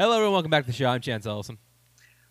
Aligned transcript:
Hello, 0.00 0.14
everyone. 0.14 0.32
Welcome 0.32 0.50
back 0.50 0.64
to 0.64 0.68
the 0.68 0.72
show. 0.72 0.86
I'm 0.86 1.02
Chance 1.02 1.26
Ellison. 1.26 1.58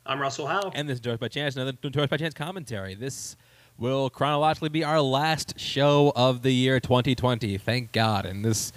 I'm 0.03 0.19
Russell 0.19 0.47
Howe. 0.47 0.71
And 0.73 0.89
this 0.89 0.95
is 0.95 1.01
Doors 1.01 1.19
by 1.19 1.27
Chance, 1.27 1.55
another 1.55 1.73
Doors 1.73 2.07
by 2.07 2.17
Chance 2.17 2.33
commentary. 2.33 2.95
This 2.95 3.35
will 3.77 4.09
chronologically 4.09 4.69
be 4.69 4.83
our 4.83 4.99
last 4.99 5.59
show 5.59 6.11
of 6.15 6.41
the 6.41 6.49
year 6.49 6.79
2020. 6.79 7.59
Thank 7.59 7.91
God. 7.91 8.25
And 8.25 8.43
this, 8.43 8.73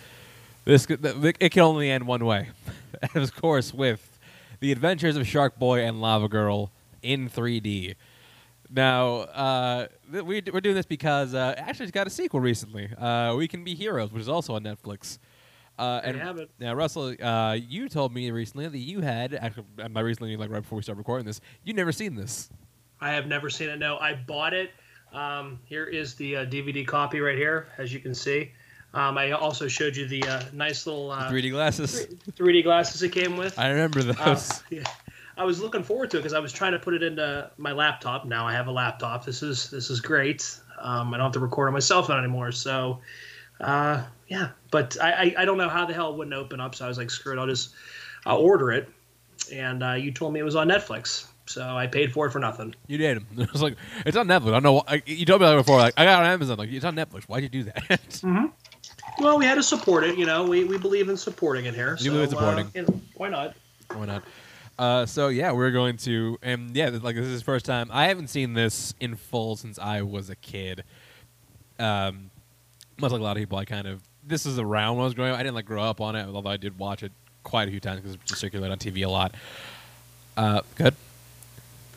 this, 0.66 0.86
it 0.90 1.52
can 1.52 1.62
only 1.62 1.90
end 1.90 2.06
one 2.06 2.26
way. 2.26 2.50
and 3.14 3.24
of 3.24 3.34
course, 3.34 3.72
with 3.72 4.21
the 4.60 4.71
Adventures 4.72 5.17
of 5.17 5.27
Shark 5.27 5.59
Boy 5.59 5.87
and 5.87 6.03
Lava 6.03 6.29
Girl 6.29 6.71
in 7.03 7.31
3D. 7.31 7.95
Now, 8.69 9.21
uh, 9.21 9.87
we, 10.11 10.43
we're 10.53 10.61
doing 10.61 10.74
this 10.74 10.85
because 10.85 11.33
uh, 11.33 11.54
actually 11.56 11.85
it's 11.85 11.93
got 11.93 12.06
a 12.06 12.11
sequel 12.11 12.40
recently. 12.40 12.90
Uh, 12.99 13.37
we 13.38 13.49
Can 13.49 13.65
Be 13.65 13.74
Heroes, 13.74 14.13
which 14.13 14.21
is 14.21 14.29
also 14.29 14.54
on 14.54 14.65
Netflix. 14.65 15.19
Uh, 15.78 16.00
and 16.04 16.48
now, 16.59 16.74
Russell, 16.74 17.14
uh, 17.20 17.54
you 17.54 17.88
told 17.88 18.12
me 18.12 18.30
recently 18.30 18.68
that 18.68 18.78
you 18.78 19.00
had, 19.00 19.34
actually, 19.34 19.64
uh, 19.82 19.88
by 19.88 20.00
recently, 20.00 20.36
like 20.36 20.50
right 20.50 20.60
before 20.60 20.76
we 20.76 20.82
started 20.82 20.98
recording 20.98 21.26
this, 21.26 21.40
you'd 21.64 21.76
never 21.76 21.92
seen 21.92 22.14
this. 22.14 22.50
I 23.00 23.10
have 23.12 23.26
never 23.26 23.50
seen 23.50 23.68
it. 23.68 23.78
No, 23.78 23.98
I 23.98 24.14
bought 24.14 24.54
it. 24.54 24.70
Um, 25.12 25.58
here 25.64 25.84
is 25.84 26.14
the 26.14 26.36
uh, 26.36 26.46
DVD 26.46 26.86
copy 26.86 27.20
right 27.20 27.36
here, 27.36 27.68
as 27.78 27.92
you 27.92 28.00
can 28.00 28.14
see. 28.14 28.52
Um, 28.94 29.16
I 29.16 29.32
also 29.32 29.68
showed 29.68 29.96
you 29.96 30.06
the 30.06 30.22
uh, 30.24 30.42
nice 30.52 30.86
little 30.86 31.10
uh, 31.10 31.30
3D 31.30 31.50
glasses. 31.50 32.06
3D 32.32 32.62
glasses 32.62 33.02
it 33.02 33.10
came 33.10 33.36
with. 33.36 33.58
I 33.58 33.70
remember 33.70 34.02
those. 34.02 34.18
Uh, 34.18 34.58
yeah. 34.70 34.82
I 35.36 35.44
was 35.44 35.60
looking 35.60 35.82
forward 35.82 36.10
to 36.10 36.18
it 36.18 36.20
because 36.20 36.34
I 36.34 36.41
was 36.41 36.52
trying 36.52 36.72
to 36.72 36.78
put 36.78 36.92
it 36.92 37.02
into 37.02 37.50
my 37.56 37.72
laptop. 37.72 38.27
Now 38.27 38.46
I 38.46 38.52
have 38.52 38.66
a 38.66 38.70
laptop. 38.70 39.24
This 39.24 39.42
is 39.42 39.70
this 39.70 39.88
is 39.88 40.00
great. 40.00 40.58
Um, 40.78 41.14
I 41.14 41.16
don't 41.16 41.27
have 41.27 41.32
to 41.32 41.41
record 41.41 41.68
on 41.68 41.72
my 41.72 41.80
cell 41.80 42.02
phone 42.02 42.18
anymore. 42.18 42.52
So, 42.52 43.00
uh, 43.62 44.04
yeah. 44.28 44.50
But 44.70 44.96
I, 45.00 45.12
I, 45.12 45.34
I 45.38 45.44
don't 45.44 45.58
know 45.58 45.68
how 45.68 45.86
the 45.86 45.94
hell 45.94 46.10
it 46.10 46.16
wouldn't 46.16 46.34
open 46.34 46.60
up. 46.60 46.74
So 46.74 46.84
I 46.84 46.88
was 46.88 46.98
like, 46.98 47.10
screw 47.10 47.32
it. 47.36 47.40
I'll 47.40 47.46
just 47.46 47.74
I'll 48.26 48.38
order 48.38 48.72
it. 48.72 48.88
And 49.52 49.82
uh, 49.82 49.92
you 49.92 50.12
told 50.12 50.32
me 50.32 50.40
it 50.40 50.44
was 50.44 50.56
on 50.56 50.68
Netflix. 50.68 51.26
So 51.46 51.62
I 51.62 51.86
paid 51.86 52.12
for 52.12 52.27
it 52.27 52.30
for 52.30 52.38
nothing. 52.38 52.74
you 52.86 52.98
did. 52.98 53.24
It 53.36 53.52
was 53.52 53.62
like, 53.62 53.77
it's 54.06 54.16
on 54.16 54.27
Netflix. 54.28 54.48
I 54.48 54.60
don't 54.60 54.62
know. 54.62 54.72
Why. 54.74 55.02
You 55.06 55.27
told 55.27 55.41
me 55.41 55.46
that 55.46 55.56
before. 55.56 55.78
Like, 55.78 55.94
I 55.96 56.04
got 56.04 56.20
it 56.20 56.27
on 56.27 56.32
Amazon. 56.32 56.58
Like, 56.58 56.70
it's 56.70 56.84
on 56.84 56.94
Netflix. 56.94 57.24
Why'd 57.24 57.42
you 57.42 57.48
do 57.48 57.64
that? 57.64 58.22
Well, 59.19 59.38
we 59.38 59.44
had 59.44 59.56
to 59.56 59.62
support 59.62 60.04
it. 60.04 60.16
You 60.16 60.24
know, 60.24 60.44
we, 60.44 60.64
we 60.64 60.78
believe 60.78 61.10
in 61.10 61.19
supporting 61.19 61.66
it 61.66 61.74
here. 61.74 61.97
You 62.00 62.06
so, 62.06 62.10
believe 62.12 62.24
in 62.24 62.30
supporting. 62.30 62.66
Uh, 62.66 62.70
you 62.74 62.82
know, 62.82 63.00
why 63.14 63.28
not? 63.28 63.54
Why 63.92 64.06
not? 64.06 64.22
Uh, 64.78 65.06
so 65.06 65.28
yeah, 65.28 65.52
we're 65.52 65.70
going 65.70 65.97
to, 65.98 66.38
and 66.42 66.74
yeah, 66.74 66.88
like 66.88 67.14
this 67.14 67.26
is 67.26 67.41
the 67.41 67.44
first 67.44 67.66
time 67.66 67.91
I 67.92 68.08
haven't 68.08 68.28
seen 68.28 68.54
this 68.54 68.94
in 69.00 69.16
full 69.16 69.56
since 69.56 69.78
I 69.78 70.02
was 70.02 70.30
a 70.30 70.34
kid. 70.34 70.82
Um, 71.78 72.31
much 73.03 73.12
like 73.12 73.20
a 73.20 73.25
lot 73.25 73.36
of 73.36 73.41
people, 73.41 73.58
I 73.58 73.64
kind 73.64 73.86
of 73.86 74.00
this 74.25 74.47
is 74.47 74.58
around 74.58 74.97
when 74.97 75.03
I 75.03 75.06
was 75.06 75.14
growing 75.14 75.33
up. 75.33 75.39
I 75.39 75.42
didn't 75.42 75.56
like 75.56 75.67
grow 75.67 75.83
up 75.83 76.00
on 76.00 76.17
it, 76.17 76.27
although 76.33 76.50
I 76.50 76.56
did 76.56 76.78
watch 76.78 77.03
it 77.03 77.12
quite 77.42 77.69
a 77.69 77.70
few 77.70 77.81
times 77.81 78.00
because 78.00 78.14
it's 78.14 78.39
circulated 78.39 78.72
on 78.72 78.78
TV 78.78 79.05
a 79.05 79.09
lot. 79.09 79.34
Uh, 80.36 80.62
good. 80.77 80.94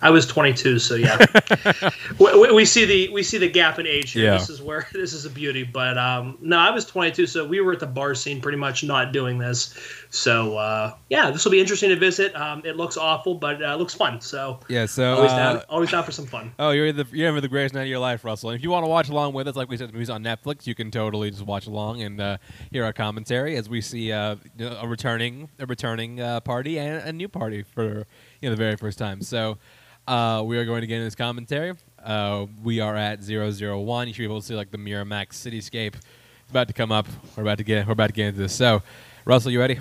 I 0.02 0.10
was 0.10 0.26
22, 0.28 0.80
so 0.80 0.96
yeah. 0.96 1.18
we, 2.20 2.52
we- 2.52 2.66
see 2.66 2.86
the 2.86 3.10
we 3.10 3.24
see 3.24 3.38
the 3.38 3.50
gap 3.50 3.80
in 3.80 3.88
age 3.88 4.12
here. 4.12 4.26
Yeah. 4.26 4.38
This 4.38 4.50
is 4.50 4.62
where 4.62 4.88
this 4.94 5.14
is 5.14 5.26
a 5.26 5.30
beauty. 5.30 5.64
But 5.64 5.98
um, 5.98 6.38
no, 6.42 6.58
I 6.58 6.72
was 6.72 6.86
22, 6.86 7.28
so 7.28 7.46
we 7.46 7.62
were 7.62 7.74
at 7.74 7.80
the 7.80 7.88
bar 7.88 8.14
scene, 8.16 8.42
pretty 8.42 8.58
much 8.58 8.84
not 8.84 9.14
doing 9.14 9.38
this. 9.38 9.74
So 10.10 10.58
uh, 10.58 10.96
yeah, 11.10 11.32
this 11.32 11.46
will 11.46 11.52
be 11.52 11.60
interesting 11.60 11.90
to 11.90 11.96
visit. 11.96 12.36
Um, 12.36 12.62
it 12.66 12.76
looks 12.76 12.98
awful, 12.98 13.36
but 13.36 13.64
uh, 13.64 13.76
looks 13.76 13.94
fun. 13.94 14.20
So 14.22 14.60
Yeah. 14.68 14.86
So 14.86 15.16
always 15.16 15.32
uh, 15.32 15.38
down, 15.38 15.64
always 15.70 15.92
down 15.92 16.04
for 16.04 16.12
some 16.12 16.26
fun. 16.26 16.54
Oh, 16.60 16.72
you're 16.72 16.92
the 16.92 17.06
you're 17.12 17.28
having 17.28 17.42
the 17.42 17.48
greatest 17.48 17.76
night 17.76 17.84
of 17.84 17.88
your 17.90 18.00
life, 18.00 18.24
Russell. 18.26 18.50
And 18.50 18.58
if 18.58 18.64
you 18.64 18.70
want 18.72 18.86
to 18.86 18.90
watch 18.90 19.10
along 19.10 19.34
with 19.34 19.48
us, 19.48 19.56
like 19.56 19.70
we 19.70 19.78
said, 19.78 19.90
the 19.90 19.94
movie's 19.94 20.10
on 20.10 20.24
Netflix. 20.24 20.66
You 20.66 20.74
can 20.76 20.90
totally 20.90 21.30
just 21.32 21.44
watch 21.44 21.68
along 21.68 22.02
and 22.02 22.20
uh, 22.20 22.38
hear 22.72 22.84
our 22.84 22.94
commentary 22.94 23.56
as 23.56 23.70
we 23.70 23.82
see 23.82 24.12
uh, 24.12 24.36
a 24.60 24.88
returning 24.88 25.50
a 25.60 25.66
returning 25.66 26.20
uh, 26.20 26.40
party 26.42 26.80
and 26.80 27.08
a 27.08 27.14
new 27.14 27.28
party 27.28 27.64
for 27.64 28.06
you 28.42 28.50
know 28.50 28.52
the 28.52 28.56
very 28.56 28.76
first 28.78 28.98
time. 28.98 29.22
So 29.22 29.58
uh, 30.08 30.44
we 30.46 30.58
are 30.58 30.66
going 30.66 30.82
to 30.82 30.88
get 30.88 30.96
into 30.96 31.06
this 31.06 31.16
commentary. 31.16 31.74
Uh, 32.04 32.46
we 32.64 32.80
are 32.80 32.96
at 32.96 33.24
001. 33.24 34.08
You 34.08 34.14
should 34.14 34.20
be 34.20 34.26
able 34.26 34.42
to 34.42 34.46
see 34.46 34.56
like 34.56 34.72
the 34.72 34.78
Miramax 34.78 35.30
cityscape. 35.30 35.96
It's 35.96 36.52
about 36.52 36.68
to 36.68 36.74
come 36.74 36.92
up. 36.92 37.08
We're 37.36 37.44
about 37.44 37.58
to 37.58 37.64
get 37.64 37.88
we're 37.88 37.94
about 37.94 38.08
to 38.08 38.14
get 38.14 38.28
into 38.28 38.42
this. 38.42 38.54
So, 38.54 38.84
Russell, 39.26 39.52
you 39.52 39.60
ready? 39.60 39.80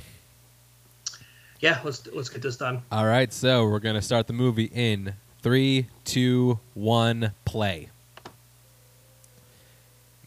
Yeah, 1.60 1.80
let's 1.84 2.06
let's 2.08 2.30
get 2.30 2.42
this 2.42 2.56
done. 2.56 2.82
All 2.90 3.06
right, 3.06 3.32
so 3.32 3.66
we're 3.66 3.78
gonna 3.80 4.02
start 4.02 4.26
the 4.26 4.32
movie 4.32 4.70
in 4.72 5.14
three, 5.42 5.86
two, 6.04 6.58
one, 6.72 7.32
play. 7.44 7.90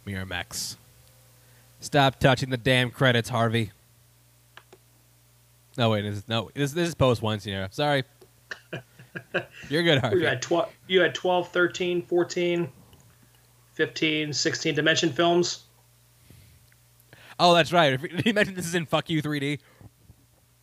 Miramax. 0.06 0.78
Stop 1.80 2.20
touching 2.20 2.50
the 2.50 2.58
damn 2.58 2.92
credits, 2.92 3.30
Harvey. 3.30 3.72
No 5.78 5.90
wait, 5.92 6.04
this 6.04 6.18
is 6.18 6.28
no 6.28 6.52
this 6.54 6.72
this 6.72 6.90
is 6.90 6.96
post 6.96 7.22
one 7.22 7.40
scenario. 7.40 7.68
Sorry. 7.72 8.04
You're 9.70 9.84
good, 9.84 10.00
Harvey. 10.00 10.20
You 10.20 10.26
had 10.26 10.42
12, 10.42 10.70
you 10.88 11.02
had 11.02 11.16
12, 11.16 11.50
13, 11.50 12.02
14, 12.04 12.70
15, 13.74 14.34
16 14.34 14.76
dimension 14.76 15.12
films. 15.12 15.64
Oh, 17.40 17.54
that's 17.54 17.72
right. 17.72 18.00
You 18.26 18.34
mentioned 18.34 18.58
this 18.58 18.66
is 18.66 18.76
in 18.76 18.86
Fuck 18.86 19.10
You 19.10 19.22
3D. 19.22 19.60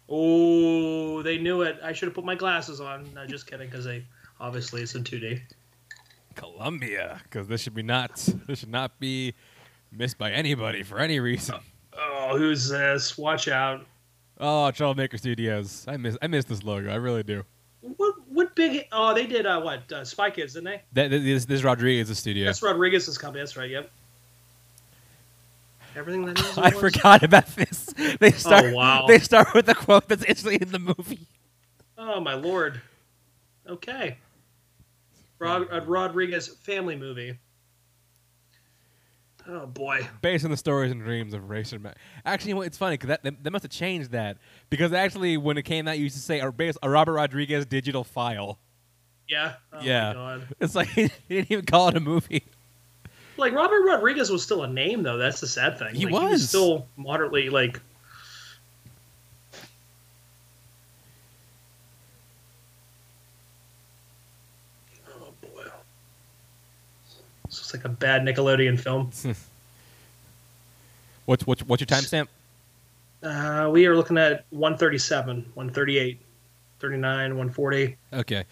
Oh, 0.08 1.22
they 1.22 1.38
knew 1.38 1.62
it. 1.62 1.78
I 1.82 1.92
should 1.92 2.06
have 2.08 2.14
put 2.14 2.24
my 2.24 2.34
glasses 2.34 2.80
on. 2.80 3.08
No, 3.14 3.26
just 3.26 3.46
kidding, 3.46 3.68
because 3.68 3.84
they 3.84 4.04
obviously 4.40 4.82
it's 4.82 4.94
in 4.94 5.04
2D. 5.04 5.40
Columbia, 6.34 7.20
because 7.22 7.46
this 7.46 7.60
should 7.60 7.74
be 7.74 7.82
not 7.82 8.16
this 8.46 8.58
should 8.58 8.70
not 8.70 8.98
be 8.98 9.34
missed 9.92 10.18
by 10.18 10.30
anybody 10.32 10.82
for 10.82 10.98
any 10.98 11.20
reason. 11.20 11.56
Oh, 11.96 12.36
who's 12.36 12.68
this? 12.68 13.16
Watch 13.16 13.48
out. 13.48 13.86
Oh, 14.38 14.70
Troublemaker 14.72 15.16
Studios. 15.16 15.84
I 15.86 15.96
miss 15.96 16.16
I 16.20 16.26
miss 16.26 16.44
this 16.44 16.64
logo. 16.64 16.90
I 16.90 16.96
really 16.96 17.22
do. 17.22 17.44
Big? 18.54 18.86
Oh, 18.92 19.14
they 19.14 19.26
did 19.26 19.46
uh, 19.46 19.60
what? 19.60 19.90
Uh, 19.92 20.04
Spy 20.04 20.30
Kids, 20.30 20.54
didn't 20.54 20.66
they? 20.66 20.82
That, 20.92 21.10
this, 21.10 21.44
this 21.44 21.58
is 21.58 21.64
Rodriguez's 21.64 22.18
studio. 22.18 22.46
That's 22.46 22.62
Rodriguez's 22.62 23.18
company. 23.18 23.42
That's 23.42 23.56
right. 23.56 23.70
Yep. 23.70 23.90
Everything 25.96 26.24
that 26.26 26.38
is. 26.38 26.58
I 26.58 26.70
was? 26.70 26.80
forgot 26.80 27.22
about 27.22 27.46
this. 27.54 27.92
They 28.20 28.30
start. 28.30 28.66
Oh, 28.66 28.74
wow. 28.74 29.06
They 29.06 29.18
start 29.18 29.54
with 29.54 29.66
the 29.66 29.74
quote 29.74 30.08
that's 30.08 30.24
actually 30.28 30.56
in 30.56 30.70
the 30.72 30.78
movie. 30.78 31.26
Oh 31.96 32.20
my 32.20 32.34
lord. 32.34 32.80
Okay. 33.68 34.18
Rod, 35.38 35.68
Rodriguez 35.86 36.48
family 36.48 36.96
movie. 36.96 37.38
Oh 39.46 39.66
boy. 39.66 40.08
Based 40.22 40.44
on 40.44 40.50
the 40.50 40.56
stories 40.56 40.90
and 40.90 41.02
dreams 41.02 41.34
of 41.34 41.50
Racer 41.50 41.78
Max. 41.78 41.98
Actually, 42.24 42.48
you 42.48 42.54
know 42.54 42.58
what, 42.58 42.66
it's 42.68 42.78
funny 42.78 42.94
because 42.94 43.08
that 43.08 43.22
they, 43.22 43.30
they 43.30 43.50
must 43.50 43.62
have 43.62 43.70
changed 43.72 44.12
that 44.12 44.38
because 44.70 44.92
actually 44.92 45.36
when 45.36 45.58
it 45.58 45.62
came 45.64 45.86
out, 45.86 45.98
you 45.98 46.04
used 46.04 46.16
to 46.16 46.22
say 46.22 46.40
a, 46.40 46.50
base, 46.50 46.76
a 46.82 46.88
Robert 46.88 47.12
Rodriguez 47.12 47.66
digital 47.66 48.04
file. 48.04 48.58
Yeah. 49.28 49.54
Oh 49.72 49.80
Yeah. 49.82 50.40
It's 50.60 50.74
like 50.74 50.88
he 50.88 51.10
didn't 51.28 51.50
even 51.50 51.66
call 51.66 51.88
it 51.88 51.96
a 51.96 52.00
movie. 52.00 52.44
Like 53.36 53.52
Robert 53.52 53.82
Rodriguez 53.84 54.30
was 54.30 54.42
still 54.42 54.62
a 54.62 54.68
name 54.68 55.02
though. 55.02 55.18
That's 55.18 55.40
the 55.40 55.48
sad 55.48 55.78
thing. 55.78 55.94
He 55.94 56.06
Like, 56.06 56.14
He 56.14 56.18
was. 56.20 56.30
was 56.32 56.48
still 56.48 56.86
moderately 56.96 57.50
like. 57.50 57.80
Oh 65.08 65.32
boy. 65.40 65.64
This 67.46 67.58
looks 67.58 67.63
like 67.74 67.84
a 67.84 67.88
bad 67.88 68.22
Nickelodeon 68.22 68.78
film. 68.78 69.10
What's 71.26 71.46
what's 71.46 71.62
what's 71.62 71.80
your 71.80 71.86
timestamp? 71.86 72.28
Uh, 73.22 73.70
we 73.72 73.86
are 73.86 73.96
looking 73.96 74.18
at 74.18 74.44
137, 74.50 75.36
138, 75.54 76.20
39, 76.80 77.30
140. 77.30 77.96
Okay. 78.12 78.44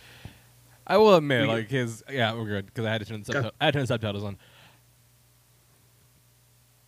I 0.86 0.96
will 0.96 1.14
admit, 1.14 1.48
like 1.48 1.68
his, 1.68 2.02
yeah, 2.10 2.34
we're 2.34 2.46
good 2.46 2.66
because 2.66 2.86
I 2.86 2.92
had 2.92 3.02
to 3.02 3.04
turn 3.06 3.22
the 3.22 3.52
I 3.60 3.66
had 3.66 3.72
to 3.72 3.76
turn 3.76 3.82
the 3.82 3.86
subtitles 3.88 4.24
on. 4.24 4.38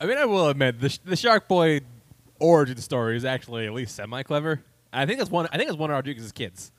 I 0.00 0.06
mean, 0.06 0.16
I 0.16 0.24
will 0.24 0.48
admit 0.48 0.80
the 0.80 0.98
the 1.04 1.16
Shark 1.16 1.48
Boy 1.48 1.82
origin 2.40 2.78
story 2.78 3.16
is 3.16 3.24
actually 3.26 3.66
at 3.66 3.74
least 3.74 3.94
semi 3.94 4.22
clever. 4.22 4.62
I 4.90 5.04
think 5.06 5.20
it's 5.20 5.30
one. 5.30 5.48
I 5.52 5.58
think 5.58 5.68
it's 5.68 5.78
one 5.78 5.90
of 5.90 5.94
Rodriguez's 5.94 6.32
kids. 6.32 6.72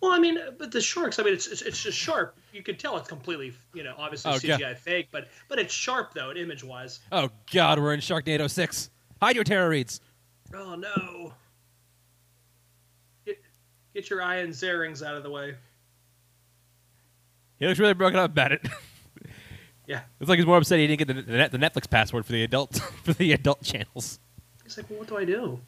Well, 0.00 0.12
I 0.12 0.18
mean, 0.18 0.38
but 0.58 0.70
the 0.72 0.80
sharks. 0.80 1.18
I 1.18 1.22
mean, 1.22 1.34
it's 1.34 1.46
it's, 1.46 1.62
it's 1.62 1.82
just 1.82 1.96
sharp. 1.98 2.36
You 2.52 2.62
could 2.62 2.78
tell 2.78 2.96
it's 2.98 3.08
completely, 3.08 3.52
you 3.74 3.82
know, 3.82 3.94
obviously 3.96 4.32
Oh. 4.32 4.36
CGI 4.36 4.76
fake, 4.76 5.08
but 5.10 5.28
but 5.48 5.58
it's 5.58 5.72
sharp 5.72 6.12
though, 6.14 6.32
image 6.32 6.62
wise. 6.62 7.00
Oh 7.10 7.30
God, 7.52 7.78
we're 7.78 7.94
in 7.94 8.00
Sharknado 8.00 8.48
six. 8.50 8.90
Hide 9.22 9.34
your 9.36 9.44
Tara 9.44 9.74
Reids. 9.74 10.00
Oh 10.54 10.74
no! 10.74 11.32
Get 13.24 13.38
get 13.94 14.10
your 14.10 14.20
Ian 14.20 14.52
Zierings 14.52 15.02
out 15.02 15.16
of 15.16 15.22
the 15.22 15.30
way. 15.30 15.54
He 17.58 17.66
looks 17.66 17.78
really 17.78 17.94
broken 17.94 18.18
up 18.18 18.30
about 18.32 18.52
it. 18.52 18.66
Yeah. 19.88 20.00
It's 20.18 20.28
like 20.28 20.40
he's 20.40 20.46
more 20.46 20.58
upset 20.58 20.80
he 20.80 20.88
didn't 20.88 21.06
get 21.06 21.14
the, 21.14 21.22
the, 21.22 21.48
the 21.56 21.58
Netflix 21.58 21.88
password 21.88 22.26
for 22.26 22.32
the 22.32 22.42
adult 22.42 22.74
for 23.04 23.12
the 23.12 23.30
adult 23.30 23.62
channels. 23.62 24.18
He's 24.64 24.76
like, 24.76 24.90
well, 24.90 24.98
what 24.98 25.06
do 25.08 25.16
I 25.16 25.24
do? 25.24 25.60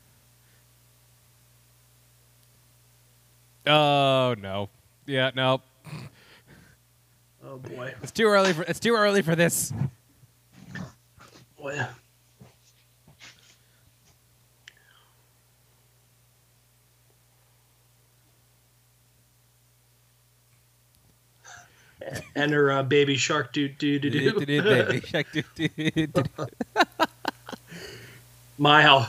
Oh 3.69 4.35
no. 4.41 4.71
Yeah, 5.07 5.31
no. 5.35 5.61
Oh 7.45 7.59
boy. 7.59 7.95
It's 8.03 8.13
too 8.13 8.27
early 8.27 8.55
for 8.55 8.63
it's 8.63 8.81
too 8.81 8.95
early 8.95 9.21
for 9.23 9.37
this. 9.37 9.73
Boy. 11.59 11.79
Enter 22.37 22.73
uh, 22.73 22.83
baby 22.83 23.17
shark 23.17 23.53
do 23.53 23.69
do 23.69 23.99
do 23.99 24.09
do. 24.11 24.47
baby 24.47 25.01
shark 25.07 25.27
do 25.33 25.43
do 25.55 25.69
do. 26.07 26.25
My 28.59 28.83
how 28.83 29.07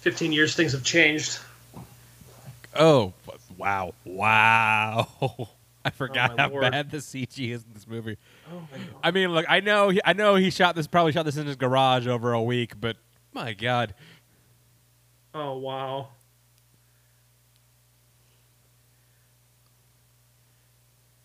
15 0.00 0.32
years 0.32 0.56
things 0.56 0.72
have 0.72 0.82
changed. 0.82 1.38
Oh, 2.74 3.12
wow. 3.62 3.94
Wow. 4.04 5.48
I 5.84 5.90
forgot 5.90 6.32
Oh, 6.32 6.36
how 6.38 6.48
lord. 6.50 6.70
bad 6.70 6.90
the 6.90 6.98
CG 6.98 7.50
is 7.52 7.64
in 7.64 7.72
this 7.74 7.86
movie. 7.88 8.16
Oh 8.52 8.60
my 8.70 8.78
god. 8.78 8.86
I 9.02 9.10
mean, 9.10 9.30
look, 9.30 9.46
I 9.48 9.60
know, 9.60 9.88
he, 9.88 10.00
I 10.04 10.12
know 10.12 10.36
he 10.36 10.50
shot 10.50 10.76
this, 10.76 10.86
probably 10.86 11.12
shot 11.12 11.24
this 11.24 11.36
in 11.36 11.46
his 11.46 11.56
garage 11.56 12.06
over 12.06 12.32
a 12.32 12.42
week, 12.42 12.80
but 12.80 12.96
my 13.32 13.52
God, 13.52 13.94
Oh 15.34 15.56
wow. 15.58 16.08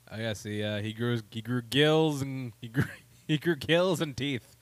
I 0.10 0.18
guess 0.20 0.44
he, 0.44 0.64
uh, 0.64 0.80
he 0.82 0.94
grew, 0.94 1.20
he 1.30 1.42
grew 1.42 1.62
gills 1.62 2.22
and 2.22 2.54
he 2.62 2.68
grew, 2.70 2.86
he 3.28 3.38
grew 3.38 3.56
gills 3.56 4.02
and 4.02 4.16
teeth, 4.16 4.56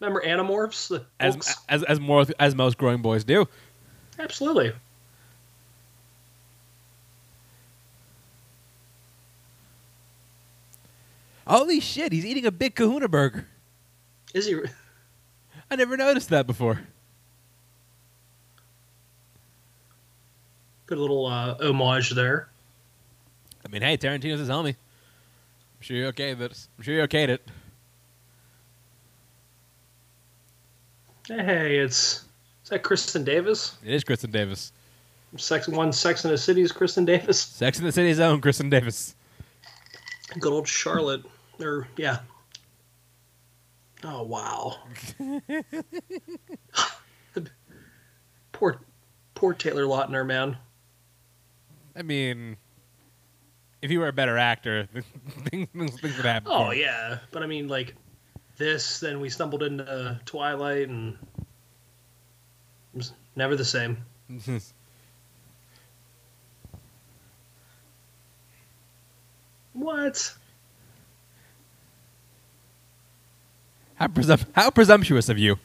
Remember 0.00 0.20
Animorphs? 0.20 1.04
As 1.20 1.56
as 1.68 1.84
as 1.84 2.00
more 2.00 2.26
as 2.40 2.54
most 2.56 2.76
growing 2.76 3.02
boys 3.02 3.22
do. 3.22 3.46
Absolutely. 4.18 4.72
Holy 11.46 11.80
shit, 11.80 12.12
he's 12.12 12.24
eating 12.24 12.46
a 12.46 12.52
big 12.52 12.74
Kahuna 12.74 13.08
burger. 13.08 13.48
Is 14.34 14.46
he? 14.46 14.60
I 15.70 15.76
never 15.76 15.96
noticed 15.96 16.28
that 16.30 16.46
before. 16.46 16.80
Good 20.86 20.98
little 20.98 21.26
uh, 21.26 21.56
homage 21.60 22.10
there. 22.10 22.48
I 23.64 23.68
mean, 23.68 23.82
hey, 23.82 23.96
Tarantino's 23.96 24.40
his 24.40 24.48
homie. 24.48 24.68
I'm 24.68 25.80
sure 25.80 25.96
you're 25.96 26.08
okay 26.08 26.34
with 26.34 26.50
this. 26.50 26.68
I'm 26.76 26.84
sure 26.84 26.94
you're 26.94 27.04
okay 27.04 27.26
with 27.26 27.40
it. 27.40 27.48
Hey, 31.28 31.78
it's 31.78 32.24
is 32.64 32.68
that 32.68 32.82
Kristin 32.82 33.24
Davis? 33.24 33.76
It 33.84 33.94
is 33.94 34.04
Kristin 34.04 34.32
Davis. 34.32 34.72
Sex 35.36 35.66
one 35.66 35.92
Sex 35.92 36.24
in 36.24 36.30
the 36.30 36.38
City 36.38 36.60
is 36.60 36.72
Kristin 36.72 37.06
Davis. 37.06 37.40
Sex 37.40 37.78
in 37.78 37.84
the 37.84 37.92
City's 37.92 38.20
own 38.20 38.40
Kristin 38.40 38.70
Davis. 38.70 39.14
Good 40.38 40.52
old 40.52 40.68
Charlotte. 40.68 41.24
Or 41.60 41.88
yeah. 41.96 42.18
Oh 44.04 44.22
wow. 44.24 44.78
poor 48.52 48.80
poor 49.34 49.54
Taylor 49.54 49.84
Lautner, 49.84 50.26
man. 50.26 50.56
I 51.94 52.02
mean, 52.02 52.56
if 53.80 53.90
he 53.90 53.98
were 53.98 54.08
a 54.08 54.12
better 54.12 54.38
actor, 54.38 54.88
things, 55.50 55.68
things, 55.70 56.02
would 56.02 56.24
happen. 56.24 56.50
Oh 56.50 56.70
yeah, 56.70 57.18
but 57.30 57.42
I 57.42 57.46
mean 57.46 57.68
like 57.68 57.94
this. 58.56 59.00
Then 59.00 59.20
we 59.20 59.28
stumbled 59.28 59.62
into 59.62 60.20
Twilight, 60.24 60.88
and 60.88 61.16
it 61.36 61.46
was 62.94 63.12
never 63.36 63.56
the 63.56 63.64
same. 63.64 63.98
What? 69.74 70.34
How, 74.02 74.08
presum- 74.08 74.46
how 74.52 74.70
presumptuous 74.70 75.28
of 75.28 75.38
you. 75.38 75.58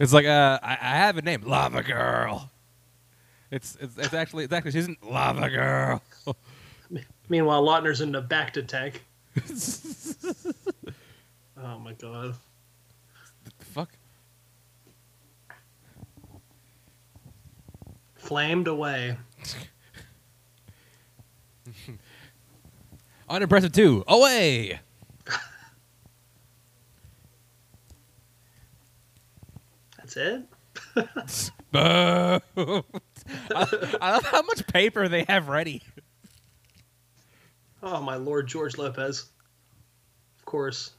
It's 0.00 0.12
like, 0.12 0.26
uh, 0.26 0.58
I, 0.62 0.72
I 0.72 0.96
have 0.96 1.16
a 1.16 1.22
name, 1.22 1.42
Lava 1.42 1.82
Girl. 1.82 2.50
It's, 3.50 3.76
it's 3.80 3.96
it's 3.96 4.12
actually 4.12 4.44
it's 4.44 4.52
actually 4.52 4.72
she 4.72 4.78
isn't 4.80 5.10
Lava 5.10 5.48
Girl. 5.48 6.02
Meanwhile, 7.28 7.64
Lautner's 7.64 8.00
in 8.02 8.12
the 8.12 8.20
back 8.20 8.52
to 8.54 8.62
tank. 8.62 9.04
Oh 11.60 11.76
my 11.80 11.92
god. 11.94 12.36
The 13.44 13.64
fuck. 13.64 13.90
Flamed 18.14 18.68
away. 18.68 19.16
Unimpressive 23.28 23.72
too. 23.72 24.04
Away. 24.06 24.78
Boo. 30.18 30.44
I, 33.54 33.66
I 34.00 34.12
love 34.12 34.24
how 34.24 34.42
much 34.42 34.66
paper 34.66 35.08
they 35.08 35.24
have 35.28 35.48
ready. 35.48 35.82
Oh 37.82 38.00
my 38.00 38.16
lord, 38.16 38.46
George 38.46 38.76
Lopez. 38.78 39.30
Of 40.38 40.44
course. 40.44 40.92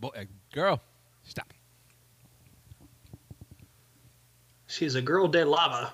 Boy, 0.00 0.08
uh, 0.16 0.24
girl, 0.52 0.80
stop. 1.24 1.52
She's 4.66 4.94
a 4.94 5.02
girl 5.02 5.28
de 5.28 5.44
lava. 5.44 5.92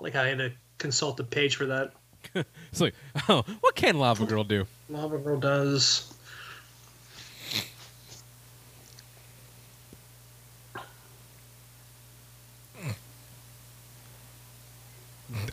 Like 0.00 0.14
I 0.14 0.28
had 0.28 0.38
to 0.38 0.52
consult 0.78 1.16
the 1.16 1.24
page 1.24 1.56
for 1.56 1.66
that. 1.66 1.92
It's 2.72 2.80
like, 2.80 2.94
oh, 3.28 3.44
what 3.60 3.76
can 3.76 3.98
Lava 3.98 4.26
Girl 4.26 4.42
do? 4.42 4.66
Lava 4.88 5.18
Girl 5.18 5.38
does. 5.38 6.12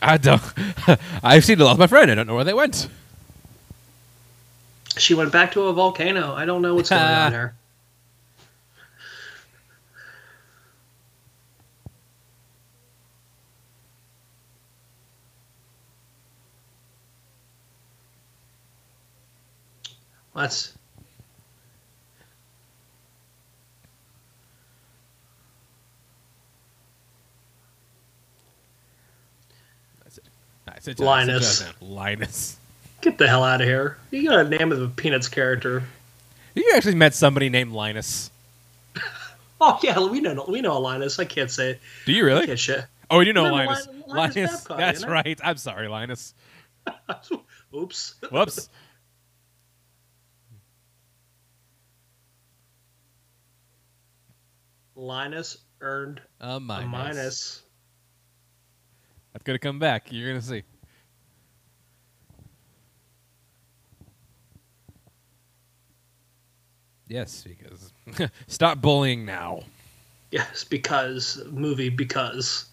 I 0.00 0.16
don't. 0.16 0.42
I've 1.22 1.44
seen 1.44 1.60
lost 1.60 1.78
my 1.78 1.86
friend. 1.86 2.10
I 2.10 2.14
don't 2.16 2.26
know 2.26 2.34
where 2.34 2.44
they 2.44 2.54
went. 2.54 2.88
She 4.98 5.14
went 5.14 5.32
back 5.32 5.52
to 5.52 5.62
a 5.68 5.72
volcano. 5.72 6.34
I 6.34 6.44
don't 6.44 6.60
know 6.60 6.74
what's 6.74 6.90
going 6.90 7.02
on 7.02 7.32
there. 7.32 7.54
That's 20.34 20.72
it. 30.88 30.98
Linus. 30.98 31.64
Linus. 31.80 32.56
get 33.00 33.18
the 33.18 33.28
hell 33.28 33.44
out 33.44 33.60
of 33.60 33.66
here. 33.66 33.98
You 34.10 34.28
got 34.28 34.46
a 34.46 34.48
name 34.48 34.72
of 34.72 34.82
a 34.82 34.88
Peanuts 34.88 35.28
character. 35.28 35.82
You 36.54 36.72
actually 36.74 36.94
met 36.96 37.14
somebody 37.14 37.48
named 37.48 37.72
Linus. 37.72 38.30
Oh 39.64 39.78
yeah, 39.80 39.96
we 40.04 40.20
know 40.20 40.44
we 40.48 40.60
know 40.60 40.76
a 40.76 40.80
Linus. 40.80 41.20
I 41.20 41.24
can't 41.24 41.48
say 41.48 41.78
Do 42.04 42.12
you 42.12 42.24
really? 42.24 42.52
Oh, 43.08 43.20
you 43.20 43.32
know 43.32 43.44
Remember 43.44 43.66
Linus. 43.70 43.86
Lin- 43.86 44.02
Linus 44.08 44.50
Babcock, 44.56 44.76
That's 44.76 45.06
right. 45.06 45.40
I'm 45.44 45.56
sorry, 45.56 45.86
Linus. 45.86 46.34
Oops. 47.72 48.14
Whoops. 48.32 48.68
Linus 54.94 55.56
earned 55.80 56.20
A 56.40 56.56
a 56.56 56.60
minus. 56.60 56.88
minus. 56.90 57.62
That's 59.32 59.44
gonna 59.44 59.58
come 59.58 59.78
back. 59.78 60.12
You're 60.12 60.28
gonna 60.28 60.42
see. 60.42 60.62
Yes, 67.08 67.44
because 67.46 67.92
stop 68.46 68.80
bullying 68.80 69.24
now. 69.26 69.62
Yes, 70.30 70.64
because 70.64 71.42
movie 71.50 71.90
because. 71.90 72.66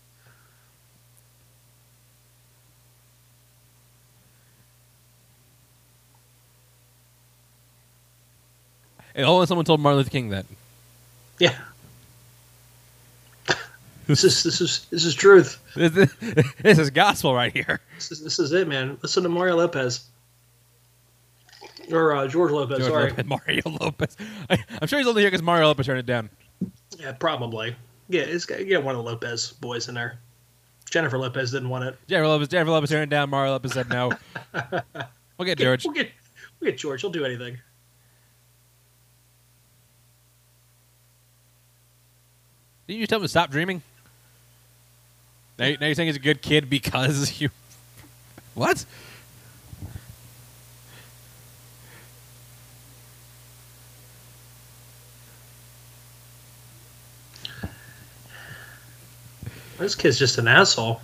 And 9.13 9.25
only 9.25 9.45
someone 9.47 9.65
told 9.65 9.81
Martin 9.81 9.97
Luther 9.97 10.09
King 10.09 10.29
that. 10.29 10.45
Yeah 11.37 11.57
this 14.09 14.23
is 14.23 14.43
this 14.43 14.59
is 14.59 14.87
this 14.89 15.05
is 15.05 15.13
truth. 15.13 15.59
This, 15.75 16.79
is 16.79 16.89
gospel 16.89 17.35
right 17.35 17.53
here. 17.53 17.79
This 17.95 18.11
is, 18.11 18.23
this 18.23 18.39
is 18.39 18.51
it, 18.51 18.67
man. 18.67 18.97
Listen 19.03 19.21
to 19.21 19.29
Mario 19.29 19.57
Lopez 19.57 20.09
or 21.91 22.15
uh, 22.15 22.27
George 22.27 22.51
Lopez. 22.51 22.79
George 22.79 22.89
sorry, 22.89 23.09
Lopez, 23.11 23.25
Mario 23.27 23.61
Lopez. 23.79 24.17
I, 24.49 24.57
am 24.81 24.87
sure 24.87 24.97
he's 24.97 25.07
only 25.07 25.21
here 25.21 25.29
because 25.29 25.43
Mario 25.43 25.67
Lopez 25.67 25.85
turned 25.85 25.99
it 25.99 26.07
down. 26.07 26.29
Yeah, 26.97 27.11
probably. 27.11 27.75
Yeah, 28.07 28.21
it's 28.21 28.45
got 28.45 28.65
yeah 28.65 28.79
one 28.79 28.95
of 28.95 29.05
the 29.05 29.09
Lopez 29.09 29.51
boys 29.51 29.87
in 29.89 29.95
there. 29.95 30.19
Jennifer 30.89 31.19
Lopez 31.19 31.51
didn't 31.51 31.69
want 31.69 31.85
it. 31.85 31.95
Jennifer 32.07 32.27
Lopez. 32.27 32.47
Jennifer 32.47 32.71
Lopez 32.71 32.89
turned 32.89 33.03
it 33.03 33.15
down. 33.15 33.29
Mario 33.29 33.51
Lopez 33.51 33.73
said 33.73 33.89
no. 33.89 34.11
we'll 35.37 35.45
get 35.45 35.59
George. 35.59 35.85
We'll 35.85 35.93
get, 35.93 36.09
we'll 36.59 36.71
get 36.71 36.79
George. 36.79 37.01
He'll 37.01 37.11
do 37.11 37.25
anything. 37.25 37.59
Didn't 42.87 43.01
you 43.01 43.07
tell 43.07 43.19
him 43.19 43.23
to 43.23 43.29
stop 43.29 43.51
dreaming? 43.51 43.83
Now, 45.59 45.69
now 45.79 45.85
you're 45.87 45.95
saying 45.95 46.07
he's 46.07 46.15
a 46.15 46.19
good 46.19 46.41
kid 46.41 46.69
because 46.69 47.39
you. 47.41 47.49
What? 48.55 48.85
This 59.79 59.95
kid's 59.95 60.19
just 60.19 60.37
an 60.37 60.47
asshole. 60.47 60.99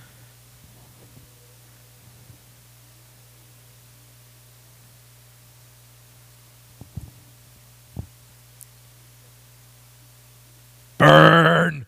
Burn! 10.97 11.85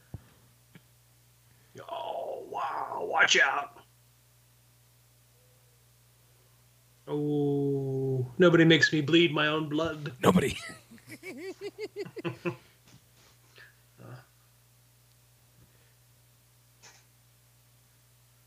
Oh 1.90 2.44
wow! 2.50 3.06
Watch 3.10 3.38
out! 3.38 3.78
Oh, 7.06 8.32
nobody 8.48 8.64
makes 8.64 8.94
me 8.94 9.02
bleed 9.02 9.34
my 9.34 9.48
own 9.48 9.68
blood. 9.68 10.14
Nobody. 10.24 10.58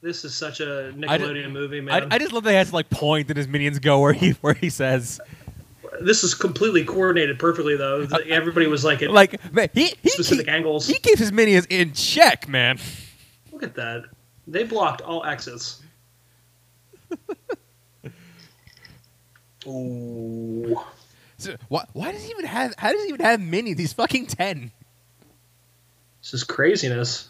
This 0.03 0.25
is 0.25 0.35
such 0.35 0.61
a 0.61 0.95
Nickelodeon 0.97 1.53
movie, 1.53 1.83
man. 1.83 2.09
I 2.11 2.17
just 2.17 2.33
love 2.33 2.45
that 2.45 2.53
he 2.53 2.57
has 2.57 2.71
to 2.71 2.75
like 2.75 2.89
point 2.89 3.29
and 3.29 3.37
his 3.37 3.47
minions 3.47 3.79
go 3.79 4.01
where 4.01 4.15
he 4.15 4.31
where 4.41 4.55
he 4.55 4.71
says 4.71 5.21
this 6.01 6.25
is 6.25 6.33
completely 6.33 6.87
coordinated 6.87 7.39
perfectly, 7.39 7.77
though. 7.77 8.07
Everybody 8.27 8.67
was 8.67 8.83
like 8.83 9.03
at 9.03 9.11
like 9.11 9.53
man, 9.53 9.69
he 9.75 9.93
he 10.03 10.09
specific 10.09 10.47
keep- 10.47 10.55
angles. 10.55 10.87
he 10.87 10.99
keeps 10.99 11.19
his 11.19 11.33
minions 11.33 11.67
in 11.69 11.93
check, 11.93 12.49
man. 12.49 12.79
Look 13.53 13.63
at 13.63 13.75
that. 13.75 14.05
They 14.47 14.65
blocked 14.65 15.03
all 15.03 15.23
exits. 15.27 15.83
Ooh. 19.67 20.81
So, 21.39 21.57
why, 21.69 21.85
why 21.93 22.13
does 22.13 22.23
he 22.25 22.31
even 22.31 22.45
have? 22.45 22.75
How 22.79 22.93
does 22.93 23.03
he 23.03 23.09
even 23.09 23.21
have 23.25 23.41
minions? 23.41 23.79
He's 23.81 23.93
fucking 23.93 24.27
ten. 24.27 24.71
This 26.23 26.35
is 26.35 26.45
craziness. 26.45 27.29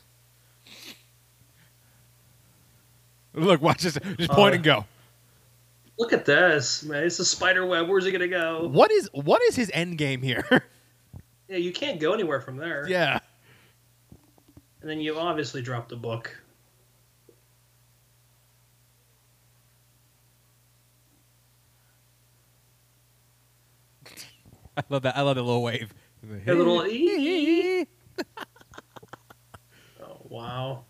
Look, 3.35 3.63
watch 3.63 3.83
this. 3.83 3.99
Just 4.19 4.31
point 4.33 4.53
Uh, 4.53 4.57
and 4.57 4.65
go. 4.65 4.85
Look 5.99 6.13
at 6.13 6.25
this, 6.25 6.83
man. 6.83 7.05
It's 7.05 7.19
a 7.19 7.25
spider 7.25 7.65
web. 7.67 7.89
Where's 7.89 8.05
he 8.05 8.11
gonna 8.11 8.27
go? 8.27 8.67
What 8.67 8.91
is 8.91 9.09
what 9.13 9.41
is 9.43 9.55
his 9.57 9.71
end 9.75 9.99
game 9.99 10.23
here? 10.23 10.45
Yeah, 11.49 11.57
you 11.57 11.73
can't 11.73 11.99
go 11.99 12.13
anywhere 12.15 12.41
from 12.41 12.59
there. 12.59 12.87
yeah. 12.89 13.19
And 14.81 14.89
then 14.89 15.01
you 15.01 15.19
obviously 15.19 15.63
drop 15.63 15.89
the 15.89 15.97
book. 15.97 16.33
I 24.81 24.85
love 24.89 25.03
that. 25.03 25.17
I 25.17 25.21
love 25.23 25.37
that 25.37 25.43
little 25.43 25.63
wave. 25.63 25.93
A 26.47 26.55
little 26.55 26.87
ee. 26.87 27.87
Oh 30.03 30.17
wow. 30.29 30.85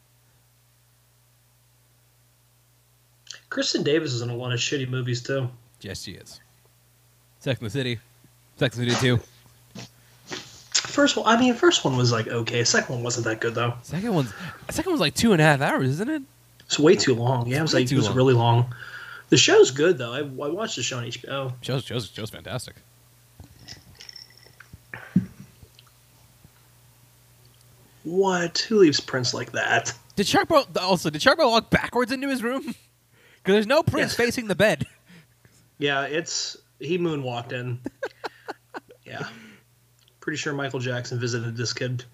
Kristin 3.51 3.85
Davis 3.85 4.13
is 4.13 4.23
in 4.23 4.31
a 4.31 4.35
lot 4.37 4.53
of 4.53 4.61
shitty 4.61 4.89
movies 4.89 5.23
too. 5.23 5.49
Yes, 5.81 6.03
she 6.03 6.13
is. 6.13 6.41
Sex 7.41 7.61
in 7.61 7.65
the 7.65 7.71
City. 7.71 7.99
Sex 8.57 8.77
in 8.79 8.85
the 8.85 8.93
City 8.93 9.17
2. 9.17 9.21
First 10.73 11.17
one, 11.17 11.27
I 11.27 11.39
mean, 11.41 11.55
first 11.55 11.85
one 11.85 11.97
was 11.97 12.11
like 12.13 12.27
okay. 12.29 12.65
Second 12.65 12.97
one 12.97 13.05
wasn't 13.05 13.25
that 13.27 13.41
good 13.41 13.55
though. 13.55 13.75
Second 13.83 14.15
one's 14.15 14.33
second 14.71 14.91
one's 14.91 15.01
like 15.01 15.15
two 15.15 15.33
and 15.33 15.41
a 15.41 15.45
half 15.45 15.61
hours, 15.61 15.89
isn't 15.89 16.09
it? 16.11 16.23
It's 16.67 16.79
way 16.79 16.97
too 16.97 17.15
long. 17.15 17.47
Yeah, 17.47 17.59
it 17.59 17.63
was 17.63 17.75
like 17.75 17.87
too 17.89 17.97
it 17.97 17.99
was 17.99 18.07
long. 18.09 18.17
really 18.17 18.35
long. 18.35 18.75
The 19.29 19.37
show's 19.37 19.71
good 19.71 19.99
though. 19.99 20.13
I, 20.13 20.19
I 20.19 20.49
watched 20.49 20.77
the 20.77 20.83
show 20.83 20.99
on 20.99 21.05
HBO. 21.05 21.53
Show's 21.61 21.85
show's 21.85 22.11
show's 22.11 22.31
fantastic. 22.31 22.75
What? 28.05 28.59
Who 28.59 28.79
leaves 28.79 29.01
prints 29.01 29.35
like 29.35 29.53
that? 29.53 29.93
Did 30.17 30.27
Sharkboy 30.27 30.77
also 30.81 31.11
did 31.11 31.21
Sharkboy 31.21 31.49
walk 31.51 31.71
backwards 31.71 32.13
into 32.13 32.29
his 32.29 32.43
room? 32.43 32.75
Because 33.43 33.55
there's 33.55 33.67
no 33.67 33.83
prints 33.83 34.13
Yes. 34.13 34.17
facing 34.27 34.49
the 34.49 34.55
bed. 34.55 34.87
Yeah, 35.79 36.03
it's 36.03 36.59
he 36.79 36.99
moonwalked 36.99 37.53
in. 37.53 37.81
yeah, 39.07 39.27
pretty 40.21 40.37
sure 40.37 40.53
Michael 40.53 40.79
Jackson 40.81 41.19
visited 41.19 41.57
this 41.57 41.73
kid. 41.73 42.05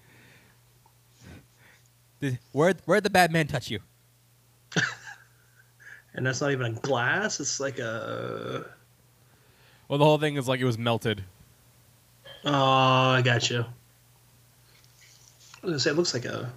Did, 2.21 2.39
where 2.53 2.73
where'd 2.85 3.03
the 3.03 3.09
bad 3.09 3.31
man 3.33 3.47
touch 3.47 3.69
you? 3.69 3.79
And 6.13 6.25
that's 6.25 6.41
not 6.41 6.51
even 6.51 6.65
a 6.65 6.79
glass. 6.79 7.39
It's 7.39 7.59
like 7.59 7.77
a. 7.77 8.65
Well, 9.87 9.99
the 9.99 10.05
whole 10.05 10.17
thing 10.17 10.35
is 10.37 10.47
like 10.47 10.59
it 10.59 10.65
was 10.65 10.77
melted. 10.77 11.23
Oh, 12.43 12.51
I 12.53 13.21
got 13.21 13.49
you. 13.51 13.65
I 15.67 15.69
was 15.69 15.73
gonna 15.73 15.79
say 15.81 15.89
it 15.89 15.97
looks 15.97 16.13
like 16.13 16.23
a. 16.23 16.49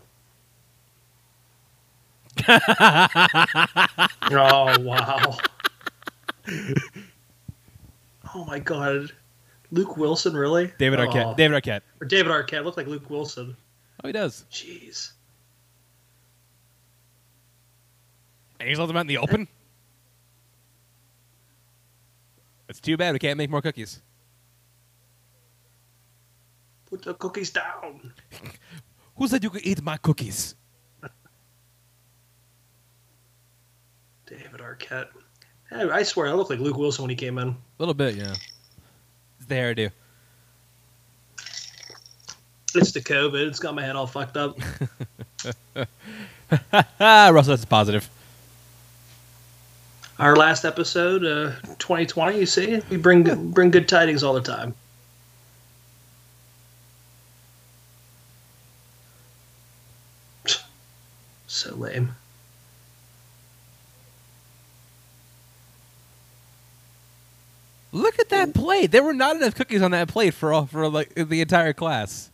oh 4.30 4.80
wow! 4.82 5.36
Oh 8.32 8.44
my 8.44 8.60
god, 8.60 9.10
Luke 9.72 9.96
Wilson 9.96 10.34
really? 10.34 10.72
David 10.78 11.00
oh. 11.00 11.08
Arquette. 11.08 11.32
Oh. 11.32 11.34
David 11.34 11.60
Arquette. 11.60 11.80
Or 12.00 12.06
David 12.06 12.30
Arquette 12.30 12.62
looked 12.62 12.76
like 12.76 12.86
Luke 12.86 13.10
Wilson. 13.10 13.56
Oh, 14.04 14.06
he 14.06 14.12
does. 14.12 14.44
Jeez. 14.52 15.10
And 18.60 18.68
he's 18.68 18.78
left 18.78 18.86
them 18.86 18.96
out 18.96 19.00
in 19.00 19.06
the 19.08 19.18
open. 19.18 19.48
It's 22.68 22.78
too 22.78 22.96
bad 22.96 23.12
we 23.12 23.18
can't 23.18 23.38
make 23.38 23.50
more 23.50 23.60
cookies. 23.60 24.00
Put 26.88 27.02
the 27.02 27.14
cookies 27.14 27.50
down. 27.50 28.12
Who 29.20 29.28
said 29.28 29.44
you 29.44 29.50
could 29.50 29.66
eat 29.66 29.82
my 29.82 29.98
cookies? 29.98 30.54
David 34.24 34.60
Arquette. 34.60 35.08
I, 35.70 35.90
I 35.90 36.02
swear, 36.04 36.28
I 36.28 36.32
looked 36.32 36.48
like 36.48 36.58
Luke 36.58 36.78
Wilson 36.78 37.02
when 37.02 37.10
he 37.10 37.16
came 37.16 37.36
in. 37.36 37.48
A 37.48 37.56
little 37.78 37.92
bit, 37.92 38.14
yeah. 38.14 38.32
It's 39.38 39.46
the 39.46 39.54
hairdo. 39.56 39.90
It's 42.74 42.92
the 42.92 43.02
COVID. 43.02 43.46
It's 43.46 43.58
got 43.58 43.74
my 43.74 43.82
head 43.82 43.94
all 43.94 44.06
fucked 44.06 44.38
up. 44.38 44.58
Russell, 46.98 47.50
that's 47.50 47.66
positive. 47.66 48.08
Our 50.18 50.34
last 50.34 50.64
episode, 50.64 51.26
uh, 51.26 51.52
2020. 51.78 52.38
You 52.38 52.46
see, 52.46 52.80
we 52.88 52.96
bring 52.96 53.50
bring 53.50 53.70
good 53.70 53.86
tidings 53.86 54.22
all 54.22 54.32
the 54.32 54.40
time. 54.40 54.74
So 61.70 61.76
lame. 61.76 62.16
Look 67.92 68.18
at 68.18 68.28
that 68.30 68.54
plate. 68.54 68.90
There 68.90 69.04
were 69.04 69.14
not 69.14 69.36
enough 69.36 69.54
cookies 69.54 69.82
on 69.82 69.92
that 69.92 70.08
plate 70.08 70.34
for 70.34 70.52
all, 70.52 70.66
for 70.66 70.88
like 70.88 71.14
the 71.14 71.40
entire 71.40 71.72
class. 71.72 72.30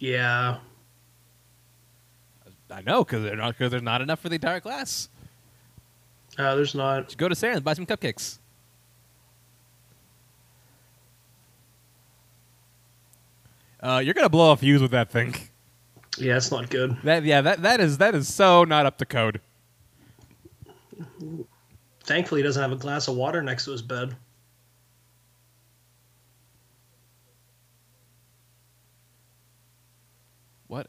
Yeah. 0.00 0.58
I 2.68 2.82
know 2.82 3.04
because 3.04 3.22
they're 3.22 3.36
not 3.36 3.56
because 3.56 3.70
there's 3.70 3.82
not 3.82 4.00
enough 4.00 4.18
for 4.18 4.28
the 4.28 4.36
entire 4.36 4.60
class. 4.60 5.08
Uh, 6.36 6.56
there's 6.56 6.74
not. 6.74 7.06
Just 7.06 7.18
go 7.18 7.28
to 7.28 7.34
Sarah 7.34 7.56
and 7.56 7.64
buy 7.64 7.74
some 7.74 7.86
cupcakes. 7.86 8.38
Uh, 13.80 14.00
you're 14.04 14.14
gonna 14.14 14.28
blow 14.28 14.50
a 14.50 14.56
fuse 14.56 14.82
with 14.82 14.90
that 14.90 15.10
thing. 15.10 15.34
Yeah, 16.20 16.36
it's 16.36 16.50
not 16.50 16.68
good. 16.68 16.96
That 17.02 17.24
yeah, 17.24 17.40
that 17.40 17.62
that 17.62 17.80
is 17.80 17.98
that 17.98 18.14
is 18.14 18.32
so 18.32 18.64
not 18.64 18.84
up 18.86 18.98
to 18.98 19.06
code. 19.06 19.40
Thankfully, 22.04 22.40
he 22.40 22.46
doesn't 22.46 22.60
have 22.60 22.72
a 22.72 22.76
glass 22.76 23.08
of 23.08 23.16
water 23.16 23.42
next 23.42 23.64
to 23.64 23.72
his 23.72 23.82
bed. 23.82 24.14
What? 30.66 30.88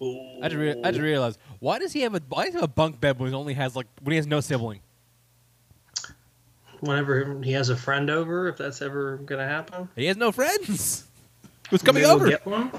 I 0.00 0.48
just, 0.48 0.54
rea- 0.56 0.82
I 0.84 0.90
just 0.90 1.00
realized 1.00 1.38
why 1.60 1.78
does 1.78 1.92
he 1.92 2.02
have 2.02 2.14
a 2.14 2.20
why 2.28 2.44
does 2.44 2.52
he 2.52 2.56
have 2.60 2.64
a 2.64 2.72
bunk 2.72 3.00
bed 3.00 3.18
when 3.18 3.30
he 3.30 3.34
only 3.34 3.54
has 3.54 3.74
like 3.74 3.86
when 4.02 4.12
he 4.12 4.16
has 4.16 4.26
no 4.26 4.40
sibling? 4.40 4.80
Whenever 6.80 7.40
he 7.42 7.52
has 7.52 7.70
a 7.70 7.76
friend 7.76 8.10
over, 8.10 8.48
if 8.48 8.58
that's 8.58 8.82
ever 8.82 9.16
gonna 9.18 9.46
happen, 9.48 9.88
He 9.96 10.06
has 10.06 10.16
no 10.18 10.30
friends. 10.32 11.06
Who's 11.70 11.82
coming 11.82 12.02
maybe 12.02 12.06
we'll 12.14 12.16
over? 12.16 12.28
Get 12.28 12.44
one. 12.46 12.70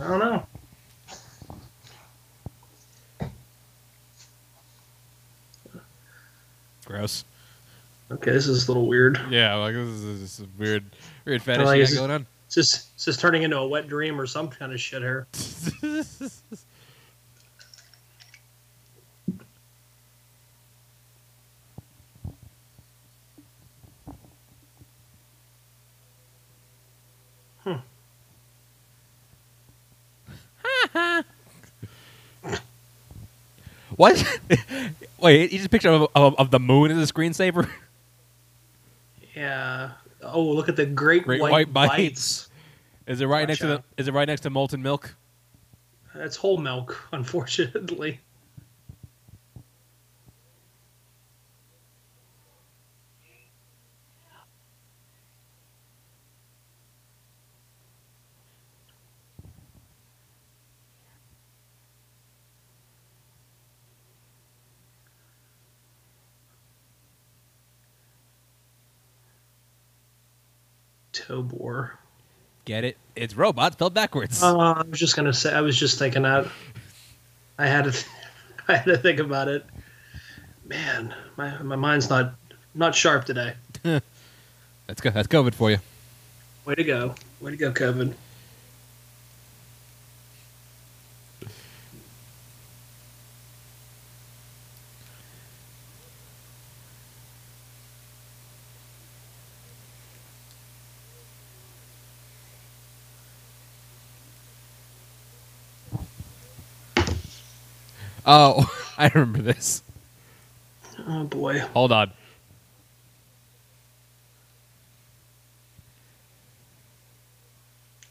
I 0.00 0.06
don't 0.06 0.20
know. 0.20 0.46
Gross. 6.88 7.24
Okay, 8.10 8.30
this 8.30 8.48
is 8.48 8.66
a 8.66 8.70
little 8.72 8.86
weird. 8.86 9.20
Yeah, 9.28 9.56
like 9.56 9.74
this 9.74 9.88
is, 9.88 10.20
this 10.20 10.40
is 10.40 10.46
a 10.46 10.48
weird, 10.58 10.84
weird 11.26 11.42
fetish 11.42 11.66
Like, 11.66 11.76
you 11.76 11.82
is 11.82 11.90
got 11.90 11.98
going 11.98 12.10
on. 12.12 12.26
It's 12.46 12.54
just, 12.54 12.88
it's 12.94 13.04
just 13.04 13.20
turning 13.20 13.42
into 13.42 13.58
a 13.58 13.68
wet 13.68 13.88
dream 13.88 14.18
or 14.18 14.26
some 14.26 14.48
kind 14.48 14.72
of 14.72 14.80
shit 14.80 15.02
here. 15.02 15.26
What? 33.98 34.40
Wait, 35.20 35.50
you 35.52 35.58
just 35.58 35.70
picture 35.70 35.90
of, 35.90 36.08
of, 36.14 36.36
of 36.38 36.50
the 36.52 36.60
moon 36.60 36.92
as 36.92 37.10
a 37.10 37.12
screensaver? 37.12 37.68
Yeah. 39.34 39.90
Oh, 40.20 40.42
look 40.42 40.68
at 40.68 40.74
the 40.74 40.84
great, 40.84 41.22
Great 41.22 41.40
white, 41.40 41.52
white 41.52 41.72
bites. 41.72 41.92
bites. 41.94 42.50
Is 43.06 43.20
it 43.20 43.26
right 43.26 43.42
Watch 43.42 43.48
next 43.50 43.60
to 43.60 43.66
the? 43.68 43.82
Is 43.96 44.08
it 44.08 44.12
right 44.12 44.26
next 44.26 44.40
to 44.40 44.50
molten 44.50 44.82
milk? 44.82 45.14
That's 46.12 46.34
whole 46.34 46.58
milk, 46.58 47.00
unfortunately. 47.12 48.18
Tobor. 71.28 71.90
Get 72.64 72.84
it? 72.84 72.96
It's 73.14 73.36
robot 73.36 73.74
spelled 73.74 73.94
backwards. 73.94 74.42
Uh, 74.42 74.56
I 74.56 74.82
was 74.82 74.98
just 74.98 75.16
gonna 75.16 75.32
say. 75.32 75.52
I 75.54 75.60
was 75.60 75.78
just 75.78 75.98
thinking 75.98 76.22
that. 76.22 76.46
I 77.58 77.66
had 77.66 77.84
to. 77.92 78.04
I 78.68 78.76
had 78.76 78.84
to 78.86 78.98
think 78.98 79.20
about 79.20 79.48
it. 79.48 79.64
Man, 80.66 81.14
my 81.36 81.62
my 81.62 81.76
mind's 81.76 82.10
not 82.10 82.34
not 82.74 82.94
sharp 82.94 83.24
today. 83.24 83.54
That's 83.82 85.00
good. 85.00 85.14
That's 85.14 85.28
COVID 85.28 85.54
for 85.54 85.70
you. 85.70 85.78
Way 86.64 86.74
to 86.74 86.84
go. 86.84 87.14
Way 87.40 87.52
to 87.52 87.56
go, 87.56 87.72
Kevin. 87.72 88.14
Oh, 108.30 108.70
I 108.98 109.10
remember 109.14 109.40
this. 109.40 109.82
Oh 111.08 111.24
boy. 111.24 111.60
Hold 111.60 111.92
on. 111.92 112.12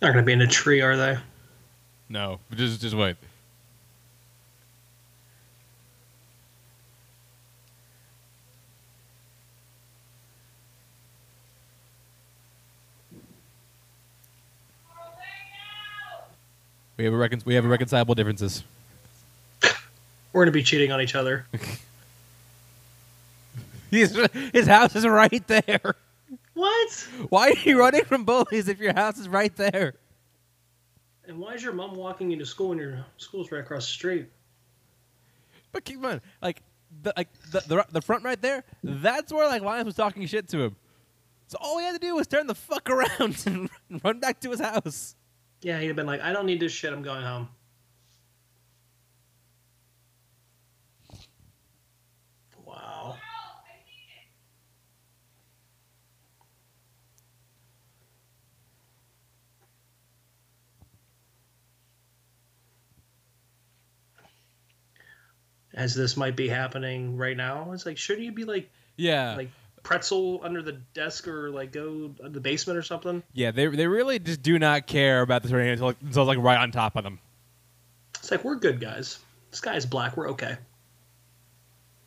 Not 0.02 0.14
gonna 0.14 0.24
be 0.24 0.34
in 0.34 0.42
a 0.42 0.48
tree, 0.48 0.82
are 0.82 0.98
they? 0.98 1.18
No, 2.10 2.40
just 2.56 2.82
just 2.82 2.96
wait. 2.96 3.16
We 16.98 17.06
have 17.06 17.14
a 17.14 17.18
recon- 17.18 17.44
we 17.46 17.54
have 17.54 17.66
irreconcilable 17.66 18.16
differences. 18.16 18.64
We're 20.38 20.46
gonna 20.46 20.52
be 20.52 20.62
cheating 20.62 20.92
on 20.92 21.02
each 21.02 21.16
other. 21.16 21.48
He's, 23.90 24.16
his 24.54 24.68
house 24.68 24.96
is 24.96 25.04
right 25.04 25.48
there. 25.48 25.96
What? 26.54 27.08
Why 27.30 27.50
are 27.50 27.68
you 27.68 27.80
running 27.80 28.06
from 28.06 28.24
bullies 28.24 28.68
if 28.68 28.78
your 28.78 28.94
house 28.94 29.18
is 29.18 29.28
right 29.28 29.56
there? 29.56 29.96
And 31.28 31.40
why 31.40 31.56
is 31.56 31.64
your 31.64 31.74
mom 31.74 31.96
walking 31.96 32.34
into 32.34 32.46
school 32.46 32.70
when 32.70 32.78
your 32.78 33.04
school's 33.18 33.52
right 33.52 33.62
across 33.62 33.88
the 33.88 33.94
street? 33.94 34.28
But 35.72 35.84
keep 35.84 35.96
in 35.96 36.04
mind, 36.04 36.22
like 36.40 36.62
the 37.02 37.16
like 37.18 37.30
the, 37.50 37.62
the 37.62 37.86
the 37.94 38.02
front 38.04 38.24
right 38.24 38.40
there, 38.40 38.64
that's 38.84 39.34
where 39.34 39.48
like 39.48 39.64
Linus 39.64 39.86
was 39.86 39.96
talking 39.96 40.24
shit 40.28 40.48
to 40.50 40.60
him. 40.60 40.76
So 41.48 41.58
all 41.60 41.80
he 41.80 41.86
had 41.86 41.94
to 41.94 42.00
do 42.00 42.16
was 42.16 42.28
turn 42.28 42.46
the 42.46 42.54
fuck 42.54 42.88
around 42.92 43.44
and 43.48 43.72
run 44.04 44.20
back 44.20 44.40
to 44.42 44.52
his 44.52 44.60
house. 44.60 45.16
Yeah, 45.64 45.80
he'd 45.80 45.88
have 45.88 45.96
been 45.96 46.06
like, 46.06 46.22
I 46.22 46.32
don't 46.32 46.46
need 46.46 46.60
this 46.60 46.74
shit. 46.74 46.94
I'm 46.94 47.02
going 47.02 47.24
home. 47.24 47.50
As 65.78 65.94
this 65.94 66.18
might 66.18 66.36
be 66.36 66.50
happening 66.50 67.16
right 67.18 67.38
now, 67.38 67.72
it's 67.72 67.86
like, 67.86 67.98
shouldn't 67.98 68.26
you 68.26 68.32
be 68.34 68.44
like, 68.44 68.70
Yeah, 68.98 69.36
like 69.36 69.52
pretzel 69.84 70.42
under 70.44 70.62
the 70.62 70.74
desk 70.94 71.28
or 71.28 71.50
like 71.52 71.72
go 71.72 72.10
to 72.10 72.30
the 72.30 72.42
basement 72.42 72.78
or 72.78 72.82
something? 72.82 73.22
yeah. 73.32 73.52
They 73.52 73.68
they 73.68 73.86
really 73.88 74.18
just 74.20 74.42
do 74.42 74.58
not 74.60 74.88
care 74.88 75.22
about 75.22 75.44
the 75.44 75.50
tornado 75.50 75.72
until, 75.74 75.90
until 75.90 76.24
it's 76.24 76.28
like 76.28 76.40
right 76.40 76.58
on 76.58 76.72
top 76.72 76.96
of 76.96 77.04
them. 77.04 77.20
It's 78.16 78.32
like 78.32 78.44
we're 78.44 78.56
good 78.56 78.80
guys. 78.82 79.20
The 79.52 79.58
sky 79.58 79.76
is 79.76 79.86
black. 79.86 80.18
We're 80.18 80.32
okay. 80.32 80.58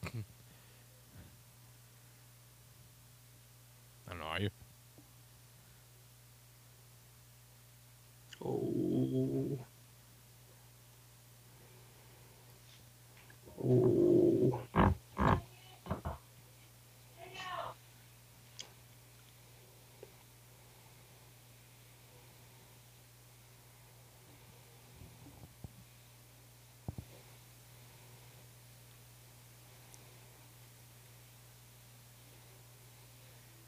I 0.04 0.11
don't 4.11 4.18
know. 4.18 4.26
Are 4.26 4.40
you? 4.40 4.50
Oh. 8.44 9.59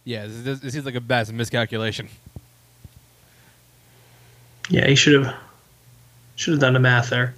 Yeah, 0.04 0.26
this, 0.26 0.42
this, 0.42 0.60
this 0.60 0.72
seems 0.72 0.84
like 0.84 0.94
a 0.94 1.00
massive 1.00 1.34
miscalculation. 1.34 2.08
Yeah, 4.68 4.86
he 4.88 4.94
should 4.94 5.22
have 5.24 5.34
should 6.36 6.52
have 6.52 6.60
done 6.60 6.72
the 6.72 6.80
math 6.80 7.10
there. 7.10 7.34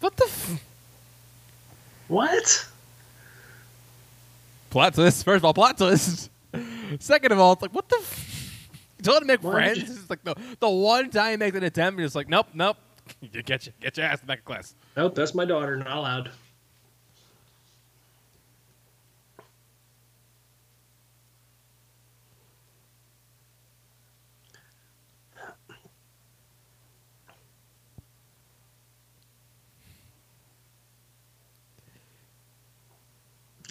What 0.00 0.16
the 0.16 0.24
f- 0.24 0.60
What? 2.12 2.68
plot 4.68 4.92
twist? 4.92 5.24
First 5.24 5.38
of 5.38 5.44
all, 5.46 5.54
plot 5.54 5.78
twist. 5.78 6.30
Second 7.00 7.32
of 7.32 7.38
all, 7.38 7.54
it's 7.54 7.62
like 7.62 7.74
what 7.74 7.88
the. 7.88 7.96
F- 7.96 8.68
you 8.98 9.02
told 9.04 9.22
him 9.22 9.28
to 9.28 9.32
make 9.32 9.40
did 9.40 9.50
friends. 9.50 9.78
It's 9.98 10.10
like 10.10 10.22
the 10.22 10.34
the 10.60 10.68
one 10.68 11.08
time 11.08 11.30
he 11.30 11.36
makes 11.38 11.56
an 11.56 11.64
attempt, 11.64 11.98
you're 11.98 12.06
just 12.06 12.14
like, 12.14 12.28
nope, 12.28 12.48
nope. 12.52 12.76
You 13.32 13.42
get 13.42 13.66
you 13.66 13.72
get 13.80 13.96
your 13.96 14.04
ass 14.06 14.20
back 14.20 14.38
in 14.40 14.44
class. 14.44 14.74
Nope, 14.94 15.14
that's 15.14 15.34
my 15.34 15.46
daughter. 15.46 15.74
Not 15.76 15.96
allowed. 15.96 16.30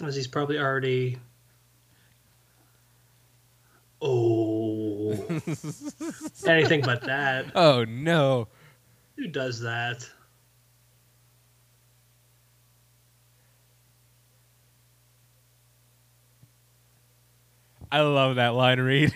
As 0.02 0.16
he's 0.16 0.26
probably 0.26 0.58
already. 0.58 1.18
Oh. 4.00 5.12
Anything 6.44 6.82
but 6.82 7.02
that. 7.02 7.46
Oh 7.54 7.84
no. 7.84 8.48
Who 9.16 9.28
does 9.28 9.60
that? 9.60 10.08
I 17.92 18.00
love 18.00 18.36
that 18.36 18.54
line 18.54 18.80
read. 18.80 19.14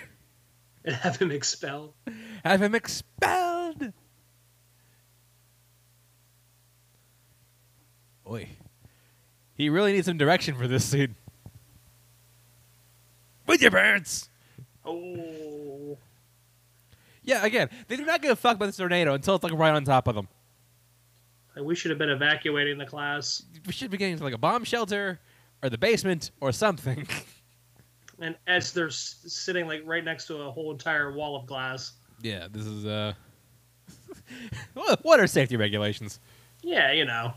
And 0.85 0.95
have 0.95 1.17
him 1.17 1.33
expelled? 1.33 1.95
Have 2.45 2.63
him 2.63 2.77
expelled. 2.77 3.93
Oi. 8.31 8.49
He 9.57 9.69
really 9.69 9.93
needs 9.93 10.07
some 10.07 10.19
direction 10.19 10.55
for 10.57 10.69
this 10.69 10.85
scene. 10.85 11.15
With 13.47 13.63
your 13.63 13.71
parents. 13.71 14.29
Oh. 14.85 15.99
Yeah, 17.23 17.45
again, 17.45 17.71
they 17.89 17.97
do 17.97 18.05
not 18.05 18.23
give 18.23 18.31
a 18.33 18.37
fuck 18.37 18.57
about 18.57 18.67
this 18.67 18.77
tornado 18.77 19.15
until 19.15 19.35
it's 19.37 19.45
like 19.45 19.53
right 19.53 19.71
on 19.75 19.85
top 19.85 20.09
of 20.09 20.15
them. 20.15 20.29
We 21.61 21.75
should 21.75 21.91
have 21.91 21.99
been 21.99 22.11
evacuating 22.11 22.77
the 22.77 22.85
class. 22.85 23.43
We 23.67 23.73
should 23.73 23.91
be 23.91 23.97
getting 23.97 24.19
to 24.19 24.25
like 24.25 24.35
a 24.35 24.39
bomb 24.39 24.65
shelter 24.65 25.21
or 25.63 25.71
the 25.71 25.79
basement 25.79 26.31
or 26.41 26.53
something. 26.53 27.07
And 28.19 28.35
as 28.47 28.73
they're 28.73 28.87
s- 28.87 29.17
sitting 29.27 29.67
like 29.67 29.83
right 29.85 30.03
next 30.03 30.27
to 30.29 30.39
a 30.39 30.51
whole 30.51 30.73
entire 30.73 31.13
wall 31.13 31.37
of 31.37 31.45
glass. 31.45 31.93
yeah, 32.23 32.49
this 32.51 32.65
is 32.65 32.87
uh. 32.87 33.13
what 34.73 35.01
what 35.05 35.21
are 35.21 35.27
safety 35.27 35.59
regulations? 35.59 36.19
Yeah, 36.63 36.93
you 36.93 37.05
know. 37.05 37.35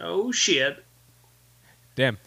Oh 0.00 0.32
shit! 0.32 0.84
Damn. 1.94 2.18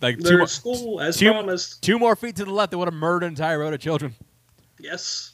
Like 0.00 0.18
two 0.18 0.38
more, 0.38 0.46
school 0.48 1.00
as 1.00 1.16
two- 1.16 1.30
promised. 1.30 1.80
two 1.82 1.98
more 1.98 2.16
feet 2.16 2.34
to 2.36 2.44
the 2.44 2.50
left, 2.52 2.72
they 2.72 2.76
would 2.76 2.88
have 2.88 2.94
murdered 2.94 3.22
an 3.24 3.28
entire 3.30 3.60
road 3.60 3.72
of 3.72 3.80
children. 3.80 4.14
Yes. 4.80 5.32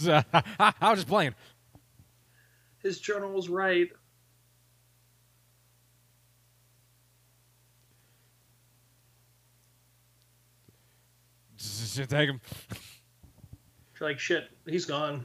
I 0.06 0.24
was 0.80 0.98
just 0.98 1.06
playing. 1.08 1.34
His 2.82 2.98
journal 2.98 3.30
was 3.32 3.48
right. 3.48 3.88
Just 11.56 12.10
take 12.10 12.28
him. 12.28 12.40
Like 14.00 14.18
shit. 14.18 14.50
He's 14.66 14.84
gone. 14.84 15.24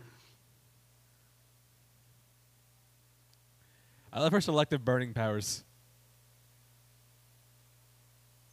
I 4.11 4.19
love 4.21 4.31
her 4.31 4.41
selective 4.41 4.83
burning 4.83 5.13
powers. 5.13 5.63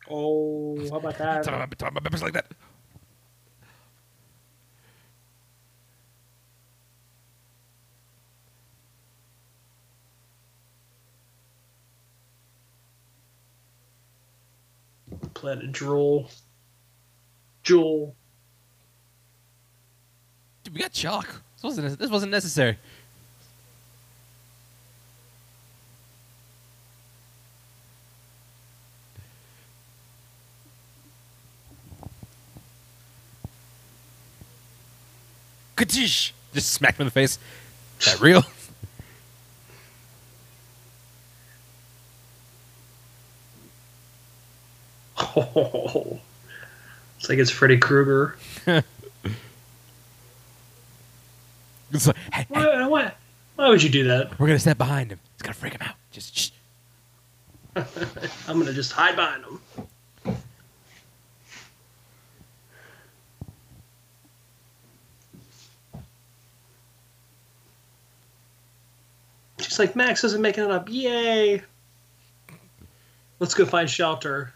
Oh, 0.08 0.78
how 0.90 0.96
about 0.96 1.16
Talking 1.16 1.26
that? 1.26 1.46
about, 1.48 1.78
talking 1.78 1.92
about 1.96 2.04
members 2.04 2.22
like 2.22 2.34
that. 2.34 2.46
Planet 15.34 15.72
Drool. 15.72 16.30
Jewel. 17.62 18.14
Dude, 20.62 20.74
we 20.74 20.80
got 20.80 20.92
chalk. 20.92 21.42
This 21.56 21.62
wasn't 21.64 21.98
this 21.98 22.10
wasn't 22.10 22.32
necessary. 22.32 22.78
Katish! 35.76 36.32
Just 36.54 36.72
smacked 36.72 36.98
him 36.98 37.02
in 37.02 37.06
the 37.08 37.10
face. 37.12 37.38
Is 38.00 38.06
that 38.06 38.20
real? 38.20 38.42
Oh, 45.18 46.18
it's 47.18 47.28
like 47.28 47.38
it's 47.38 47.50
Freddy 47.50 47.78
Krueger. 47.78 48.36
It's 51.92 52.08
like, 52.08 52.16
hey, 52.32 52.40
hey, 52.42 52.46
Why, 52.48 52.86
why, 52.88 53.12
why 53.54 53.68
would 53.68 53.80
you 53.80 53.88
do 53.88 54.04
that? 54.08 54.38
we're 54.40 54.48
gonna 54.48 54.58
step 54.58 54.76
behind 54.76 55.12
him. 55.12 55.20
It's 55.34 55.42
gonna 55.42 55.54
freak 55.54 55.72
him 55.72 55.82
out. 55.82 55.94
Just 56.10 56.36
shh. 56.36 56.50
I'm 58.48 58.58
gonna 58.58 58.72
just 58.72 58.90
hide 58.90 59.14
behind 59.14 59.44
him. 59.44 59.60
She's 69.76 69.80
like, 69.80 69.94
Max 69.94 70.24
isn't 70.24 70.40
making 70.40 70.64
it 70.64 70.70
up. 70.70 70.88
Yay! 70.88 71.62
Let's 73.38 73.52
go 73.52 73.66
find 73.66 73.90
shelter. 73.90 74.50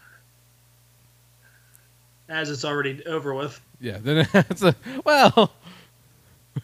As 2.27 2.49
it's 2.49 2.65
already 2.65 3.05
over 3.05 3.31
with. 3.35 3.61
Yeah, 3.79 3.99
then 3.99 4.27
it's 4.33 4.63
a 4.63 4.75
well. 5.05 5.51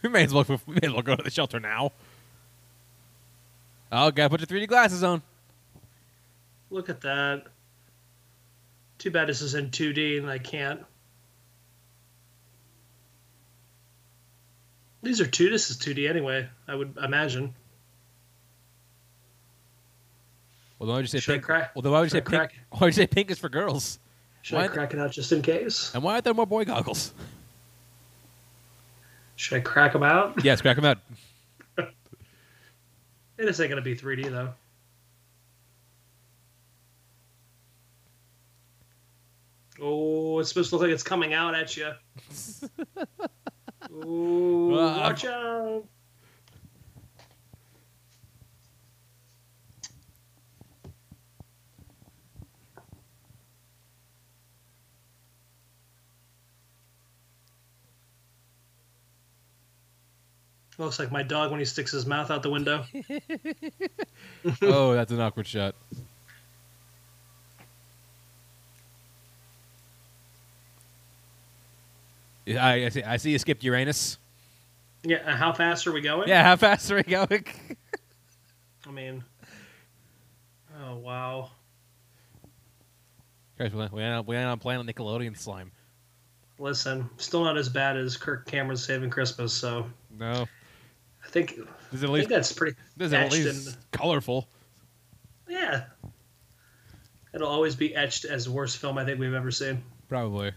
We 0.03 0.09
may 0.09 0.23
as 0.23 0.33
well 0.33 0.43
we 0.65 0.73
may 0.73 0.87
as 0.87 0.91
well 0.91 1.01
go 1.01 1.15
to 1.15 1.23
the 1.23 1.29
shelter 1.29 1.59
now. 1.61 1.91
Oh, 3.91 4.11
gotta 4.11 4.29
put 4.29 4.41
your 4.41 4.59
3D 4.59 4.67
glasses 4.67 5.01
on. 5.01 5.21
Look 6.71 6.89
at 6.89 7.01
that. 7.01 7.43
Too 8.97 9.11
bad 9.11 9.29
this 9.29 9.41
is 9.41 9.53
in 9.53 9.69
2D 9.69 10.17
and 10.17 10.29
I 10.29 10.39
can't. 10.39 10.83
These 15.03 15.21
are 15.21 15.27
two. 15.27 15.49
This 15.49 15.69
is 15.69 15.77
2D 15.77 16.09
anyway. 16.09 16.49
I 16.67 16.75
would 16.75 16.97
imagine. 16.97 17.53
Well, 20.79 20.87
then 20.87 20.93
why 20.93 20.97
would 20.97 21.03
you 21.03 21.07
say 21.07 21.19
Should 21.19 21.31
pink? 21.33 21.43
crack- 21.43 21.75
Well, 21.75 21.81
then 21.81 21.91
why 21.91 21.99
would 21.99 22.05
you 22.05 22.09
say 22.11 22.21
pink? 22.21 22.27
crack- 22.27 22.53
Why 22.69 22.79
would 22.81 22.87
you 22.87 22.91
say 23.03 23.07
pink 23.07 23.31
is 23.31 23.39
for 23.39 23.49
girls? 23.49 23.99
Should 24.43 24.57
I 24.57 24.61
Why- 24.63 24.67
crack 24.67 24.93
it 24.93 24.99
out 24.99 25.11
just 25.11 25.31
in 25.31 25.41
case? 25.41 25.91
And 25.93 26.03
why 26.03 26.13
aren't 26.13 26.23
there 26.25 26.33
more 26.33 26.45
boy 26.45 26.65
goggles? 26.65 27.13
Should 29.35 29.57
I 29.57 29.59
crack 29.61 29.93
them 29.93 30.03
out? 30.03 30.43
yes, 30.43 30.61
crack 30.61 30.75
them 30.75 30.85
out. 30.85 30.99
It 33.39 33.47
isn't 33.47 33.67
going 33.69 33.75
to 33.75 33.83
be 33.83 33.95
3D 33.95 34.31
though. 34.31 34.53
Oh, 39.79 40.39
it's 40.39 40.49
supposed 40.49 40.69
to 40.69 40.75
look 40.75 40.81
like 40.83 40.91
it's 40.91 41.03
coming 41.03 41.33
out 41.33 41.53
at 41.53 41.77
you. 41.77 41.91
Ooh, 43.93 44.69
Well, 44.71 44.97
watch 44.99 45.25
out! 45.25 45.83
Looks 60.77 60.99
like 60.99 61.11
my 61.11 61.23
dog 61.23 61.49
when 61.49 61.59
he 61.59 61.65
sticks 61.65 61.91
his 61.91 62.05
mouth 62.05 62.29
out 62.29 62.43
the 62.43 62.51
window. 62.51 62.85
oh, 64.61 64.93
that's 64.93 65.11
an 65.11 65.19
awkward 65.19 65.47
shot. 65.47 65.73
Yeah, 72.45 72.65
I, 72.65 72.85
I 72.85 72.89
see. 72.89 73.03
I 73.03 73.17
see 73.17 73.31
you 73.31 73.39
skipped 73.39 73.63
Uranus. 73.63 74.17
Yeah, 75.03 75.17
uh, 75.25 75.35
how 75.35 75.51
fast 75.51 75.85
are 75.87 75.91
we 75.91 76.01
going? 76.01 76.29
Yeah, 76.29 76.43
how 76.43 76.55
fast 76.55 76.89
are 76.91 76.95
we 76.95 77.03
going? 77.03 77.45
I 78.87 78.91
mean, 78.91 79.23
oh 80.81 80.95
wow. 80.97 81.51
Guys, 83.57 83.73
we 83.73 83.87
we 83.91 84.03
end 84.03 84.13
up, 84.13 84.27
we 84.27 84.35
end 84.35 84.47
up 84.47 84.61
playing 84.61 84.85
Nickelodeon 84.85 85.37
slime. 85.37 85.71
Listen, 86.59 87.09
still 87.17 87.43
not 87.43 87.57
as 87.57 87.67
bad 87.67 87.97
as 87.97 88.15
Kirk 88.15 88.45
Cameron's 88.47 88.83
Saving 88.83 89.09
Christmas, 89.09 89.53
so 89.53 89.87
No, 90.17 90.47
I 91.27 91.29
think 91.29 91.55
this 91.91 91.99
is 91.99 92.03
at 92.03 92.09
I 92.09 92.13
least 92.13 92.29
think 92.29 92.35
that's 92.37 92.53
pretty. 92.53 92.77
this 92.95 93.07
is 93.07 93.13
at 93.13 93.31
least 93.31 93.67
in- 93.67 93.73
colorful. 93.91 94.47
Yeah, 95.49 95.83
it'll 97.33 97.47
always 97.49 97.75
be 97.75 97.93
etched 97.95 98.25
as 98.25 98.45
the 98.45 98.51
worst 98.51 98.77
film 98.77 98.97
I 98.97 99.05
think 99.05 99.19
we've 99.19 99.33
ever 99.33 99.51
seen. 99.51 99.83
Probably. 100.07 100.53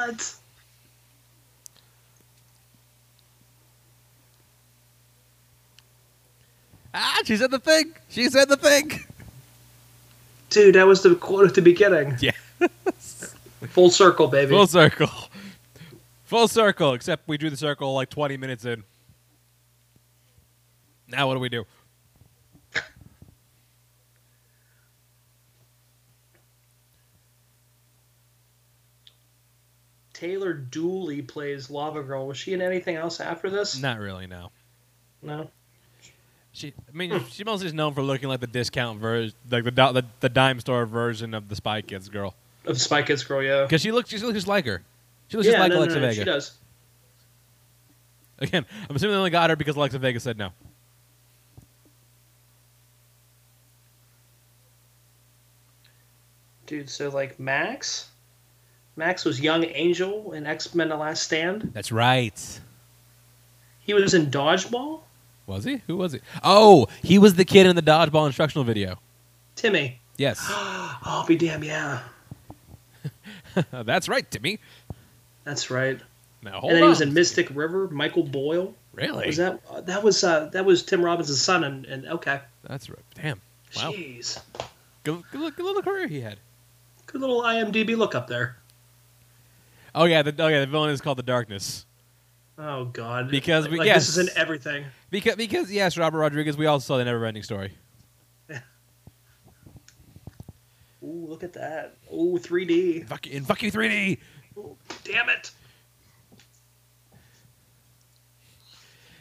What? 0.00 0.34
Ah, 6.94 7.20
she 7.24 7.36
said 7.36 7.50
the 7.50 7.58
thing. 7.58 7.92
She 8.08 8.28
said 8.30 8.48
the 8.48 8.56
thing. 8.56 8.92
Dude, 10.48 10.74
that 10.74 10.86
was 10.86 11.02
the 11.02 11.14
quote 11.14 11.48
at 11.48 11.54
the 11.54 11.62
beginning. 11.62 12.16
Yeah. 12.20 12.32
Full 13.68 13.90
circle, 13.90 14.26
baby. 14.26 14.50
Full 14.50 14.66
circle. 14.66 15.10
Full 16.24 16.48
circle, 16.48 16.94
except 16.94 17.28
we 17.28 17.36
drew 17.36 17.50
the 17.50 17.56
circle 17.56 17.92
like 17.94 18.08
20 18.08 18.36
minutes 18.38 18.64
in. 18.64 18.84
Now 21.08 21.28
what 21.28 21.34
do 21.34 21.40
we 21.40 21.50
do? 21.50 21.64
Taylor 30.20 30.52
Dooley 30.52 31.22
plays 31.22 31.70
Lava 31.70 32.02
Girl. 32.02 32.26
Was 32.26 32.36
she 32.36 32.52
in 32.52 32.60
anything 32.60 32.94
else 32.94 33.20
after 33.20 33.48
this? 33.48 33.78
Not 33.78 33.98
really. 33.98 34.26
No. 34.26 34.50
No. 35.22 35.50
She, 36.52 36.74
I 36.86 36.96
mean, 36.96 37.24
she 37.30 37.42
mostly 37.42 37.68
is 37.68 37.72
known 37.72 37.94
for 37.94 38.02
looking 38.02 38.28
like 38.28 38.40
the 38.40 38.46
discount 38.46 39.00
version, 39.00 39.34
like 39.50 39.64
the, 39.64 39.70
the 39.70 40.04
the 40.20 40.28
dime 40.28 40.60
store 40.60 40.84
version 40.84 41.32
of 41.32 41.48
the 41.48 41.56
Spy 41.56 41.80
Kids 41.80 42.10
girl. 42.10 42.34
Of 42.66 42.74
the 42.74 42.80
Spy 42.80 43.00
Kids 43.00 43.24
girl, 43.24 43.42
yeah. 43.42 43.62
Because 43.62 43.80
she 43.80 43.92
looks, 43.92 44.10
she 44.10 44.18
looks 44.18 44.34
just 44.34 44.46
like 44.46 44.66
her. 44.66 44.82
She 45.28 45.38
looks 45.38 45.46
yeah, 45.46 45.52
just 45.52 45.60
like 45.60 45.70
no, 45.70 45.76
no, 45.76 45.80
Alexa 45.80 46.00
no, 46.00 46.08
Vega. 46.08 46.20
she 46.20 46.24
does. 46.24 46.52
Again, 48.40 48.66
I'm 48.90 48.96
assuming 48.96 49.14
they 49.14 49.18
only 49.18 49.30
got 49.30 49.48
her 49.48 49.56
because 49.56 49.76
Alexa 49.76 49.98
Vega 49.98 50.20
said 50.20 50.36
no. 50.36 50.50
Dude, 56.66 56.90
so 56.90 57.08
like 57.08 57.40
Max, 57.40 58.09
Max 58.96 59.24
was 59.24 59.40
young 59.40 59.64
Angel 59.64 60.32
in 60.32 60.46
X 60.46 60.74
Men: 60.74 60.88
The 60.88 60.96
Last 60.96 61.22
Stand. 61.22 61.70
That's 61.72 61.90
right. 61.92 62.60
He 63.80 63.94
was 63.94 64.14
in 64.14 64.30
Dodgeball. 64.30 65.00
Was 65.46 65.64
he? 65.64 65.80
Who 65.86 65.96
was 65.96 66.12
he? 66.12 66.20
Oh, 66.44 66.86
he 67.02 67.18
was 67.18 67.34
the 67.34 67.44
kid 67.44 67.66
in 67.66 67.74
the 67.74 67.82
dodgeball 67.82 68.26
instructional 68.26 68.64
video. 68.64 68.98
Timmy. 69.56 69.98
Yes, 70.16 70.38
Oh, 70.50 71.24
be 71.26 71.34
damn, 71.36 71.64
yeah. 71.64 72.00
that's 73.72 74.08
right, 74.08 74.30
Timmy. 74.30 74.58
That's 75.44 75.70
right. 75.70 75.98
Now 76.42 76.60
hold 76.60 76.72
and 76.72 76.76
then 76.76 76.82
on. 76.84 76.88
he 76.88 76.90
was 76.90 77.00
in 77.00 77.14
Mystic 77.14 77.48
River. 77.54 77.88
Michael 77.88 78.22
Boyle. 78.22 78.74
Really? 78.92 79.26
Was 79.26 79.36
that 79.38 79.86
that 79.86 80.02
was 80.02 80.22
uh, 80.22 80.46
that 80.52 80.64
was 80.64 80.82
Tim 80.82 81.02
Robbins' 81.04 81.40
son? 81.40 81.64
And, 81.64 81.86
and 81.86 82.06
okay, 82.06 82.40
That's 82.64 82.88
right. 82.90 82.98
Damn. 83.14 83.40
Wow. 83.76 83.92
jeez, 83.92 84.40
Good, 85.04 85.22
good, 85.32 85.54
good 85.56 85.64
little 85.64 85.82
career 85.82 86.06
he 86.08 86.20
had. 86.20 86.38
good 87.06 87.20
little 87.20 87.42
IMDb 87.42 87.96
look 87.96 88.14
up 88.14 88.26
there. 88.28 88.56
Oh 89.94 90.04
yeah, 90.04 90.22
the 90.22 90.34
oh 90.42 90.48
yeah, 90.48 90.60
the 90.60 90.66
villain 90.66 90.90
is 90.90 91.00
called 91.00 91.18
the 91.18 91.22
Darkness. 91.22 91.86
Oh 92.58 92.84
God, 92.86 93.30
Because 93.30 93.64
like, 93.64 93.72
we- 93.72 93.78
like, 93.78 93.86
yes. 93.86 94.06
this 94.06 94.16
is 94.18 94.28
in 94.28 94.36
everything. 94.38 94.84
Because 95.10 95.36
because 95.36 95.72
yes, 95.72 95.96
Robert 95.96 96.18
Rodriguez. 96.18 96.56
We 96.56 96.66
also 96.66 96.84
saw 96.84 96.98
the 96.98 97.04
Never-Ending 97.04 97.42
Story. 97.42 97.72
Ooh, 101.02 101.26
look 101.28 101.42
at 101.42 101.54
that. 101.54 101.96
Ooh, 102.12 102.38
3D. 102.38 103.06
Fuck 103.08 103.26
in 103.26 103.44
fuck 103.44 103.62
you 103.62 103.72
3D. 103.72 104.18
Ooh, 104.58 104.76
damn 105.04 105.28
it. 105.30 105.50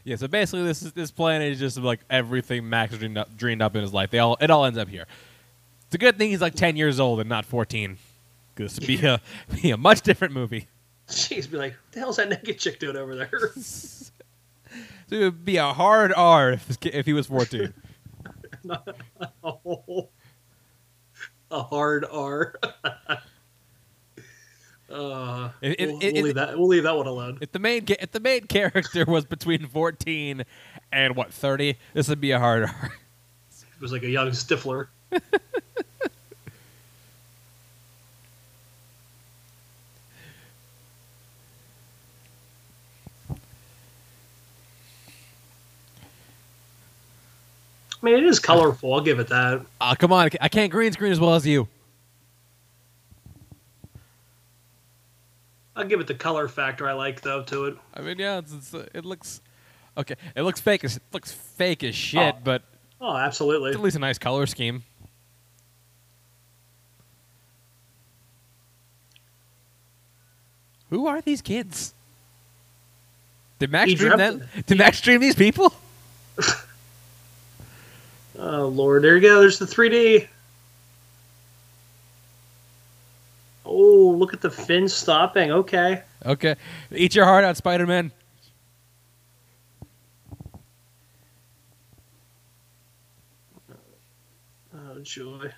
Yeah, 0.04 0.16
so 0.16 0.28
basically 0.28 0.64
this 0.64 0.82
is 0.82 0.92
this 0.94 1.12
planet 1.12 1.52
is 1.52 1.60
just 1.60 1.78
like 1.78 2.00
everything 2.10 2.68
Max 2.68 2.98
dreamed 2.98 3.18
up, 3.18 3.36
dreamed 3.38 3.62
up 3.62 3.76
in 3.76 3.82
his 3.82 3.94
life. 3.94 4.10
They 4.10 4.20
all 4.20 4.38
it 4.42 4.50
all 4.50 4.66
ends 4.66 4.78
up 4.78 4.88
here. 4.88 5.06
It's 5.86 5.96
a 5.96 5.98
good 5.98 6.18
thing 6.18 6.30
he's 6.32 6.42
like 6.42 6.56
ten 6.56 6.76
years 6.76 7.00
old 7.00 7.20
and 7.20 7.30
not 7.30 7.46
fourteen. 7.46 7.98
Because 8.60 8.78
it'd 8.78 8.88
be 8.88 9.06
a 9.08 9.22
be 9.62 9.72
a 9.72 9.78
much 9.78 10.02
different 10.02 10.34
movie. 10.34 10.68
Jeez, 11.08 11.50
be 11.50 11.56
like, 11.56 11.72
what 11.72 11.92
the 11.94 12.00
hell's 12.02 12.18
that 12.18 12.28
naked 12.28 12.60
chick 12.60 12.78
doing 12.78 12.98
over 12.98 13.16
there? 13.16 13.32
So 13.56 14.12
it 15.10 15.18
would 15.20 15.46
be 15.46 15.56
a 15.56 15.72
hard 15.72 16.12
R 16.14 16.52
if, 16.52 16.78
if 16.86 17.06
he 17.06 17.14
was 17.14 17.28
fourteen. 17.28 17.74
oh, 19.42 20.10
a 21.52 21.64
hard 21.64 22.04
R. 22.12 22.56
uh, 24.92 25.50
It- 25.62 25.80
it- 25.80 25.88
we'll, 25.88 26.00
it- 26.04 26.14
we'll 26.16 26.24
leave 26.24 26.36
that. 26.36 26.58
We'll 26.60 26.68
leave 26.68 26.84
that 26.84 26.98
one 26.98 27.08
alone. 27.08 27.38
if 27.40 27.54
the 27.54 27.60
main 27.60 27.86
if 27.88 28.12
the 28.12 28.20
main 28.20 28.42
character 28.48 29.06
was 29.06 29.24
between 29.24 29.68
fourteen 29.68 30.44
and 30.92 31.16
what 31.16 31.32
thirty, 31.32 31.78
this 31.94 32.10
would 32.10 32.20
be 32.20 32.32
a 32.32 32.40
hard 32.40 32.64
R. 32.64 32.92
It 33.52 33.82
was 33.82 33.94
like 33.94 34.04
a 34.04 34.10
young 34.10 34.32
Stifler. 34.32 34.88
I 48.02 48.06
mean, 48.06 48.16
it 48.16 48.24
is 48.24 48.40
colorful. 48.40 48.94
I'll 48.94 49.02
give 49.02 49.20
it 49.20 49.28
that. 49.28 49.66
Oh, 49.82 49.94
come 49.98 50.14
on, 50.14 50.30
I 50.40 50.48
can't 50.48 50.72
green 50.72 50.92
screen 50.94 51.12
as 51.12 51.20
well 51.20 51.36
as 51.36 51.46
you. 51.46 51.68
I'll 55.76 55.86
give 55.86 56.00
it 56.00 56.08
the 56.08 56.14
color 56.14 56.48
factor 56.48 56.88
I 56.90 56.94
like 56.94 57.22
though 57.22 57.44
to 57.44 57.66
it. 57.66 57.78
I 57.94 58.02
mean, 58.02 58.20
yeah, 58.20 58.40
it's, 58.40 58.54
it's, 58.54 58.74
it 58.74 59.06
looks 59.06 59.42
okay. 59.98 60.16
It 60.36 60.42
looks 60.44 60.60
fake 60.60 60.84
as 60.84 60.98
it 60.98 61.04
looks 61.14 61.32
fake 61.32 61.84
as 61.84 61.96
shit, 61.96 62.36
Oh. 62.36 62.42
but 62.44 62.64
Oh, 63.02 63.16
absolutely. 63.16 63.70
it's 63.70 63.78
at 63.78 63.82
least 63.84 63.96
a 63.96 64.00
nice 64.00 64.18
color 64.18 64.46
scheme. 64.46 64.84
Who 70.90 71.08
are 71.08 71.22
these 71.22 71.42
kids? 71.42 71.94
Did 73.60 73.72
Max 73.72 73.90
He 73.90 73.96
dream 73.96 74.18
them? 74.18 74.44
Did 74.66 74.78
Max 74.78 75.02
dream 75.02 75.20
these 75.22 75.36
people? 75.36 75.74
Oh 78.42 78.68
lord, 78.68 79.04
there 79.04 79.16
you 79.16 79.22
go. 79.22 79.42
There's 79.42 79.60
the 79.60 79.66
3D. 79.66 80.28
Oh, 83.66 84.16
look 84.18 84.34
at 84.34 84.40
the 84.40 84.50
fin 84.50 84.88
stopping. 84.88 85.52
Okay. 85.52 86.02
Okay, 86.26 86.56
eat 86.92 87.16
your 87.16 87.26
heart 87.26 87.44
out, 87.44 87.58
Spider 87.58 87.86
Man. 87.86 88.14
Oh 94.74 95.00
joy. 95.02 95.52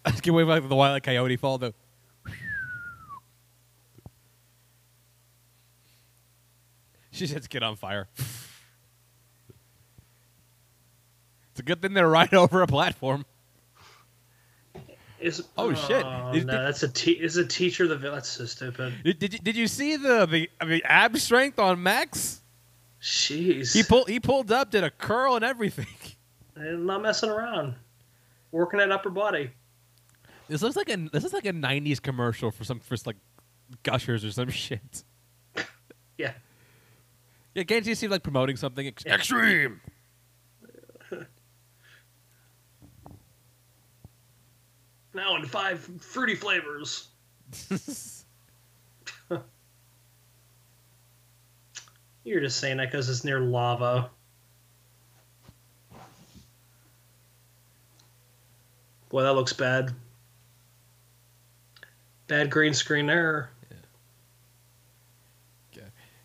I 0.04 0.10
can't 0.10 0.36
wait 0.36 0.44
for 0.44 0.60
the 0.60 0.76
Wile 0.76 1.00
Coyote 1.00 1.36
fall 1.36 1.56
though. 1.56 1.72
She 7.10 7.26
sets 7.26 7.46
kid 7.46 7.62
on 7.62 7.76
fire. 7.76 8.08
it's 11.50 11.60
a 11.60 11.62
good 11.62 11.82
thing 11.82 11.94
they're 11.94 12.08
right 12.08 12.32
over 12.34 12.62
a 12.62 12.66
platform. 12.66 13.24
Is 15.18 15.40
Oh, 15.58 15.70
oh 15.70 15.74
shit. 15.74 16.04
Oh, 16.04 16.32
Is- 16.32 16.44
no, 16.46 16.52
did- 16.52 16.60
that's 16.66 16.82
a 16.82 16.88
te- 16.88 17.12
is 17.12 17.36
a 17.36 17.44
teacher 17.46 17.86
the 17.86 17.96
villain. 17.96 18.16
That's 18.16 18.28
so 18.30 18.46
stupid. 18.46 18.94
Did, 19.04 19.18
did, 19.18 19.32
you, 19.34 19.38
did 19.40 19.56
you 19.56 19.66
see 19.66 19.96
the, 19.96 20.24
the 20.26 20.48
the 20.64 20.82
ab 20.84 21.18
strength 21.18 21.58
on 21.58 21.82
Max? 21.82 22.40
Jeez. 23.02 23.72
He 23.74 23.82
pulled 23.82 24.08
he 24.08 24.18
pulled 24.20 24.50
up, 24.50 24.70
did 24.70 24.84
a 24.84 24.90
curl 24.90 25.36
and 25.36 25.44
everything. 25.44 25.86
I'm 26.56 26.86
not 26.86 27.02
messing 27.02 27.28
around. 27.30 27.74
Working 28.52 28.78
that 28.78 28.90
upper 28.90 29.10
body. 29.10 29.50
This 30.48 30.62
looks 30.62 30.76
like 30.76 30.88
a 30.88 30.96
this 31.12 31.24
is 31.24 31.32
like 31.34 31.44
a 31.46 31.52
'90s 31.52 32.00
commercial 32.00 32.50
for 32.50 32.64
some 32.64 32.80
for 32.80 32.96
like 33.04 33.16
Gushers 33.82 34.24
or 34.24 34.32
some 34.32 34.48
shit. 34.50 35.04
Yeah. 36.16 36.32
Yeah, 37.54 37.64
can't 37.64 37.84
you 37.84 38.08
like 38.08 38.22
promoting 38.22 38.56
something 38.56 38.86
ex- 38.86 39.04
extreme? 39.06 39.80
Now 45.12 45.36
in 45.36 45.44
five 45.44 45.80
fruity 46.00 46.34
flavors. 46.36 47.08
You're 52.24 52.40
just 52.40 52.60
saying 52.60 52.76
that 52.76 52.90
because 52.90 53.08
it's 53.08 53.24
near 53.24 53.40
lava. 53.40 54.10
Boy, 59.08 59.22
that 59.22 59.32
looks 59.32 59.52
bad. 59.52 59.92
Bad 62.28 62.48
green 62.50 62.72
screen 62.72 63.06
there. 63.06 63.50
Yeah. 65.72 65.82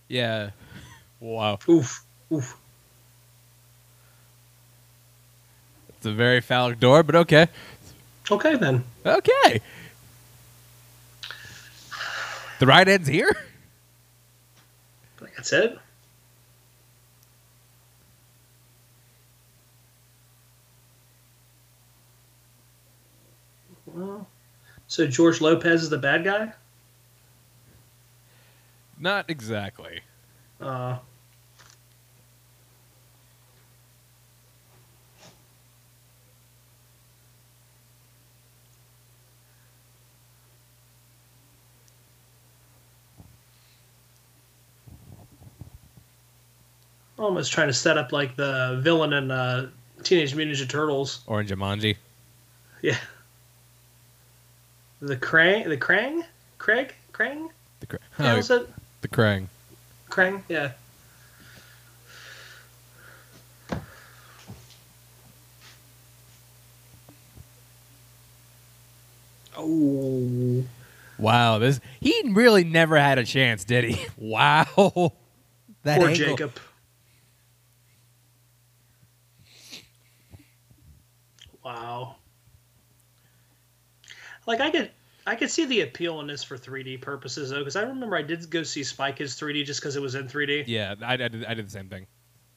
Yeah. 0.07 0.49
Wow, 1.25 1.57
Oof. 1.67 2.05
Oof. 2.31 2.55
it's 5.89 6.05
a 6.05 6.11
very 6.11 6.39
phallic 6.39 6.79
door, 6.79 7.01
but 7.01 7.15
okay, 7.15 7.47
Okay 8.29 8.55
then. 8.55 8.83
okay. 9.03 9.59
The 12.59 12.67
ride 12.67 12.87
ends 12.87 13.07
here. 13.07 13.35
That's 15.35 15.51
it. 15.51 15.79
Well, 23.87 24.27
so 24.87 25.07
George 25.07 25.41
Lopez 25.41 25.81
is 25.81 25.89
the 25.89 25.97
bad 25.97 26.23
guy. 26.23 26.53
Not 28.99 29.27
exactly. 29.27 30.01
Uh, 30.61 30.97
almost 47.17 47.51
trying 47.51 47.67
to 47.67 47.73
set 47.73 47.97
up 47.97 48.11
like 48.11 48.35
the 48.35 48.79
villain 48.81 49.13
in 49.13 49.31
uh, 49.31 49.69
Teenage 50.03 50.35
Mutant 50.35 50.57
Ninja 50.57 50.69
Turtles. 50.69 51.21
Or 51.27 51.41
in 51.41 51.47
Jumanji. 51.47 51.95
Yeah. 52.81 52.97
The 55.01 55.17
Krang, 55.17 55.67
the 55.67 55.77
Krang, 55.77 56.23
Craig, 56.57 56.93
Krang. 57.13 57.49
The, 57.81 57.87
Kra- 57.87 57.97
Yeah, 58.19 58.33
oh, 58.33 58.37
was 58.37 58.49
it 58.51 58.69
the 59.01 59.07
Krang. 59.07 59.47
Krang? 60.09 60.41
Yeah. 60.49 60.71
Oh. 69.57 70.63
Wow, 71.17 71.59
this 71.59 71.79
he 72.01 72.21
really 72.33 72.63
never 72.63 72.97
had 72.97 73.17
a 73.17 73.23
chance, 73.23 73.63
did 73.63 73.85
he? 73.85 74.05
Wow. 74.17 75.13
That 75.83 75.99
Poor 75.99 76.09
angle. 76.09 76.25
Jacob. 76.29 76.53
Wow. 81.65 82.15
Like 84.45 84.61
I 84.61 84.69
could, 84.69 84.91
I 85.25 85.35
could 85.35 85.49
see 85.49 85.65
the 85.65 85.81
appeal 85.81 86.19
in 86.21 86.27
this 86.27 86.43
for 86.43 86.55
3D 86.57 87.01
purposes 87.01 87.49
though, 87.49 87.57
because 87.59 87.75
I 87.75 87.81
remember 87.81 88.15
I 88.15 88.21
did 88.21 88.47
go 88.51 88.61
see 88.61 88.83
Spy 88.83 89.11
Kids 89.11 89.37
3D 89.39 89.65
just 89.65 89.81
because 89.81 89.95
it 89.95 90.01
was 90.01 90.13
in 90.13 90.27
3D, 90.27 90.65
Yeah, 90.67 90.93
I, 91.01 91.13
I, 91.13 91.17
did, 91.17 91.43
I 91.45 91.55
did 91.55 91.65
the 91.65 91.71
same 91.71 91.89
thing. 91.89 92.05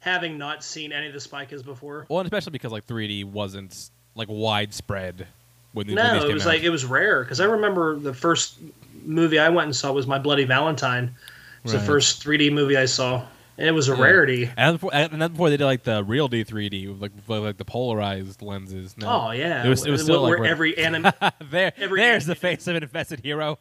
having 0.00 0.36
not 0.36 0.62
seen 0.62 0.92
any 0.92 1.06
of 1.06 1.14
the 1.14 1.20
Spy 1.20 1.46
Kids 1.46 1.62
before. 1.62 2.04
Well, 2.10 2.20
and 2.20 2.26
especially 2.26 2.50
because 2.52 2.70
like 2.70 2.86
3D 2.86 3.24
wasn't 3.24 3.90
like 4.14 4.28
widespread 4.30 5.26
when 5.72 5.86
the 5.86 5.94
No, 5.94 6.12
movies 6.12 6.24
it 6.30 6.34
was 6.34 6.42
out. 6.42 6.48
like 6.50 6.62
it 6.62 6.70
was 6.70 6.84
rare 6.84 7.24
because 7.24 7.40
I 7.40 7.46
remember 7.46 7.96
the 7.98 8.12
first 8.12 8.58
movie 9.06 9.38
I 9.38 9.48
went 9.48 9.64
and 9.66 9.74
saw 9.76 9.90
was 9.92 10.06
My 10.06 10.18
Bloody 10.18 10.44
Valentine. 10.44 11.04
It 11.04 11.64
was 11.64 11.72
Right. 11.72 11.80
the 11.80 11.86
first 11.86 12.22
3D 12.22 12.52
movie 12.52 12.76
I 12.76 12.84
saw, 12.84 13.16
and 13.16 13.26
it 13.58 13.72
was 13.72 13.88
a 13.88 13.94
Yeah. 13.96 14.02
rarity. 14.02 14.50
and 14.56 14.76
before, 14.76 14.90
and 14.94 15.18
before 15.32 15.50
they 15.50 15.56
did 15.56 15.64
like 15.64 15.82
the 15.82 16.02
real 16.04 16.28
D 16.28 16.44
3D, 16.44 16.88
with, 16.88 17.00
like 17.02 17.12
like 17.28 17.56
the 17.56 17.64
polarized 17.64 18.40
lenses. 18.42 18.96
No. 18.96 19.08
Oh 19.08 19.30
yeah, 19.32 19.64
It 19.64 19.68
was- 19.68 19.84
it 19.84 19.90
was 19.90 20.02
still, 20.02 20.22
like, 20.22 20.30
where 20.30 20.40
where- 20.40 20.50
every 20.50 20.76
anim- 20.84 21.12
there, 21.50 21.72
Every- 21.76 22.00
there's 22.00 22.26
the 22.26 22.34
face 22.34 22.66
of 22.66 22.76
an 22.76 22.82
infested 22.82 23.20
hero. 23.20 23.58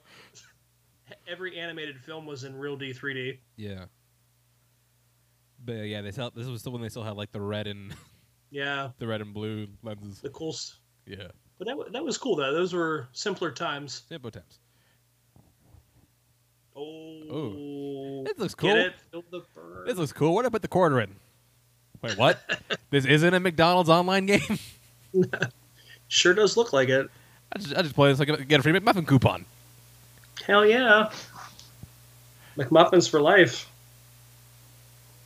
every 1.27 1.59
animated 1.59 1.99
film 1.99 2.25
was 2.25 2.43
in 2.43 2.55
real 2.55 2.77
D 2.77 2.93
3D. 2.93 3.39
Yeah. 3.57 3.85
But 5.63 5.73
yeah, 5.87 6.01
they 6.01 6.11
still, 6.11 6.31
this 6.33 6.47
was 6.47 6.61
still 6.61 6.71
when 6.73 6.81
they 6.81 6.89
still 6.89 7.03
had 7.03 7.15
like 7.17 7.31
the 7.31 7.41
red 7.41 7.67
and 7.67 7.93
Yeah, 8.51 8.91
the 8.99 9.07
red 9.07 9.19
and 9.21 9.33
blue 9.33 9.67
lenses. 9.83 10.21
the 10.21 10.29
cool. 10.29 10.55
Yeah. 11.05 11.27
But 11.57 11.67
that 11.67 11.77
that 11.93 12.03
was 12.05 12.17
cool 12.17 12.35
though. 12.35 12.53
Those 12.53 12.73
were 12.73 13.07
simpler 13.11 13.51
times. 13.51 14.03
Simpler 14.07 14.31
times. 14.31 14.59
Oh, 16.77 18.23
This 18.25 18.37
looks 18.37 18.55
cool. 18.55 18.73
Get 18.73 18.77
it? 18.77 18.93
This 19.85 19.97
looks 19.97 20.13
cool. 20.13 20.33
Where'd 20.33 20.45
I 20.45 20.49
put 20.49 20.61
the 20.61 20.67
quarter 20.67 21.01
in? 21.01 21.15
Wait, 22.01 22.17
what? 22.17 22.39
this 22.91 23.05
isn't 23.05 23.33
a 23.33 23.39
McDonald's 23.39 23.89
online 23.89 24.25
game? 24.25 24.59
Sure 26.09 26.33
does 26.33 26.55
look 26.55 26.71
like 26.71 26.87
it. 26.87 27.09
I 27.51 27.59
just, 27.59 27.75
I 27.75 27.81
just 27.81 27.93
play 27.93 28.09
this 28.09 28.19
like 28.19 28.47
get 28.47 28.59
a 28.61 28.63
free 28.63 28.71
McMuffin 28.71 29.05
coupon. 29.05 29.45
Hell 30.45 30.65
yeah. 30.65 31.11
McMuffins 32.57 33.09
for 33.09 33.19
life. 33.19 33.69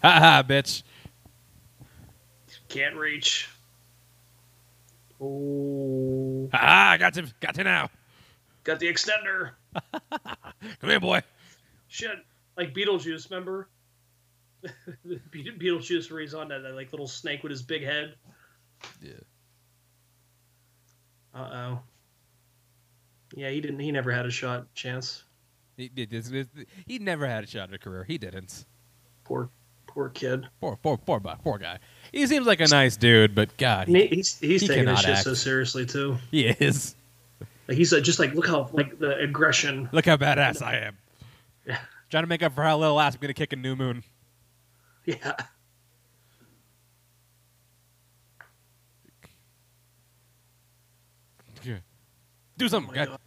Ha 0.01 0.11
ha, 0.11 0.43
bitch. 0.47 0.81
Can't 2.67 2.95
reach. 2.95 3.47
Oh, 5.21 5.27
oh. 5.27 6.49
Ha 6.51 6.57
ha, 6.57 6.89
I 6.93 6.97
got 6.97 7.13
to, 7.13 7.27
got 7.39 7.53
to 7.55 7.63
now. 7.63 7.89
got 8.63 8.79
the 8.79 8.87
extender. 8.91 9.51
Come 10.81 10.89
here, 10.89 10.99
boy. 10.99 11.21
Shit, 11.91 12.19
like 12.55 12.73
Beetlejuice, 12.73 13.29
remember? 13.29 13.67
Be- 15.31 15.51
Beetlejuice, 15.59 16.09
where 16.09 16.21
he's 16.21 16.33
on 16.33 16.47
that, 16.47 16.59
that 16.63 16.73
like 16.73 16.93
little 16.93 17.07
snake 17.07 17.43
with 17.43 17.49
his 17.49 17.61
big 17.61 17.83
head. 17.83 18.15
Yeah. 19.01 19.11
Uh 21.35 21.49
oh. 21.53 21.79
Yeah, 23.35 23.49
he 23.49 23.59
didn't. 23.59 23.79
He 23.79 23.91
never 23.91 24.09
had 24.09 24.25
a 24.25 24.31
shot 24.31 24.73
chance. 24.73 25.23
He, 25.75 25.89
did 25.89 26.13
he 26.87 26.97
never 26.99 27.27
had 27.27 27.43
a 27.43 27.47
shot 27.47 27.67
at 27.69 27.75
a 27.75 27.77
career. 27.77 28.05
He 28.05 28.17
didn't. 28.17 28.65
Poor, 29.25 29.49
poor 29.87 30.07
kid. 30.09 30.47
Poor, 30.61 30.77
poor, 30.77 30.97
poor, 30.97 31.19
poor 31.19 31.57
guy. 31.57 31.79
He 32.13 32.25
seems 32.25 32.47
like 32.47 32.61
a 32.61 32.67
nice 32.67 32.95
dude, 32.95 33.35
but 33.35 33.57
God, 33.57 33.89
he, 33.89 34.07
he- 34.07 34.15
he's 34.15 34.39
he's 34.39 34.61
he 34.61 34.67
taking 34.69 34.85
this 34.85 35.01
shit 35.01 35.09
act. 35.09 35.23
so 35.25 35.33
seriously 35.33 35.85
too. 35.85 36.17
he 36.31 36.47
is. 36.47 36.95
Like 37.67 37.77
he's 37.77 37.91
like, 37.91 38.03
just 38.03 38.19
like 38.19 38.33
look 38.33 38.47
how 38.47 38.69
like 38.71 38.97
the 38.97 39.17
aggression. 39.17 39.89
Look 39.91 40.05
how 40.05 40.15
badass 40.15 40.61
I 40.61 40.77
am. 40.77 40.97
Yeah. 41.65 41.79
Trying 42.09 42.23
to 42.23 42.27
make 42.27 42.43
up 42.43 42.53
for 42.53 42.63
how 42.63 42.77
little 42.77 42.99
ass 42.99 43.15
I'm 43.15 43.21
gonna 43.21 43.33
kick 43.33 43.53
a 43.53 43.55
new 43.55 43.75
moon. 43.75 44.03
Yeah. 45.05 45.35
Do 52.57 52.67
Oh 52.69 52.69
something. 52.69 52.93
God. 52.93 53.09
God. 53.09 53.19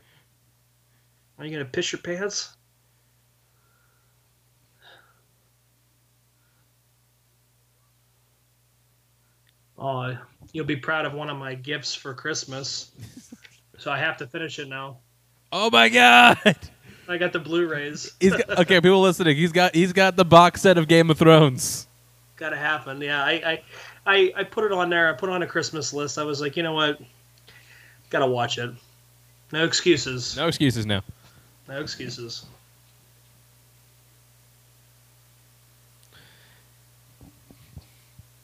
Are 1.38 1.44
you 1.44 1.52
gonna 1.52 1.64
piss 1.64 1.92
your 1.92 2.00
pants? 2.00 2.56
Oh, 9.78 10.16
you'll 10.52 10.64
be 10.66 10.76
proud 10.76 11.04
of 11.04 11.14
one 11.14 11.30
of 11.30 11.36
my 11.36 11.54
gifts 11.54 11.94
for 11.94 12.14
Christmas. 12.14 12.92
so 13.78 13.90
I 13.90 13.98
have 13.98 14.16
to 14.18 14.26
finish 14.26 14.58
it 14.58 14.68
now. 14.68 14.98
Oh 15.52 15.70
my 15.70 15.88
God. 15.88 16.56
I 17.08 17.18
got 17.18 17.32
the 17.32 17.38
Blu-rays. 17.38 18.12
He's 18.18 18.32
got, 18.32 18.58
okay. 18.60 18.80
People 18.80 19.00
listening. 19.00 19.36
He's 19.36 19.52
got 19.52 19.74
he's 19.74 19.92
got 19.92 20.16
the 20.16 20.24
box 20.24 20.62
set 20.62 20.78
of 20.78 20.88
Game 20.88 21.10
of 21.10 21.18
Thrones. 21.18 21.86
Gotta 22.36 22.56
happen. 22.56 23.00
Yeah, 23.00 23.22
I, 23.22 23.32
I, 23.32 23.62
I, 24.06 24.32
I 24.36 24.44
put 24.44 24.64
it 24.64 24.72
on 24.72 24.90
there. 24.90 25.08
I 25.08 25.12
put 25.12 25.30
on 25.30 25.42
a 25.42 25.46
Christmas 25.46 25.92
list. 25.92 26.18
I 26.18 26.24
was 26.24 26.40
like, 26.40 26.56
you 26.56 26.62
know 26.62 26.72
what? 26.72 27.00
Gotta 28.10 28.26
watch 28.26 28.58
it. 28.58 28.70
No 29.52 29.64
excuses. 29.64 30.36
No 30.36 30.48
excuses 30.48 30.86
now. 30.86 31.02
No 31.68 31.80
excuses. 31.80 32.44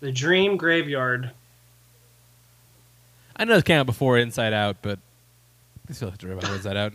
The 0.00 0.12
Dream 0.12 0.56
Graveyard. 0.56 1.30
I 3.36 3.44
know 3.44 3.54
this 3.54 3.64
came 3.64 3.80
out 3.80 3.86
before 3.86 4.18
Inside 4.18 4.52
Out, 4.52 4.76
but 4.82 4.98
I 5.88 5.92
still 5.92 6.10
have 6.10 6.18
to 6.18 6.28
remember 6.28 6.54
Inside 6.54 6.76
Out. 6.76 6.92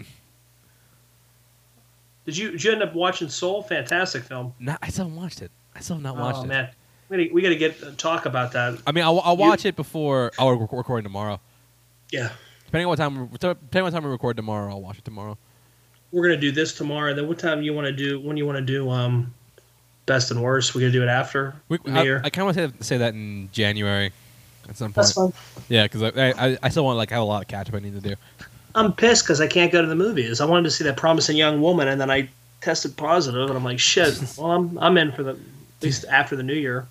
Did 2.26 2.38
you 2.38 2.52
did 2.52 2.64
you 2.64 2.72
end 2.72 2.82
up 2.84 2.94
watching 2.96 3.30
Soul? 3.30 3.64
Fantastic 3.64 4.24
film. 4.24 4.54
No, 4.60 4.76
I 4.82 4.90
still 4.90 5.06
haven't 5.06 5.20
watched 5.22 5.42
it. 5.42 5.52
I 5.76 5.80
still 5.82 5.98
have 5.98 6.04
not 6.04 6.18
watched 6.18 6.38
it. 6.38 6.42
oh 6.42 6.44
it. 6.46 6.48
man, 6.48 6.70
we 7.10 7.18
gotta, 7.18 7.34
we 7.36 7.42
gotta 7.42 7.56
get 7.56 7.84
uh, 7.84 7.92
talk 7.98 8.26
about 8.26 8.52
that. 8.54 8.80
I 8.88 8.92
mean, 8.92 9.04
I'll, 9.04 9.20
I'll 9.20 9.36
You- 9.36 9.42
watch 9.42 9.66
it 9.66 9.76
before. 9.76 10.32
I'll 10.40 10.52
rec- 10.58 10.72
recording 10.72 11.04
tomorrow. 11.04 11.40
Yeah, 12.12 12.30
Depending 12.66 12.86
on 12.86 12.90
what 12.90 12.98
time, 12.98 13.28
depending 13.32 13.78
on 13.78 13.84
what 13.84 13.92
time 13.94 14.04
we 14.04 14.10
record 14.10 14.38
tomorrow, 14.38 14.72
I'll 14.72 14.82
watch 14.82 14.98
it 14.98 15.06
tomorrow. 15.06 15.38
we're 16.12 16.24
gonna 16.24 16.40
do 16.40 16.52
this 16.52 16.74
tomorrow. 16.76 17.14
Then 17.14 17.28
what 17.28 17.38
time 17.40 17.62
you 17.62 17.74
want 17.74 17.86
to 17.86 17.92
do? 17.92 18.20
When 18.20 18.38
you 18.38 18.46
want 18.46 18.58
to 18.58 18.62
do 18.66 18.90
um, 18.90 19.34
best 20.06 20.32
and 20.32 20.42
worst? 20.42 20.74
We're 20.76 20.82
gonna 20.82 20.94
do 20.94 21.04
it 21.04 21.08
after 21.10 21.56
We, 21.70 21.80
New 21.86 21.94
I, 22.00 22.04
Year. 22.04 22.22
I 22.24 22.30
kind 22.30 22.50
of 22.50 22.56
want 22.56 22.78
to 22.78 22.84
say 22.84 22.98
that 22.98 23.14
in 23.14 23.50
January 23.52 24.12
at 24.70 24.78
some 24.78 24.88
point. 24.88 24.96
That's 24.96 25.12
fine. 25.14 25.34
Yeah, 25.70 25.84
because 25.84 26.04
I, 26.04 26.32
I 26.32 26.58
I 26.64 26.70
still 26.70 26.86
want 26.86 26.96
to 26.96 26.98
like 26.98 27.10
have 27.12 27.22
a 27.22 27.26
lot 27.26 27.42
of 27.42 27.48
catch 27.48 27.70
up 27.70 27.76
I 27.76 27.80
need 27.80 28.02
to 28.02 28.10
do. 28.10 28.16
I'm 28.76 28.94
pissed 28.94 29.24
because 29.24 29.40
I 29.42 29.48
can't 29.48 29.72
go 29.72 29.82
to 29.82 29.88
the 29.88 29.96
movies. 29.96 30.42
I 30.42 30.46
wanted 30.46 30.64
to 30.64 30.72
see 30.72 30.84
that 30.84 30.98
promising 30.98 31.38
young 31.38 31.62
woman, 31.62 31.88
and 31.88 32.00
then 32.00 32.12
I 32.12 32.30
tested 32.62 32.98
positive, 32.98 33.48
and 33.48 33.58
I'm 33.58 33.64
like, 33.64 33.80
shit. 33.80 34.22
Well, 34.38 34.52
I'm 34.52 34.78
I'm 34.78 34.98
in 34.98 35.12
for 35.14 35.24
the 35.24 35.32
at 35.32 35.38
least 35.82 36.06
after 36.10 36.36
the 36.36 36.44
new 36.44 36.54
year. 36.54 36.86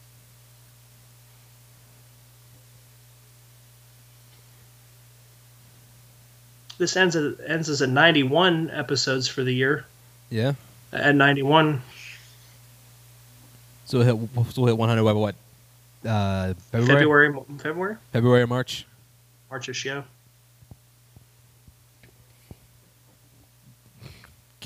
This 6.79 6.97
ends 6.97 7.15
at, 7.15 7.35
ends 7.47 7.69
as 7.69 7.83
at 7.83 7.89
91 7.89 8.71
episodes 8.71 9.29
for 9.29 9.45
the 9.45 9.53
year. 9.53 9.85
Yeah. 10.31 10.55
At 10.93 11.15
91, 11.15 11.83
So 13.85 13.99
we'll 13.99 14.07
hit 14.07 14.53
so 14.53 14.63
we'll 14.63 14.69
hit 14.69 14.79
100 14.79 15.05
by 15.05 15.13
what? 15.13 15.35
Uh, 16.05 16.55
February, 16.73 16.99
February, 16.99 17.35
February, 17.59 17.97
February, 18.13 18.43
or 18.43 18.47
March. 18.47 18.87
Marchish, 19.51 19.85
yeah. 19.85 20.03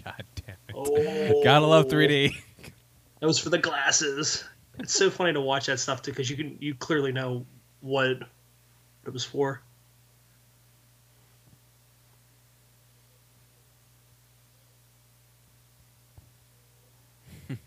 God 0.04 0.24
damn 0.46 0.56
it! 0.67 0.67
Oh, 0.80 1.42
Gotta 1.42 1.66
love 1.66 1.88
3D. 1.88 2.36
That 3.20 3.26
was 3.26 3.40
for 3.40 3.50
the 3.50 3.58
glasses. 3.58 4.44
It's 4.78 4.94
so 4.94 5.10
funny 5.10 5.32
to 5.32 5.40
watch 5.40 5.66
that 5.66 5.80
stuff 5.80 6.02
too, 6.02 6.12
because 6.12 6.30
you 6.30 6.36
can 6.36 6.56
you 6.60 6.76
clearly 6.76 7.10
know 7.10 7.44
what 7.80 8.22
it 9.04 9.12
was 9.12 9.24
for. 9.24 9.60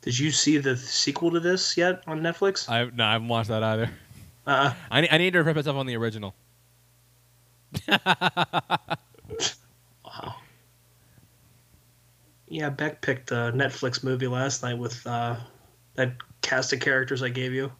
Did 0.00 0.18
you 0.18 0.32
see 0.32 0.58
the 0.58 0.76
sequel 0.76 1.30
to 1.30 1.38
this 1.38 1.76
yet 1.76 2.02
on 2.08 2.22
Netflix? 2.22 2.68
I 2.68 2.86
no, 2.92 3.04
I 3.04 3.12
haven't 3.12 3.28
watched 3.28 3.50
that 3.50 3.62
either. 3.62 3.88
Uh, 4.44 4.74
I 4.90 5.02
need, 5.02 5.10
I 5.12 5.18
need 5.18 5.34
to 5.34 5.38
refresh 5.38 5.54
myself 5.54 5.76
on 5.76 5.86
the 5.86 5.96
original. 5.96 6.34
Yeah, 12.52 12.68
Beck 12.68 13.00
picked 13.00 13.30
a 13.30 13.50
Netflix 13.54 14.04
movie 14.04 14.26
last 14.26 14.62
night 14.62 14.76
with 14.76 15.06
uh, 15.06 15.36
that 15.94 16.12
cast 16.42 16.74
of 16.74 16.80
characters 16.80 17.22
I 17.22 17.30
gave 17.30 17.54
you. 17.54 17.72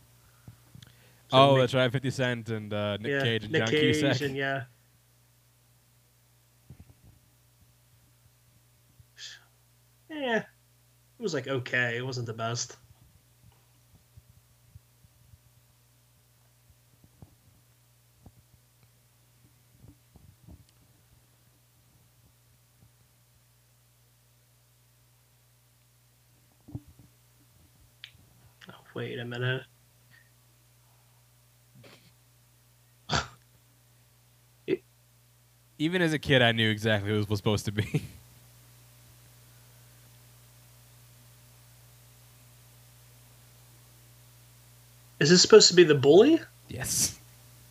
So 1.29 1.37
oh, 1.37 1.51
Nick- 1.51 1.61
that's 1.61 1.75
right. 1.75 1.93
Fifty 1.93 2.11
Cent 2.11 2.49
and 2.49 2.73
uh, 2.73 2.97
Nick 2.97 3.11
yeah, 3.11 3.23
Cage 3.23 3.43
and 3.45 3.53
Nick 3.53 3.61
John 3.67 3.69
Cage 3.69 4.01
Cusack. 4.01 4.21
and 4.23 4.35
yeah. 4.35 4.63
Yeah, 10.09 10.37
it 10.39 10.45
was 11.19 11.35
like 11.35 11.49
okay. 11.49 11.99
It 11.99 12.07
wasn't 12.07 12.27
the 12.27 12.33
best. 12.33 12.79
Wait 28.95 29.19
a 29.19 29.25
minute. 29.25 29.63
Even 35.79 36.03
as 36.03 36.13
a 36.13 36.19
kid, 36.19 36.43
I 36.43 36.53
knew 36.53 36.71
exactly 36.71 37.11
what 37.11 37.23
it 37.23 37.29
was 37.29 37.39
supposed 37.39 37.65
to 37.67 37.73
be. 37.73 38.03
Is 45.21 45.31
this 45.31 45.43
supposed 45.43 45.69
to 45.69 45.75
be 45.75 45.85
the 45.85 45.95
bully? 45.95 46.41
yes. 46.69 47.19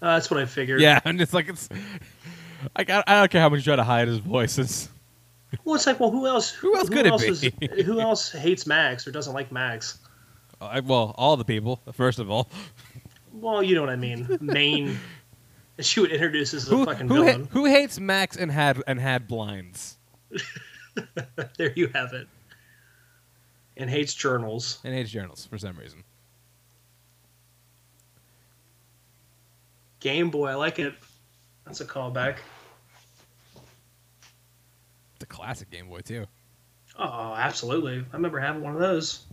Uh, 0.02 0.16
that's 0.16 0.32
what 0.32 0.40
I 0.40 0.46
figured. 0.46 0.82
Yeah, 0.82 1.00
and 1.06 1.22
it's 1.22 1.34
like 1.34 1.48
it's. 1.50 1.70
Like 2.78 2.90
I, 2.90 3.04
I 3.06 3.20
don't 3.20 3.32
care 3.32 3.42
how 3.42 3.50
much 3.50 3.60
you 3.60 3.64
try 3.64 3.76
to 3.76 3.84
hide 3.84 4.08
his 4.08 4.18
voice. 4.20 4.58
It's 4.58 4.90
Well, 5.64 5.76
it's 5.76 5.86
like, 5.86 6.00
well, 6.00 6.12
who 6.12 6.26
else? 6.28 6.50
Who 6.52 6.76
else 6.76 6.90
could 6.90 7.06
it 7.06 7.14
is- 7.24 7.42
be? 7.42 7.84
who 7.84 8.00
else 8.00 8.32
hates 8.32 8.66
Max 8.66 9.08
or 9.08 9.12
doesn't 9.12 9.34
like 9.34 9.52
Max? 9.52 10.00
I, 10.62 10.80
well, 10.82 11.14
all 11.18 11.36
the 11.38 11.44
people. 11.46 11.82
First 11.94 12.20
of 12.20 12.30
all, 12.30 12.48
Well, 13.34 13.64
you 13.64 13.76
know 13.76 13.82
what 13.82 13.90
I 13.90 13.96
mean. 13.96 14.38
Main. 14.42 14.98
she 15.80 16.00
would 16.00 16.12
introduce 16.12 16.54
as 16.54 16.68
a 16.72 16.76
who 16.76 16.86
fucking 16.86 17.08
who, 17.08 17.16
ha- 17.16 17.24
villain. 17.32 17.48
who 17.52 17.66
hates 17.66 18.00
Max 18.00 18.38
and 18.38 18.52
had 18.52 18.84
and 18.86 19.00
had 19.00 19.28
blinds 19.28 19.98
there 21.58 21.74
you 21.76 21.88
have 21.96 22.14
it. 22.14 22.28
And 23.78 23.90
hates 23.90 24.14
journals. 24.14 24.78
and 24.84 24.94
hates 24.94 25.10
journals 25.10 25.46
for 25.46 25.58
some 25.58 25.76
reason. 25.78 26.04
Game 30.00 30.30
Boy, 30.30 30.48
I 30.50 30.56
like 30.56 30.78
it. 30.80 30.94
That's 31.66 31.82
a 31.82 31.86
callback. 31.86 32.38
It's 35.16 35.24
a 35.24 35.26
classic 35.26 35.70
Game 35.72 35.88
Boy 35.88 36.00
too. 36.02 36.26
Oh, 36.98 37.34
absolutely. 37.36 37.98
I 38.12 38.16
remember 38.16 38.40
having 38.40 38.62
one 38.62 38.74
of 38.74 38.80
those. 38.80 39.26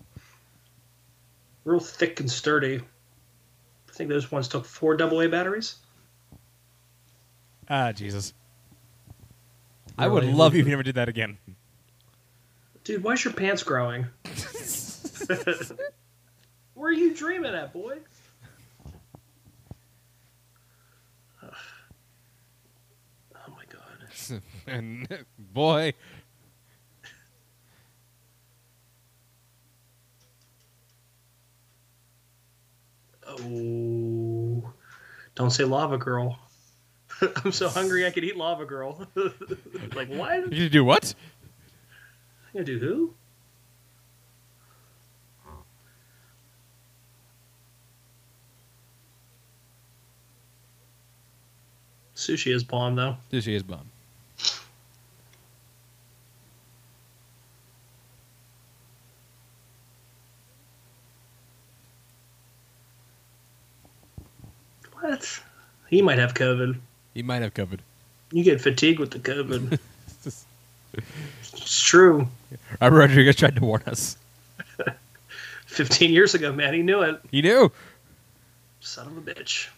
Real 1.68 1.80
thick 1.80 2.18
and 2.20 2.30
sturdy. 2.30 2.76
I 2.76 3.92
think 3.92 4.08
those 4.08 4.32
ones 4.32 4.48
took 4.48 4.64
four 4.64 4.94
AA 4.94 5.28
batteries. 5.28 5.76
Ah, 7.68 7.92
Jesus. 7.92 8.32
I 9.98 10.08
would 10.08 10.22
Really? 10.22 10.34
love 10.34 10.54
you 10.54 10.60
if 10.60 10.66
you 10.66 10.70
never 10.70 10.82
did 10.82 10.94
that 10.94 11.10
again. 11.10 11.36
Dude, 12.84 13.02
why's 13.02 13.22
your 13.22 13.34
pants 13.34 13.62
growing? 13.64 14.06
Where 16.72 16.88
are 16.88 16.92
you 16.92 17.14
dreaming 17.14 17.54
at, 17.54 17.74
boy? 17.74 17.98
Oh 23.34 23.50
my 23.54 23.64
god. 23.68 24.40
and 24.66 25.06
boy, 25.38 25.92
Oh. 33.28 34.72
Don't 35.34 35.50
say 35.50 35.64
lava 35.64 35.98
girl. 35.98 36.38
I'm 37.44 37.52
so 37.52 37.68
hungry 37.68 38.06
I 38.06 38.10
could 38.10 38.24
eat 38.24 38.36
lava 38.36 38.64
girl. 38.64 39.06
like 39.94 40.08
what? 40.08 40.52
you 40.52 40.68
do 40.68 40.84
what? 40.84 41.14
You 42.52 42.64
gonna 42.64 42.64
do 42.64 42.78
who? 42.78 43.14
Sushi 52.14 52.52
is 52.52 52.64
bomb 52.64 52.96
though. 52.96 53.16
She 53.30 53.54
is 53.54 53.62
bomb. 53.62 53.90
What? 65.00 65.40
He 65.88 66.02
might 66.02 66.18
have 66.18 66.34
COVID. 66.34 66.76
He 67.14 67.22
might 67.22 67.42
have 67.42 67.54
COVID. 67.54 67.78
You 68.32 68.44
get 68.44 68.60
fatigued 68.60 68.98
with 68.98 69.10
the 69.10 69.18
COVID. 69.18 69.78
it's 70.94 71.82
true. 71.82 72.28
Robert 72.80 72.98
Rodriguez 72.98 73.36
tried 73.36 73.56
to 73.56 73.62
warn 73.62 73.82
us. 73.86 74.16
15 75.66 76.10
years 76.10 76.34
ago, 76.34 76.52
man, 76.52 76.74
he 76.74 76.82
knew 76.82 77.02
it. 77.02 77.20
He 77.30 77.42
knew. 77.42 77.70
Son 78.80 79.06
of 79.06 79.16
a 79.16 79.20
bitch. 79.20 79.68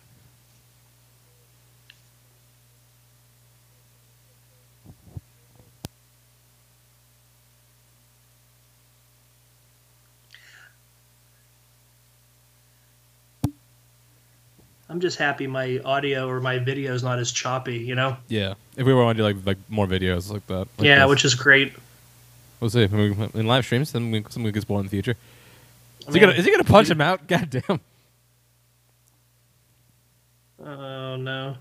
I'm 14.90 14.98
just 14.98 15.18
happy 15.18 15.46
my 15.46 15.78
audio 15.84 16.28
or 16.28 16.40
my 16.40 16.58
video 16.58 16.92
is 16.92 17.04
not 17.04 17.20
as 17.20 17.30
choppy, 17.30 17.78
you 17.78 17.94
know? 17.94 18.16
Yeah. 18.26 18.54
If 18.76 18.84
we 18.84 18.92
want 18.92 19.16
to 19.16 19.22
do 19.22 19.24
like 19.24 19.36
like 19.46 19.58
more 19.68 19.86
videos 19.86 20.32
like 20.32 20.44
that. 20.48 20.66
like 20.78 20.86
yeah, 20.86 21.00
this. 21.00 21.10
which 21.10 21.24
is 21.24 21.36
great. 21.36 21.72
we'll 22.58 22.70
see 22.70 22.82
in 22.82 23.46
live 23.46 23.64
streams. 23.64 23.92
Then 23.92 24.10
we, 24.10 24.24
something 24.28 24.50
gets 24.50 24.64
born 24.64 24.80
in 24.80 24.86
the 24.86 24.90
future. 24.90 25.14
I 26.06 26.08
Is 26.08 26.14
he 26.14 26.20
gonna 26.20 26.32
is 26.32 26.44
he 26.44 26.50
gonna 26.50 26.64
punch 26.64 26.90
him 26.90 27.00
out? 27.00 27.24
God 27.28 27.48
damn. 27.50 27.80
Oh 30.58 31.16
no. 31.16 31.56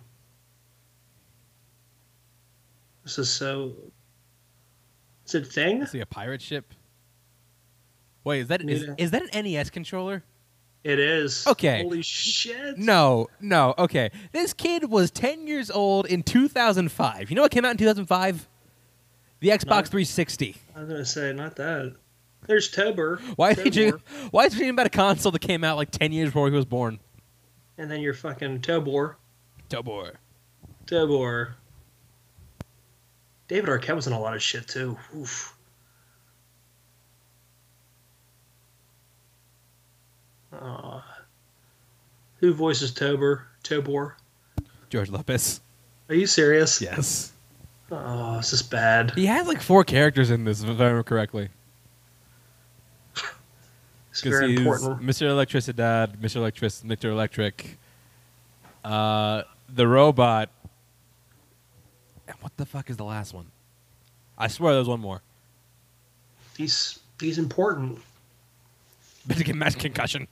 This 3.03 3.19
is 3.19 3.29
so. 3.29 3.73
Is 5.27 5.35
it 5.35 5.43
a 5.43 5.45
thing? 5.45 5.81
Is 5.83 5.91
he 5.91 5.99
a 5.99 6.05
pirate 6.07 6.41
ship? 6.41 6.73
Wait, 8.23 8.39
is 8.41 8.47
that 8.47 8.67
is, 8.67 8.83
Yeah. 8.83 8.95
is 8.97 9.11
that 9.11 9.21
an 9.33 9.45
NES 9.45 9.69
controller? 9.69 10.23
It 10.83 10.97
is. 10.99 11.45
Okay. 11.45 11.83
Holy 11.83 12.01
shit. 12.01 12.77
No, 12.77 13.27
no. 13.41 13.73
Okay, 13.77 14.11
this 14.31 14.53
kid 14.53 14.89
was 14.89 15.11
ten 15.11 15.45
years 15.45 15.69
old 15.69 16.05
in 16.05 16.23
2005. 16.23 17.29
You 17.29 17.35
know 17.35 17.41
what 17.41 17.51
came 17.51 17.65
out 17.65 17.71
in 17.71 17.77
2005? 17.77 18.47
The 19.41 19.49
Xbox 19.49 19.65
No. 19.67 19.83
360. 19.83 20.55
I 20.75 20.79
was 20.79 20.89
gonna 20.89 21.05
say 21.05 21.33
not 21.33 21.55
that. 21.57 21.95
There's 22.47 22.71
Tobor. 22.71 23.19
Why 23.35 23.53
he 23.53 23.69
Tobor. 23.69 23.99
Why 24.31 24.45
is 24.45 24.53
he 24.53 24.59
dreaming 24.59 24.75
about 24.75 24.87
a 24.87 24.89
console 24.89 25.31
that 25.33 25.39
came 25.39 25.63
out 25.63 25.75
like 25.77 25.91
10 25.91 26.11
years 26.11 26.29
before 26.29 26.49
he 26.49 26.55
was 26.55 26.65
born? 26.65 26.99
And 27.77 27.91
then 27.91 28.01
you're 28.01 28.13
fucking 28.13 28.61
Tobor. 28.61 29.15
Tobor. 29.69 30.15
Tobor. 30.85 31.53
David 33.47 33.69
Arquette 33.69 33.95
was 33.95 34.07
in 34.07 34.13
a 34.13 34.19
lot 34.19 34.35
of 34.35 34.41
shit 34.41 34.67
too. 34.67 34.97
Oof. 35.15 35.55
Aw. 40.59 41.03
Who 42.37 42.53
voices 42.53 42.93
Tober? 42.93 43.47
Tobor. 43.63 44.13
George 44.89 45.09
Lopez. 45.09 45.61
Are 46.09 46.15
you 46.15 46.25
serious? 46.25 46.81
Yes. 46.81 47.31
Oh, 47.91 48.37
this 48.37 48.53
is 48.53 48.61
bad. 48.61 49.11
He 49.11 49.25
has 49.25 49.47
like 49.47 49.61
four 49.61 49.83
characters 49.83 50.31
in 50.31 50.43
this, 50.43 50.61
if 50.61 50.67
I 50.67 50.71
remember 50.71 51.03
correctly. 51.03 51.49
It's 54.11 54.21
very 54.21 54.55
important. 54.55 55.01
Mr. 55.01 55.27
Electricidad, 55.27 56.17
Mr. 56.17 56.37
Electric, 56.37 56.71
Mr. 56.71 57.05
Electric, 57.05 57.77
uh, 58.83 59.43
the 59.73 59.87
robot. 59.87 60.49
And 62.27 62.35
what 62.41 62.55
the 62.57 62.65
fuck 62.65 62.89
is 62.89 62.97
the 62.97 63.05
last 63.05 63.33
one? 63.33 63.45
I 64.37 64.47
swear 64.47 64.73
there's 64.73 64.87
one 64.87 64.99
more. 64.99 65.21
He's 66.57 66.99
he's 67.19 67.37
important. 67.37 67.99
But 69.25 69.37
to 69.37 69.43
get 69.43 69.55
match 69.55 69.77
concussion. 69.77 70.27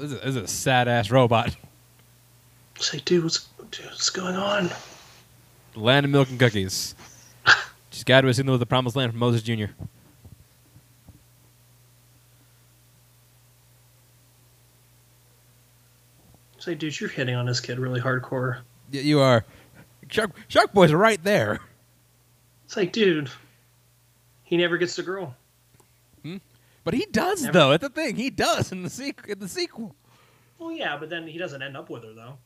This 0.00 0.12
is, 0.12 0.36
a 0.36 0.48
sad 0.48 0.88
ass 0.88 1.10
robot. 1.10 1.54
It's 2.76 2.94
like, 2.94 3.04
dude, 3.04 3.22
what's 3.22 3.46
dude, 3.70 3.84
what's 3.84 4.08
going 4.08 4.34
on? 4.34 4.70
Land 5.74 6.06
of 6.06 6.10
milk 6.10 6.30
and 6.30 6.40
cookies. 6.40 6.94
She's 7.90 8.04
got 8.04 8.22
to 8.22 8.28
a 8.28 8.32
signal 8.32 8.54
of 8.54 8.60
the 8.60 8.66
promised 8.66 8.96
land 8.96 9.12
from 9.12 9.18
Moses 9.18 9.42
Jr. 9.42 9.66
Say, 16.58 16.74
dude, 16.74 16.98
you're 16.98 17.10
hitting 17.10 17.34
on 17.34 17.44
this 17.44 17.60
kid 17.60 17.78
really 17.78 18.00
hardcore. 18.00 18.60
Yeah, 18.90 19.02
you 19.02 19.20
are. 19.20 19.44
Shark, 20.08 20.30
Shark 20.48 20.72
Boy's 20.72 20.94
right 20.94 21.22
there. 21.22 21.60
It's 22.64 22.76
like, 22.76 22.92
dude, 22.92 23.30
he 24.44 24.56
never 24.56 24.78
gets 24.78 24.96
the 24.96 25.02
girl. 25.02 25.36
But 26.84 26.94
he 26.94 27.06
does, 27.06 27.42
Never- 27.42 27.52
though. 27.58 27.70
That's 27.70 27.82
the 27.82 27.88
thing. 27.90 28.16
He 28.16 28.30
does 28.30 28.72
in 28.72 28.82
the, 28.82 28.88
sequ- 28.88 29.26
in 29.28 29.38
the 29.38 29.48
sequel. 29.48 29.94
Well, 30.58 30.72
yeah, 30.72 30.96
but 30.98 31.08
then 31.10 31.26
he 31.26 31.38
doesn't 31.38 31.62
end 31.62 31.76
up 31.76 31.90
with 31.90 32.04
her 32.04 32.12
though. 32.14 32.38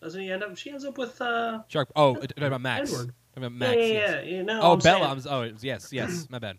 Doesn't 0.00 0.20
he 0.20 0.30
end 0.30 0.42
up? 0.42 0.56
She 0.56 0.70
ends 0.70 0.84
up 0.84 0.98
with. 0.98 1.20
uh 1.20 1.60
Shark. 1.68 1.88
Oh, 1.96 2.14
talking 2.14 2.44
about 2.44 2.60
Max. 2.60 2.92
Edward. 2.92 3.14
Talking 3.34 3.46
about 3.46 3.52
Yeah, 3.52 3.58
Max. 3.58 3.76
yeah, 3.76 3.86
yes. 3.86 4.24
yeah, 4.26 4.36
yeah. 4.36 4.42
No, 4.42 4.60
Oh, 4.62 4.72
I'm 4.74 4.80
saying- 4.80 5.00
Bella. 5.02 5.12
I'm, 5.12 5.22
oh, 5.28 5.56
yes, 5.60 5.92
yes. 5.92 6.26
My 6.30 6.38
bad. 6.38 6.58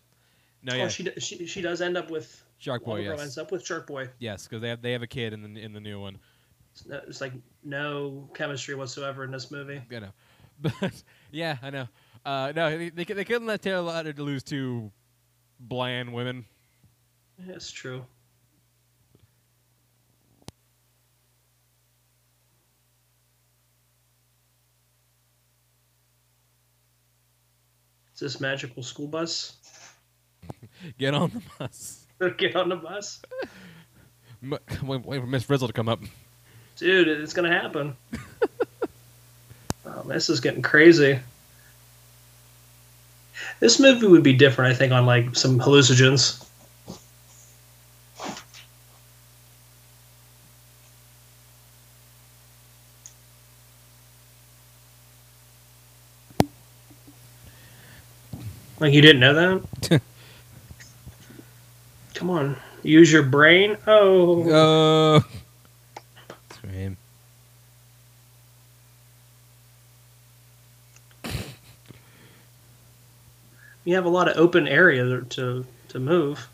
No, 0.63 0.73
yeah. 0.75 0.85
Oh, 0.85 0.89
she, 0.89 1.07
she 1.19 1.45
she 1.45 1.61
does 1.61 1.81
end 1.81 1.97
up 1.97 2.09
with. 2.11 2.43
Shark 2.59 2.83
Boy. 2.83 3.01
Yes. 3.01 3.21
ends 3.21 3.37
up 3.37 3.51
with 3.51 3.63
Shark 3.65 3.85
Boy. 3.85 4.09
Yes, 4.17 4.47
because 4.47 4.61
they 4.61 4.69
have 4.69 4.81
they 4.81 4.91
have 4.93 5.03
a 5.03 5.07
kid 5.07 5.31
in 5.33 5.53
the 5.53 5.61
in 5.61 5.73
the 5.73 5.79
new 5.79 5.99
one. 6.01 6.17
It's, 6.73 6.85
no, 6.87 6.99
it's 7.07 7.21
like 7.21 7.33
no 7.63 8.27
chemistry 8.33 8.73
whatsoever 8.73 9.23
in 9.23 9.29
this 9.31 9.51
movie. 9.51 9.79
Know, 9.91 10.09
but 10.59 11.03
yeah, 11.31 11.57
I 11.61 11.69
know. 11.69 11.87
Uh, 12.25 12.51
no, 12.55 12.75
they 12.75 12.89
they, 12.89 13.03
they 13.03 13.23
couldn't 13.23 13.45
let 13.45 13.61
Taylor 13.61 13.87
Lautner 13.89 14.17
lose 14.17 14.41
two 14.43 14.91
bland 15.59 16.13
women. 16.13 16.45
That's 17.39 17.71
true. 17.71 18.03
Is 28.17 28.21
this 28.21 28.41
magical 28.41 28.81
school 28.81 29.07
bus? 29.07 29.53
Get 30.97 31.13
on 31.13 31.29
the 31.29 31.41
bus. 31.59 32.05
Get 32.37 32.55
on 32.55 32.69
the 32.69 32.75
bus, 32.77 33.21
Wait, 34.41 35.05
wait 35.05 35.19
for 35.21 35.27
Miss 35.27 35.43
Frizzle 35.43 35.67
to 35.67 35.73
come 35.73 35.87
up. 35.89 35.99
dude. 36.77 37.07
It's 37.07 37.33
gonna 37.33 37.51
happen. 37.51 37.95
oh, 39.85 40.03
this 40.07 40.29
is 40.29 40.39
getting 40.39 40.61
crazy. 40.63 41.19
This 43.59 43.79
movie 43.79 44.07
would 44.07 44.23
be 44.23 44.33
different, 44.33 44.73
I 44.73 44.77
think, 44.77 44.93
on 44.93 45.05
like 45.05 45.35
some 45.35 45.59
hallucinogens. 45.59 46.43
Like 58.79 58.93
you 58.93 59.01
didn't 59.01 59.21
know 59.21 59.33
that? 59.33 60.01
Come 62.13 62.29
on, 62.29 62.55
use 62.83 63.11
your 63.11 63.23
brain. 63.23 63.75
Oh, 63.87 64.43
oh. 64.51 65.25
scream. 66.51 66.97
You 73.87 73.95
have 73.95 74.03
a 74.03 74.09
lot 74.09 74.27
of 74.27 74.35
open 74.35 74.67
area 74.67 75.21
to 75.21 75.65
to 75.87 75.99
move. 75.99 76.49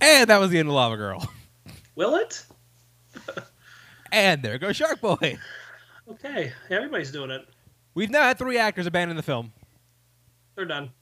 And 0.00 0.28
that 0.28 0.38
was 0.38 0.50
the 0.50 0.58
end 0.58 0.68
of 0.68 0.74
Lava 0.74 0.96
Girl. 0.96 1.32
Will 1.94 2.16
it? 2.16 2.44
And 4.12 4.42
there 4.42 4.58
goes 4.58 4.76
Shark 4.76 5.00
Boy. 5.00 5.38
Okay, 6.08 6.52
everybody's 6.70 7.10
doing 7.10 7.32
it. 7.32 7.48
We've 7.94 8.10
now 8.10 8.22
had 8.22 8.38
three 8.38 8.58
actors 8.58 8.86
abandon 8.86 9.16
the 9.16 9.24
film. 9.24 9.52
They're 10.54 10.66
done. 10.66 10.92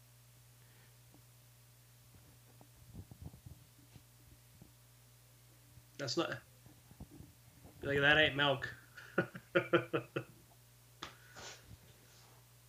That's 5.99 6.17
not. 6.17 6.39
Like 7.83 8.01
that 8.01 8.17
ain't 8.17 8.35
milk. 8.35 8.67
you 9.55 9.65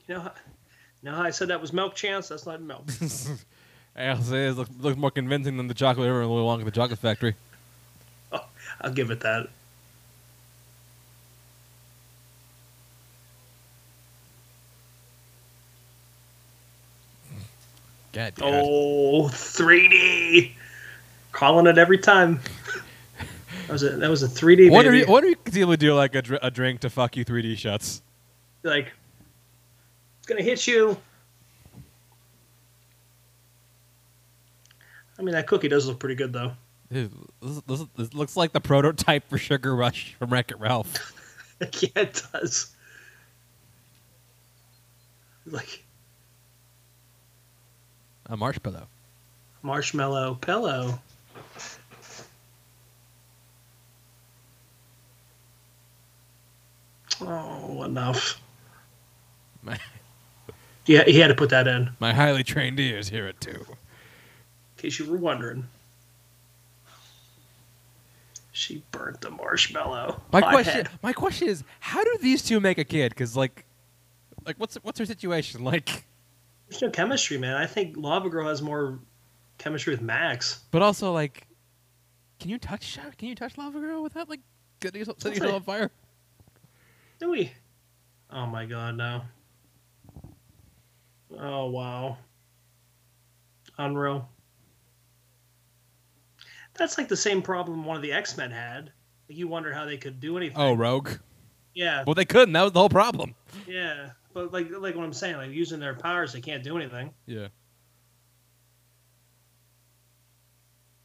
know, 0.09 0.29
you 1.03 1.11
how 1.11 1.23
I 1.23 1.31
said 1.31 1.49
that 1.49 1.59
was 1.61 1.73
milk 1.73 1.95
chance? 1.95 2.29
That's 2.29 2.45
not 2.45 2.61
milk. 2.61 2.85
I'll 3.95 4.21
say 4.21 4.47
it 4.47 4.53
looks, 4.53 4.71
looks 4.79 4.97
more 4.97 5.11
convincing 5.11 5.57
than 5.57 5.67
the 5.67 5.73
chocolate 5.73 6.07
river 6.07 6.21
and 6.21 6.29
Willy 6.31 6.43
Wonka 6.43 6.65
the 6.65 6.71
Chocolate 6.71 6.99
Factory. 6.99 7.35
Oh, 8.35 8.43
I'll 8.81 8.91
give 8.91 9.11
it 9.11 9.19
that. 9.19 9.47
God. 18.11 18.33
Oh, 18.41 19.29
3D. 19.31 20.51
Calling 21.31 21.67
it 21.67 21.77
every 21.77 21.97
time. 21.97 22.39
That 23.67 23.71
was 23.71 23.83
a 23.83 23.89
that 23.91 24.09
was 24.09 24.21
a 24.23 24.27
3D 24.27 24.69
What 24.69 24.83
baby. 24.83 24.99
you, 24.99 25.05
wonder 25.07 25.29
you 25.29 25.37
could 25.37 25.55
able 25.55 25.71
to 25.71 25.77
do 25.77 25.93
like 25.95 26.13
a, 26.15 26.21
dr- 26.21 26.41
a 26.43 26.51
drink 26.51 26.81
to 26.81 26.89
fuck 26.89 27.15
you 27.15 27.23
3D 27.23 27.57
shots. 27.57 28.01
like 28.63 28.91
it's 30.23 30.27
gonna 30.29 30.41
hit 30.41 30.65
you. 30.67 30.95
I 35.19 35.21
mean, 35.21 35.33
that 35.33 35.47
cookie 35.47 35.67
does 35.67 35.85
look 35.85 35.99
pretty 35.99 36.15
good 36.15 36.31
though. 36.31 36.53
Dude, 36.89 37.11
this, 37.41 37.61
this, 37.67 37.85
this 37.97 38.13
looks 38.13 38.37
like 38.37 38.53
the 38.53 38.61
prototype 38.61 39.27
for 39.29 39.37
Sugar 39.37 39.75
Rush 39.75 40.13
from 40.17 40.29
Wreck 40.29 40.49
It 40.51 40.59
Ralph. 40.61 41.13
yeah, 41.59 41.89
it 41.95 42.23
does. 42.31 42.71
Like 45.45 45.83
A 48.27 48.37
marshmallow. 48.37 48.87
marshmallow 49.61 50.35
pillow. 50.35 50.99
Oh, 57.21 57.83
enough. 57.83 58.39
My, 60.87 60.93
Yeah, 60.93 61.03
he 61.05 61.19
had 61.19 61.27
to 61.27 61.35
put 61.35 61.49
that 61.49 61.67
in, 61.67 61.91
my 61.99 62.13
highly 62.13 62.43
trained 62.43 62.79
ears 62.79 63.09
hear 63.09 63.27
it 63.27 63.39
too. 63.41 63.65
In 63.69 63.75
case 64.77 64.99
you 64.99 65.09
were 65.09 65.17
wondering. 65.17 65.67
She 68.51 68.83
burnt 68.91 69.21
the 69.21 69.31
marshmallow. 69.31 70.21
My 70.31 70.41
Hot 70.41 70.51
question, 70.53 70.73
head. 70.85 70.89
my 71.01 71.11
question 71.11 71.47
is, 71.47 71.63
how 71.79 72.03
do 72.03 72.17
these 72.21 72.43
two 72.43 72.59
make 72.59 72.77
a 72.77 72.83
kid? 72.83 73.09
Because 73.09 73.35
like, 73.35 73.65
like 74.45 74.57
what's 74.57 74.75
what's 74.83 74.99
her 74.99 75.05
situation? 75.05 75.63
Like, 75.73 76.05
There's 76.69 76.81
no 76.81 76.89
chemistry, 76.91 77.37
man. 77.37 77.55
I 77.57 77.65
think 77.65 77.97
Lava 77.97 78.29
Girl 78.29 78.47
has 78.47 78.61
more 78.61 78.99
chemistry 79.57 79.93
with 79.93 80.01
Max. 80.01 80.59
but 80.71 80.81
also 80.83 81.11
like, 81.11 81.47
can 82.39 82.49
you 82.51 82.59
touch 82.59 82.99
can 83.17 83.27
you 83.27 83.35
touch 83.35 83.57
Lava 83.57 83.79
Girl 83.79 84.03
without 84.03 84.29
like 84.29 84.41
getting 84.81 84.99
yourself, 84.99 85.19
setting 85.19 85.37
yourself 85.39 85.55
on 85.55 85.63
fire? 85.63 85.91
Do 87.19 87.31
we? 87.31 87.51
Oh 88.29 88.45
my 88.45 88.65
god, 88.65 88.97
no. 88.97 89.21
Oh 91.39 91.67
wow. 91.67 92.17
Unreal. 93.77 94.29
That's 96.75 96.97
like 96.97 97.07
the 97.07 97.17
same 97.17 97.41
problem 97.41 97.85
one 97.85 97.95
of 97.95 98.01
the 98.01 98.11
X 98.11 98.35
Men 98.37 98.51
had. 98.51 98.91
Like 99.29 99.37
you 99.37 99.47
wonder 99.47 99.71
how 99.73 99.85
they 99.85 99.97
could 99.97 100.19
do 100.19 100.37
anything. 100.37 100.57
Oh, 100.57 100.73
Rogue. 100.73 101.09
yeah, 101.73 102.03
Well, 102.05 102.13
they 102.15 102.25
couldn't. 102.25 102.53
That 102.53 102.63
was 102.63 102.71
the 102.71 102.79
whole 102.79 102.89
problem. 102.89 103.35
yeah. 103.67 104.09
But 104.33 104.51
like 104.51 104.67
like 104.71 104.95
what 104.95 105.05
I'm 105.05 105.13
saying, 105.13 105.37
like 105.37 105.51
using 105.51 105.79
their 105.79 105.93
powers, 105.95 106.33
they 106.33 106.41
can't 106.41 106.63
do 106.63 106.75
anything. 106.77 107.13
Yeah. 107.27 107.47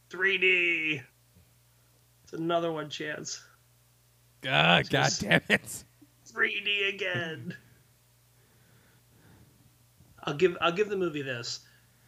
3D. 0.09 1.01
It's 2.23 2.33
another 2.33 2.71
one 2.71 2.89
chance. 2.89 3.43
Ah, 4.45 4.81
God, 4.81 4.89
God 4.89 5.03
Just- 5.05 5.21
damn 5.21 5.41
it. 5.49 5.83
3D 6.31 6.89
again. 6.93 7.55
I'll 10.23 10.33
give 10.33 10.57
I'll 10.61 10.71
give 10.71 10.89
the 10.89 10.97
movie 10.97 11.21
this. 11.21 11.61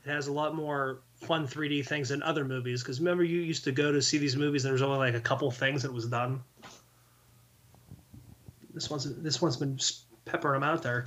It 0.05 0.09
has 0.09 0.27
a 0.27 0.31
lot 0.31 0.55
more 0.55 1.01
fun 1.15 1.47
3D 1.47 1.85
things 1.85 2.09
than 2.09 2.23
other 2.23 2.43
movies. 2.43 2.81
Because 2.81 2.99
remember, 2.99 3.23
you 3.23 3.41
used 3.41 3.65
to 3.65 3.71
go 3.71 3.91
to 3.91 4.01
see 4.01 4.17
these 4.17 4.35
movies, 4.35 4.63
and 4.63 4.69
there 4.69 4.73
was 4.73 4.81
only 4.81 4.97
like 4.97 5.13
a 5.13 5.21
couple 5.21 5.49
things 5.51 5.83
that 5.83 5.93
was 5.93 6.07
done. 6.07 6.41
This 8.73 8.89
one's 8.89 9.15
this 9.21 9.41
one's 9.41 9.57
been 9.57 9.79
peppering 10.25 10.61
them 10.61 10.69
out 10.69 10.81
there. 10.81 11.05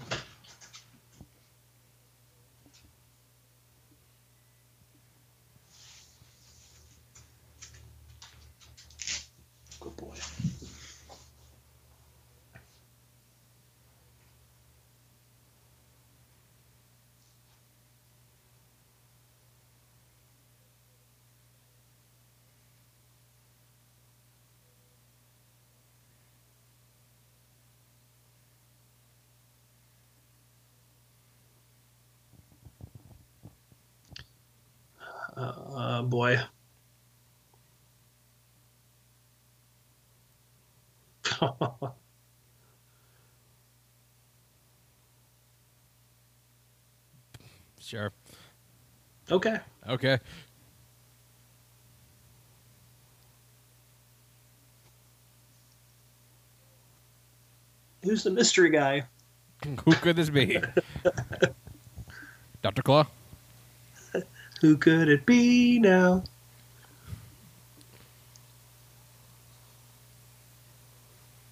boy. 36.15 36.39
sure. 47.81 48.13
Okay. 49.29 49.59
Okay. 49.89 50.21
Who's 58.05 58.23
the 58.23 58.31
mystery 58.31 58.71
guy? 58.71 59.03
Who 59.85 59.95
could 59.95 60.15
this 60.15 60.31
be? 60.31 60.61
Dr. 62.63 62.83
Claw? 62.83 63.07
Who 64.61 64.77
could 64.77 65.09
it 65.09 65.27
be 65.27 65.79
now? 65.79 66.25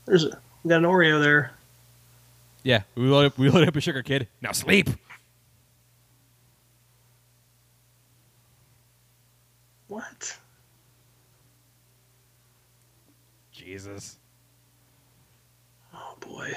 There's 0.06 0.24
a, 0.24 0.38
we 0.62 0.68
got 0.68 0.78
an 0.78 0.84
Oreo 0.84 1.22
there. 1.22 1.52
Yeah, 2.62 2.82
we 2.94 3.04
load 3.04 3.26
up, 3.26 3.38
we 3.38 3.50
load 3.50 3.66
up 3.66 3.76
a 3.76 3.80
sugar 3.80 4.02
kid. 4.02 4.28
Now 4.40 4.52
sleep. 4.52 4.88
What? 9.88 10.38
Jesus. 13.52 14.16
Oh 15.94 16.16
boy. 16.20 16.52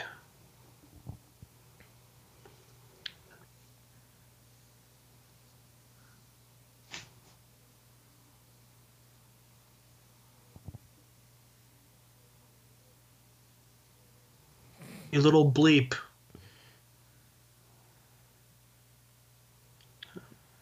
You 15.15 15.21
little 15.21 15.49
bleep. 15.49 15.95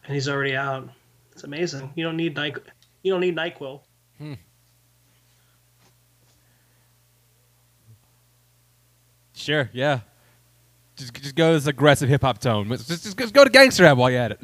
And 0.04 0.14
he's 0.14 0.28
already 0.28 0.54
out. 0.54 0.88
It's 1.32 1.42
amazing. 1.42 1.92
You 1.96 2.04
don't 2.04 2.16
need 2.16 2.36
Nyquil. 2.36 2.62
You 3.02 3.10
don't 3.10 3.20
need 3.20 3.34
Nyquil. 3.34 3.80
Hmm. 4.18 4.34
Sure, 9.32 9.68
yeah. 9.72 10.02
Just, 10.94 11.14
just 11.14 11.34
go 11.34 11.52
this 11.52 11.66
aggressive 11.66 12.08
hip 12.08 12.22
hop 12.22 12.38
tone. 12.38 12.68
Just, 12.68 12.86
just, 12.86 13.18
just 13.18 13.34
go 13.34 13.42
to 13.42 13.50
gangster 13.50 13.82
rap 13.82 13.96
while 13.96 14.08
you're 14.08 14.20
at 14.20 14.30
it. 14.30 14.40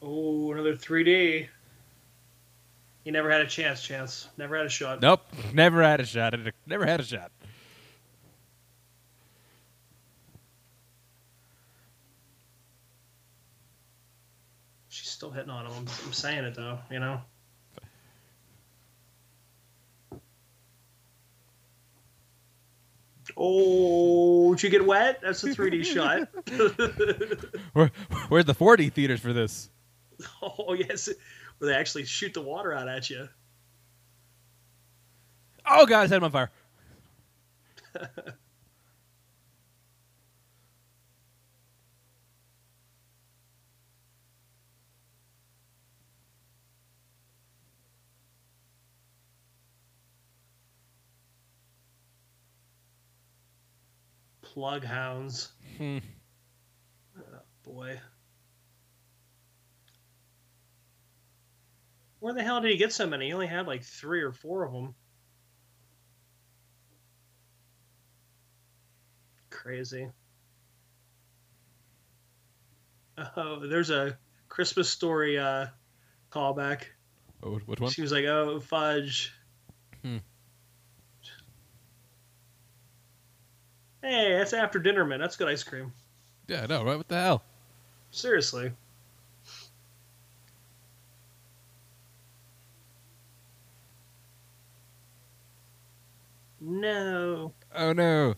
Oh, 0.00 0.52
another 0.52 0.76
3D. 0.76 1.48
He 3.04 3.10
never 3.10 3.30
had 3.30 3.40
a 3.40 3.46
chance, 3.46 3.82
Chance. 3.82 4.28
Never 4.36 4.56
had 4.56 4.66
a 4.66 4.70
shot. 4.70 5.02
Nope, 5.02 5.22
never 5.52 5.82
had 5.82 6.00
a 6.00 6.06
shot. 6.06 6.34
Never 6.66 6.86
had 6.86 7.00
a 7.00 7.04
shot. 7.04 7.32
She's 14.88 15.08
still 15.08 15.30
hitting 15.30 15.50
on 15.50 15.66
him. 15.66 15.72
I'm, 15.72 15.86
I'm 16.06 16.12
saying 16.12 16.44
it, 16.44 16.54
though, 16.54 16.78
you 16.90 17.00
know? 17.00 17.20
Oh, 23.36 24.54
did 24.54 24.62
you 24.62 24.70
get 24.70 24.86
wet? 24.86 25.20
That's 25.22 25.42
a 25.44 25.48
3D 25.48 25.84
shot. 25.86 26.28
Where, 27.72 27.90
where's 28.28 28.44
the 28.44 28.54
4D 28.54 28.92
theaters 28.92 29.20
for 29.20 29.32
this? 29.32 29.70
oh, 30.42 30.74
yes. 30.74 31.08
Where 31.62 31.70
they 31.70 31.78
actually 31.78 32.06
shoot 32.06 32.34
the 32.34 32.42
water 32.42 32.72
out 32.72 32.88
at 32.88 33.08
you. 33.08 33.28
Oh 35.64 35.86
god, 35.86 36.02
his 36.02 36.10
head 36.10 36.24
on 36.24 36.32
fire. 36.32 36.50
Plug 54.42 54.84
hounds. 54.84 55.52
Hmm. 55.78 55.98
Oh, 57.16 57.22
boy. 57.62 58.00
Where 62.22 62.32
the 62.32 62.44
hell 62.44 62.60
did 62.60 62.70
he 62.70 62.76
get 62.76 62.92
so 62.92 63.04
many? 63.04 63.26
He 63.26 63.32
only 63.32 63.48
had 63.48 63.66
like 63.66 63.82
three 63.82 64.22
or 64.22 64.30
four 64.30 64.64
of 64.64 64.72
them. 64.72 64.94
Crazy. 69.50 70.08
Oh, 73.36 73.66
there's 73.66 73.90
a 73.90 74.16
Christmas 74.48 74.88
story 74.88 75.36
uh, 75.36 75.66
callback. 76.30 76.84
Oh, 77.42 77.58
which 77.66 77.80
one? 77.80 77.90
She 77.90 78.02
was 78.02 78.12
like, 78.12 78.24
"Oh, 78.24 78.60
fudge." 78.60 79.32
Hmm. 80.02 80.18
Hey, 84.00 84.36
that's 84.38 84.52
after 84.52 84.78
dinner, 84.78 85.04
man. 85.04 85.18
That's 85.18 85.36
good 85.36 85.48
ice 85.48 85.64
cream. 85.64 85.92
Yeah, 86.46 86.62
I 86.62 86.66
know, 86.66 86.84
right? 86.84 86.96
What 86.96 87.08
the 87.08 87.20
hell? 87.20 87.42
Seriously. 88.12 88.72
No. 96.64 97.52
Oh 97.74 97.92
no. 97.92 98.34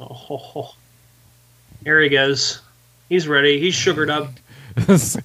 Oh, 0.00 0.74
here 1.84 2.00
he 2.00 2.08
goes. 2.08 2.60
He's 3.08 3.28
ready. 3.28 3.60
He's 3.60 3.74
sugared 3.74 4.10
up. 4.10 4.30
this 4.74 5.16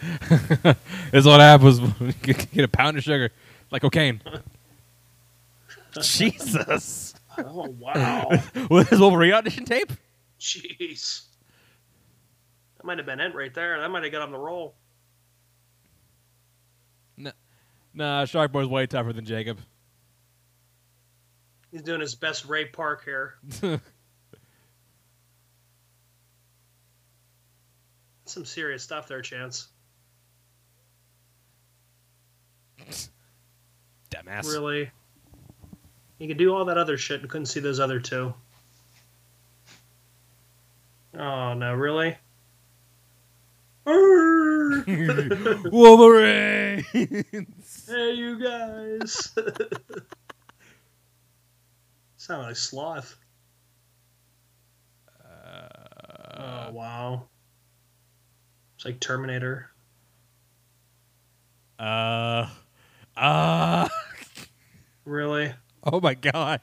is 1.11 1.25
what 1.25 1.39
happens 1.39 1.81
when 1.81 2.13
you 2.23 2.33
get 2.33 2.63
a 2.63 2.67
pound 2.67 2.97
of 2.97 3.03
sugar, 3.03 3.31
like 3.71 3.81
cocaine. 3.81 4.21
Jesus. 6.01 7.15
Oh 7.37 7.75
wow. 7.79 8.29
With 8.69 8.89
his 8.89 8.99
Wolverine 8.99 9.33
audition 9.33 9.65
tape? 9.65 9.91
Jeez. 10.39 11.23
That 12.77 12.85
might 12.85 12.97
have 12.97 13.07
been 13.07 13.19
it 13.19 13.33
right 13.33 13.53
there. 13.53 13.79
That 13.79 13.89
might 13.89 14.03
have 14.03 14.11
got 14.11 14.23
him 14.23 14.31
the 14.31 14.37
roll. 14.37 14.75
Nah, 17.93 18.25
Shark 18.25 18.51
Boy's 18.51 18.67
way 18.67 18.87
tougher 18.87 19.13
than 19.13 19.25
Jacob. 19.25 19.59
He's 21.71 21.83
doing 21.83 22.01
his 22.01 22.15
best 22.15 22.45
Ray 22.45 22.65
Park 22.65 23.05
here. 23.05 23.35
Some 28.25 28.45
serious 28.45 28.83
stuff 28.83 29.07
there, 29.07 29.21
Chance. 29.21 29.67
Dumbass. 34.09 34.47
Really? 34.51 34.89
You 36.19 36.27
could 36.27 36.37
do 36.37 36.53
all 36.53 36.65
that 36.65 36.77
other 36.77 36.97
shit 36.97 37.21
and 37.21 37.29
couldn't 37.29 37.47
see 37.47 37.59
those 37.59 37.79
other 37.79 37.99
two. 37.99 38.33
Oh 41.17 41.53
no, 41.53 41.73
really? 41.73 42.17
Arr! 43.85 44.83
Wolverine. 45.71 46.85
hey, 46.93 48.13
you 48.13 48.39
guys! 48.41 49.31
Sound 52.17 52.43
like 52.43 52.55
sloth. 52.55 53.17
Uh, 55.23 55.67
oh 56.37 56.71
wow! 56.71 57.27
It's 58.77 58.85
like 58.85 58.99
Terminator. 59.01 59.69
uh, 61.79 62.47
uh, 63.17 63.89
Really? 65.05 65.53
oh 65.83 65.99
my 65.99 66.13
god. 66.13 66.61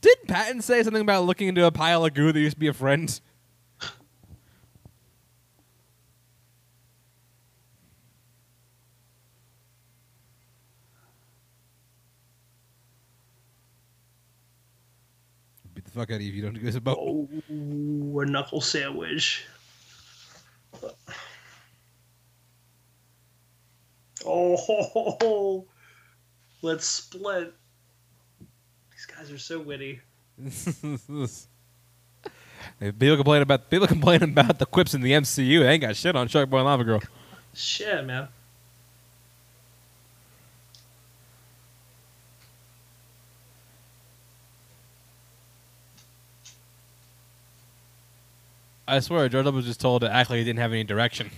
Didn't 0.00 0.28
Patton 0.28 0.62
say 0.62 0.82
something 0.82 1.02
about 1.02 1.24
looking 1.24 1.48
into 1.48 1.66
a 1.66 1.72
pile 1.72 2.04
of 2.06 2.14
goo 2.14 2.32
that 2.32 2.38
used 2.40 2.54
to 2.56 2.60
be 2.60 2.68
a 2.68 2.72
friend? 2.72 3.20
Fuck 15.96 16.10
out 16.10 16.16
of 16.16 16.22
you 16.22 16.28
if 16.28 16.34
you 16.34 16.42
don't 16.42 16.52
do 16.52 16.60
this 16.60 16.76
about. 16.76 16.98
Oh, 17.00 17.26
a 17.50 18.26
knuckle 18.26 18.60
sandwich. 18.60 19.46
Oh, 24.26 25.66
let's 26.60 26.84
split. 26.84 27.54
These 28.92 29.06
guys 29.06 29.30
are 29.30 29.38
so 29.38 29.58
witty. 29.58 30.00
People 32.80 33.16
complain 33.16 33.42
about 33.42 33.70
people 33.70 33.86
complain 33.86 34.22
about 34.22 34.58
the 34.58 34.66
quips 34.66 34.92
in 34.92 35.00
the 35.00 35.12
MCU. 35.12 35.60
They 35.60 35.68
ain't 35.68 35.80
got 35.80 35.96
shit 35.96 36.14
on 36.14 36.28
Shark 36.28 36.50
Boy 36.50 36.58
and 36.58 36.66
Lava 36.66 36.84
Girl. 36.84 37.00
Shit, 37.54 38.04
man. 38.04 38.28
I 48.88 49.00
swear, 49.00 49.28
George 49.28 49.46
was 49.46 49.64
just 49.66 49.80
told 49.80 50.02
to 50.02 50.12
act 50.12 50.30
like 50.30 50.38
he 50.38 50.44
didn't 50.44 50.60
have 50.60 50.72
any 50.72 50.84
direction. 50.84 51.30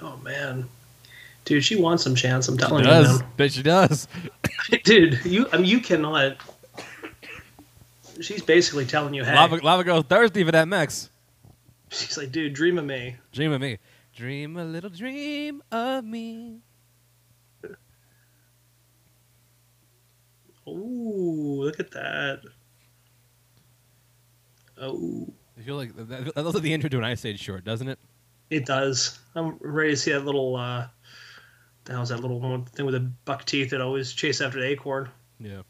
Oh 0.00 0.16
man, 0.22 0.68
dude, 1.44 1.64
she 1.64 1.76
wants 1.76 2.04
some 2.04 2.14
chance. 2.14 2.46
I'm 2.48 2.56
telling 2.56 2.84
She 2.84 2.90
you, 2.90 2.94
does. 2.94 3.20
man. 3.20 3.28
Bet 3.36 3.52
she 3.52 3.62
does. 3.62 4.08
dude. 4.84 5.24
You, 5.24 5.46
I 5.52 5.56
mean, 5.56 5.66
you 5.66 5.80
cannot. 5.80 6.36
She's 8.20 8.42
basically 8.42 8.84
telling 8.84 9.14
you, 9.14 9.24
hey, 9.24 9.34
Lava, 9.34 9.56
Lava 9.56 9.84
Girl 9.84 10.02
Thursday 10.02 10.44
for 10.44 10.52
that 10.52 10.68
Mex. 10.68 11.08
she's 11.92 12.16
like, 12.18 12.32
dude, 12.32 12.54
dream 12.54 12.78
of 12.78 12.84
me. 12.84 13.16
Dream 13.32 13.52
of 13.52 13.60
me. 13.60 13.78
Dream 14.14 14.56
a 14.56 14.64
little 14.64 14.90
dream 14.90 15.62
of 15.70 16.04
me. 16.04 16.60
Ooh, 20.66 21.62
look 21.62 21.80
at 21.80 21.90
that. 21.92 22.40
Oh, 24.80 25.26
I 25.58 25.62
feel 25.62 25.76
like 25.76 25.96
that, 25.96 26.08
that, 26.08 26.34
that 26.34 26.42
looks 26.42 26.54
like 26.54 26.62
the 26.62 26.74
intro 26.74 26.88
to 26.90 26.98
an 26.98 27.04
Ice 27.04 27.24
Age 27.24 27.40
short, 27.40 27.64
doesn't 27.64 27.88
it? 27.88 27.98
it 28.50 28.64
does. 28.66 29.18
I'm 29.34 29.56
ready 29.60 29.90
to 29.90 29.96
see 29.96 30.12
that 30.12 30.24
little. 30.24 30.56
uh 30.56 30.86
the 31.84 31.94
hell's 31.94 32.10
that 32.10 32.20
little 32.20 32.38
one 32.38 32.66
thing 32.66 32.84
with 32.84 32.94
the 32.94 33.00
buck 33.00 33.46
teeth 33.46 33.70
that 33.70 33.80
always 33.80 34.12
chase 34.12 34.42
after 34.42 34.60
the 34.60 34.66
acorn? 34.66 35.08
Yeah. 35.40 35.62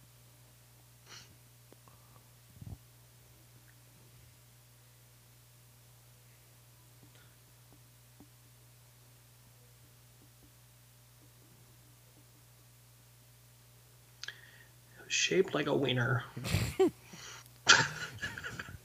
Shaped 15.28 15.54
like 15.54 15.66
a 15.66 15.74
wiener. 15.76 16.24
oh, 16.80 16.88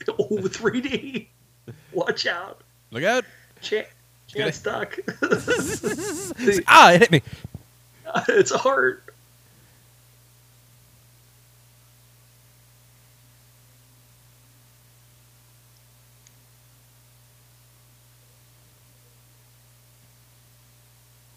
3D. 0.09 1.27
Watch 1.93 2.27
out. 2.27 2.59
Look 2.91 3.05
out! 3.05 3.23
Chan, 3.61 3.85
Get 4.33 4.49
it. 4.49 4.51
Chan 4.51 4.51
stuck. 4.51 4.99
ah, 6.67 6.91
it 6.91 6.99
hit 6.99 7.11
me. 7.11 7.21
it's 8.27 8.51
a 8.51 8.57
heart. 8.57 9.05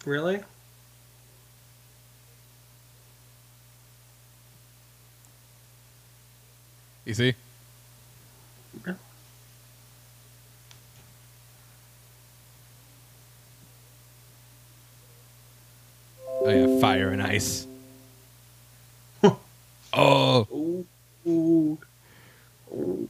Really? 0.05 0.43
You 7.07 7.13
see? 7.13 7.33
Yeah. 8.85 8.93
Oh 16.41 16.49
yeah, 16.49 16.81
fire 16.81 17.07
and 17.11 17.23
ice. 17.23 17.65
oh, 19.93 20.47
Ooh, 20.51 20.85
ooh, 21.25 21.77
ooh. 22.73 23.09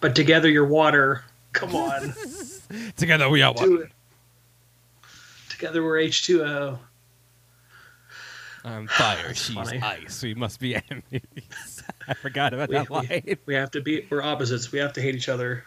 But 0.00 0.14
together 0.14 0.48
you're 0.48 0.64
water. 0.64 1.24
Come 1.52 1.74
on. 1.74 2.14
together 2.96 3.28
we 3.28 3.42
are 3.42 3.52
one. 3.52 3.90
Together 5.48 5.82
we're 5.82 5.96
H2O. 5.96 6.78
I'm 8.64 8.86
fire, 8.88 9.34
she's 9.34 9.54
funny. 9.54 9.80
ice. 9.82 10.22
We 10.22 10.34
must 10.34 10.58
be 10.58 10.74
enemies. 10.90 11.82
I 12.08 12.14
forgot 12.14 12.54
about 12.54 12.70
We- 12.70 12.74
that 12.76 12.88
we- 12.90 12.96
line. 12.96 13.36
We 13.46 13.54
have 13.54 13.70
to 13.72 13.80
be, 13.82 14.06
we're 14.10 14.22
opposites. 14.22 14.72
We 14.72 14.78
have 14.78 14.94
to 14.94 15.02
hate 15.02 15.14
each 15.14 15.28
other. 15.28 15.64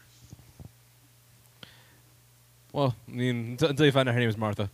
Well, 2.73 2.95
I 3.07 3.11
mean, 3.11 3.51
until, 3.51 3.69
until 3.69 3.85
you 3.85 3.91
find 3.91 4.07
out 4.09 4.13
her 4.15 4.19
name 4.19 4.29
is 4.29 4.37
Martha, 4.37 4.69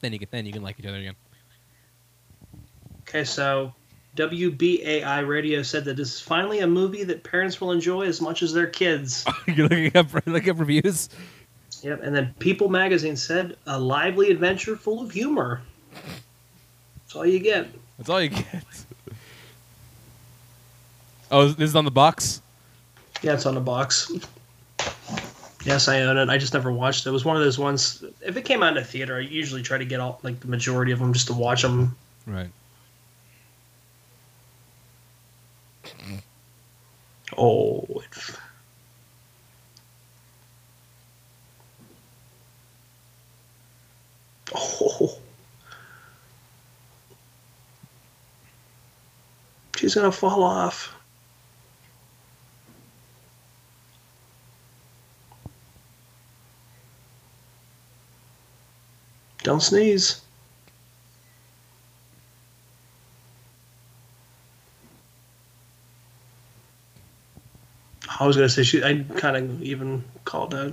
then 0.00 0.12
you 0.12 0.18
can 0.18 0.28
then 0.30 0.46
you 0.46 0.52
can 0.52 0.62
like 0.62 0.78
each 0.78 0.86
other 0.86 0.98
again. 0.98 1.14
Okay, 3.08 3.24
so 3.24 3.72
WBAI 4.16 5.26
Radio 5.26 5.62
said 5.62 5.84
that 5.86 5.96
this 5.96 6.14
is 6.14 6.20
finally 6.20 6.60
a 6.60 6.66
movie 6.66 7.04
that 7.04 7.24
parents 7.24 7.60
will 7.60 7.72
enjoy 7.72 8.02
as 8.06 8.20
much 8.20 8.42
as 8.42 8.52
their 8.52 8.66
kids. 8.66 9.24
You're 9.46 9.68
looking 9.68 9.96
up 9.96 10.08
looking 10.26 10.50
up 10.50 10.58
reviews. 10.60 11.08
Yep, 11.82 12.00
and 12.02 12.14
then 12.14 12.34
People 12.38 12.68
Magazine 12.68 13.16
said 13.16 13.56
a 13.66 13.78
lively 13.78 14.30
adventure 14.30 14.76
full 14.76 15.00
of 15.02 15.10
humor. 15.10 15.62
That's 17.08 17.16
all 17.16 17.24
you 17.24 17.38
get. 17.38 17.68
That's 17.96 18.10
all 18.10 18.20
you 18.20 18.28
get. 18.28 18.44
Oh, 21.30 21.48
this 21.48 21.68
is 21.68 21.76
on 21.76 21.84
the 21.84 21.90
box. 21.90 22.40
Yeah, 23.20 23.34
it's 23.34 23.44
on 23.44 23.54
the 23.54 23.60
box. 23.60 24.10
Yes, 25.62 25.86
I 25.86 26.00
own 26.00 26.16
it. 26.16 26.30
I 26.30 26.38
just 26.38 26.54
never 26.54 26.72
watched 26.72 27.04
it. 27.04 27.10
It 27.10 27.12
was 27.12 27.22
one 27.22 27.36
of 27.36 27.42
those 27.42 27.58
ones. 27.58 28.02
If 28.24 28.38
it 28.38 28.46
came 28.46 28.62
out 28.62 28.72
in 28.72 28.82
a 28.82 28.84
theater, 28.84 29.16
I 29.16 29.20
usually 29.20 29.60
try 29.60 29.76
to 29.76 29.84
get 29.84 30.00
all 30.00 30.20
like 30.22 30.40
the 30.40 30.48
majority 30.48 30.90
of 30.90 31.00
them 31.00 31.12
just 31.12 31.26
to 31.26 31.34
watch 31.34 31.60
them. 31.60 31.94
Right. 32.26 32.48
Oh, 37.36 37.86
it, 37.90 38.38
oh, 44.54 45.18
she's 49.78 49.94
gonna 49.94 50.10
fall 50.10 50.42
off. 50.42 50.92
Don't 59.44 59.62
sneeze. 59.62 60.20
I 68.20 68.26
was 68.26 68.34
gonna 68.34 68.48
say 68.48 68.64
she. 68.64 68.82
I 68.82 69.04
kind 69.16 69.36
of 69.36 69.62
even 69.62 70.04
called 70.24 70.54
out. 70.54 70.72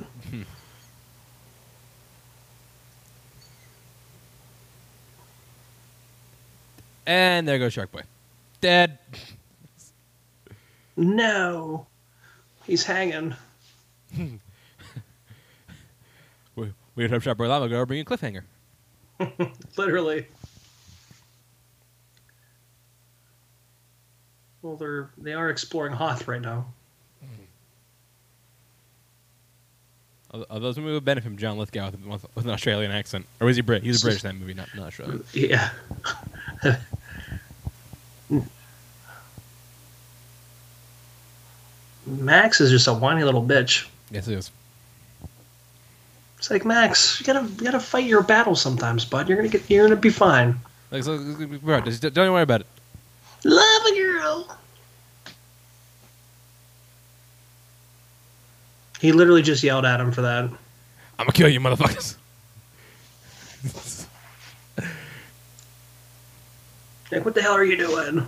And 7.05 7.47
there 7.47 7.59
goes 7.59 7.71
Shark 7.71 7.91
Boy. 7.91 8.01
Dead. 8.65 8.97
No, 10.97 11.85
he's 12.65 12.83
hanging. 12.83 13.35
We 16.55 16.73
we 16.95 17.07
had 17.07 17.21
Shark 17.21 17.37
Boy 17.37 17.47
Lava 17.47 17.67
Girl 17.67 17.85
bring 17.85 17.99
a 17.99 18.05
cliffhanger. 18.05 18.41
Literally. 19.77 20.25
Well, 24.61 24.77
they're 24.77 25.09
they 25.17 25.33
are 25.33 25.49
exploring 25.49 25.93
Hoth 25.93 26.27
right 26.27 26.41
now. 26.41 26.65
Although 30.31 30.45
although 30.49 30.67
this 30.69 30.77
movie 30.77 30.93
would 30.93 31.05
benefit 31.05 31.27
from 31.27 31.37
John 31.37 31.59
Lithgow 31.59 31.91
with, 31.91 32.05
with, 32.05 32.25
with 32.35 32.45
an 32.45 32.51
Australian 32.51 32.91
accent. 32.91 33.27
Or 33.39 33.45
was 33.45 33.57
he 33.57 33.61
Brit? 33.61 33.83
He's 33.83 34.01
a 34.01 34.05
British 34.05 34.23
in 34.23 34.29
that 34.29 34.39
movie, 34.39 34.53
not, 34.55 34.69
not 34.75 34.87
Australian. 34.87 35.23
Yeah. 35.33 35.69
Max 42.05 42.61
is 42.61 42.71
just 42.71 42.87
a 42.87 42.93
whiny 42.93 43.23
little 43.23 43.43
bitch. 43.43 43.87
Yes, 44.11 44.27
it 44.27 44.37
is. 44.37 44.51
It's 46.37 46.51
like 46.51 46.65
Max, 46.65 47.19
you 47.19 47.25
gotta 47.25 47.47
you 47.47 47.63
gotta 47.63 47.79
fight 47.79 48.05
your 48.05 48.21
battle 48.21 48.55
sometimes, 48.55 49.03
bud. 49.05 49.27
You're 49.27 49.37
gonna 49.37 49.49
get 49.49 49.69
you're 49.69 49.87
gonna 49.87 49.99
be 49.99 50.09
fine. 50.11 50.59
Like, 50.91 51.03
so, 51.03 51.17
just 51.17 52.01
don't 52.13 52.31
worry 52.31 52.43
about 52.43 52.61
it. 52.61 52.67
Love 53.43 53.85
a 53.85 53.95
girl. 53.95 54.57
He 59.01 59.11
literally 59.11 59.41
just 59.41 59.63
yelled 59.63 59.85
at 59.85 59.99
him 59.99 60.11
for 60.11 60.21
that. 60.21 60.43
I'm 60.45 60.57
gonna 61.17 61.31
kill 61.31 61.49
you, 61.49 61.59
motherfuckers. 61.59 62.15
Like, 67.11 67.23
what 67.23 67.35
the 67.35 67.41
hell 67.41 67.53
are 67.53 67.63
you 67.63 67.77
doing? 67.77 68.27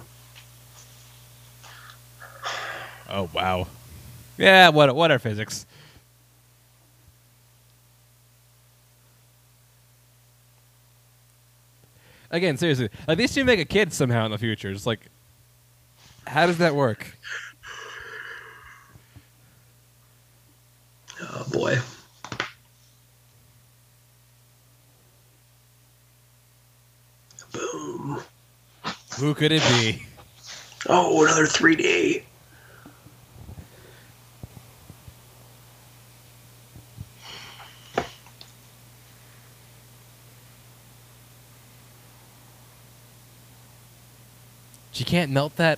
Oh 3.10 3.30
wow. 3.34 3.68
Yeah, 4.38 4.70
what 4.70 4.96
what 4.96 5.12
are 5.12 5.20
physics? 5.20 5.66
Again, 12.30 12.58
seriously, 12.58 12.90
like 13.08 13.18
these 13.18 13.34
two 13.34 13.46
make 13.46 13.60
a 13.60 13.66
kid 13.66 13.94
somehow 13.94 14.26
in 14.26 14.32
the 14.32 14.38
future. 14.38 14.70
It's 14.70 14.86
like, 14.86 15.00
how 16.26 16.46
does 16.46 16.58
that 16.58 16.76
work? 16.76 17.18
Oh 21.22 21.48
boy. 21.52 21.78
Boom. 27.54 28.22
Who 29.18 29.34
could 29.34 29.52
it 29.52 29.64
be? 29.64 30.06
Oh, 30.88 31.24
another 31.26 31.46
3D. 31.46 32.24
She 44.98 45.04
can't 45.04 45.32
melt 45.32 45.56
that. 45.58 45.78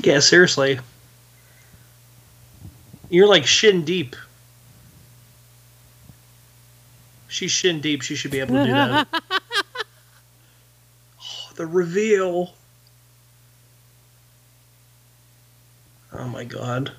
Yeah, 0.00 0.20
seriously. 0.20 0.78
You're 3.10 3.26
like 3.26 3.46
shin 3.46 3.84
deep. 3.84 4.14
She's 7.26 7.50
shin 7.50 7.80
deep. 7.80 8.02
She 8.02 8.14
should 8.14 8.30
be 8.30 8.38
able 8.38 8.54
to 8.54 8.64
do 8.64 8.70
that. 8.70 9.08
oh, 11.20 11.50
the 11.56 11.66
reveal. 11.66 12.54
Oh 16.12 16.28
my 16.28 16.44
god. 16.44 16.92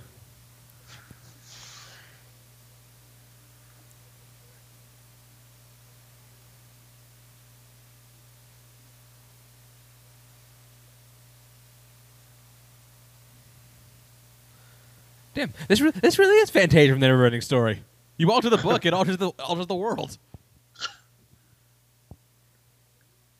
Damn, 15.34 15.54
this 15.68 15.82
re- 15.82 15.92
this 15.92 16.20
really 16.20 16.36
is 16.38 16.50
Fantasia 16.50 16.92
from 16.94 17.00
the 17.00 17.08
Neverending 17.08 17.44
Story. 17.44 17.84
You 18.18 18.32
alter 18.32 18.50
the 18.50 18.58
book, 18.58 18.86
it 18.86 18.94
alters 18.94 19.18
the 19.18 19.30
alters 19.30 19.68
the 19.68 19.76
world. 19.76 20.18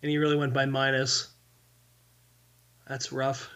And 0.02 0.10
he 0.10 0.18
really 0.18 0.36
went 0.36 0.54
by 0.54 0.66
minus. 0.66 1.30
That's 2.88 3.12
rough. 3.12 3.50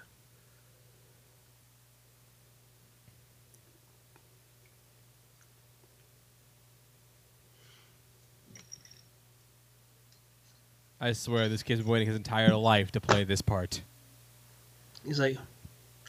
I 10.99 11.11
swear, 11.11 11.47
this 11.47 11.63
kid's 11.63 11.81
been 11.81 11.91
waiting 11.91 12.07
his 12.07 12.15
entire 12.15 12.55
life 12.55 12.91
to 12.93 13.01
play 13.01 13.23
this 13.23 13.41
part. 13.41 13.81
He's 15.05 15.19
like, 15.19 15.37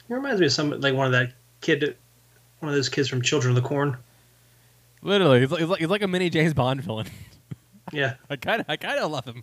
he 0.06 0.14
reminds 0.14 0.40
me 0.40 0.46
of 0.46 0.52
some 0.52 0.70
like 0.80 0.94
one 0.94 1.06
of 1.06 1.12
that 1.12 1.32
kid, 1.60 1.96
one 2.60 2.70
of 2.70 2.74
those 2.74 2.88
kids 2.88 3.08
from 3.08 3.22
Children 3.22 3.56
of 3.56 3.62
the 3.62 3.68
Corn. 3.68 3.96
Literally, 5.02 5.40
he's 5.40 5.50
like, 5.50 5.78
he's 5.78 5.88
like, 5.88 6.02
a 6.02 6.08
mini 6.08 6.30
James 6.30 6.54
Bond 6.54 6.82
villain. 6.82 7.06
Yeah, 7.90 8.16
I 8.28 8.36
kind 8.36 8.60
of, 8.60 8.66
I 8.68 8.76
kind 8.76 8.98
of 8.98 9.10
love 9.10 9.24
him. 9.24 9.42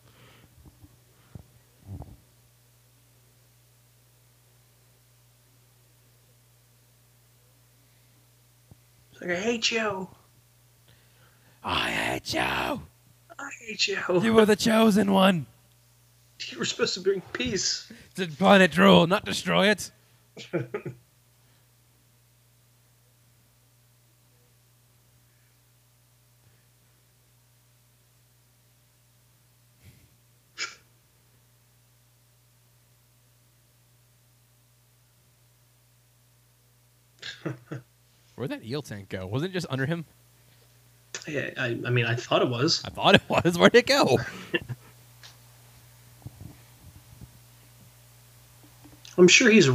Like 9.19 9.31
I 9.31 9.35
hate 9.41 9.71
you. 9.71 10.07
I 11.63 11.89
hate 11.89 12.33
you. 12.35 12.39
I 12.39 13.49
hate 13.61 13.87
you. 13.87 13.97
You 14.21 14.33
were 14.35 14.45
the 14.45 14.55
chosen 14.55 15.11
one. 15.11 15.47
You 16.49 16.59
were 16.59 16.65
supposed 16.65 16.93
to 16.95 16.99
bring 16.99 17.21
peace. 17.33 17.91
To 18.15 18.27
find 18.27 18.61
it 18.61 18.77
rule, 18.77 19.07
not 19.07 19.25
destroy 19.25 19.69
it. 19.69 19.89
Where'd 38.35 38.51
that 38.51 38.65
eel 38.65 38.81
tank 38.81 39.09
go? 39.09 39.25
Wasn't 39.27 39.51
it 39.51 39.53
just 39.53 39.67
under 39.69 39.85
him? 39.85 40.05
Yeah, 41.27 41.49
I, 41.57 41.67
I 41.85 41.89
mean, 41.89 42.05
I 42.05 42.15
thought 42.15 42.41
it 42.41 42.49
was. 42.49 42.81
I 42.85 42.89
thought 42.89 43.15
it 43.15 43.21
was. 43.29 43.57
Where'd 43.57 43.75
it 43.75 43.87
go? 43.87 44.19
I'm 49.17 49.27
sure 49.27 49.49
he's. 49.49 49.69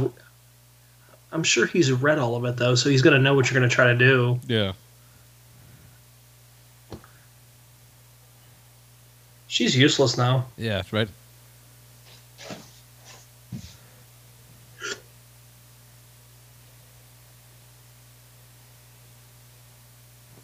I'm 1.31 1.43
sure 1.43 1.65
he's 1.65 1.91
read 1.91 2.19
all 2.19 2.35
of 2.35 2.45
it 2.45 2.57
though, 2.57 2.75
so 2.75 2.89
he's 2.89 3.01
gonna 3.01 3.19
know 3.19 3.33
what 3.33 3.49
you're 3.49 3.59
gonna 3.59 3.69
try 3.69 3.87
to 3.87 3.97
do. 3.97 4.39
Yeah. 4.47 4.73
She's 9.47 9.75
useless 9.75 10.17
now. 10.17 10.45
Yeah, 10.57 10.83
right. 10.91 11.09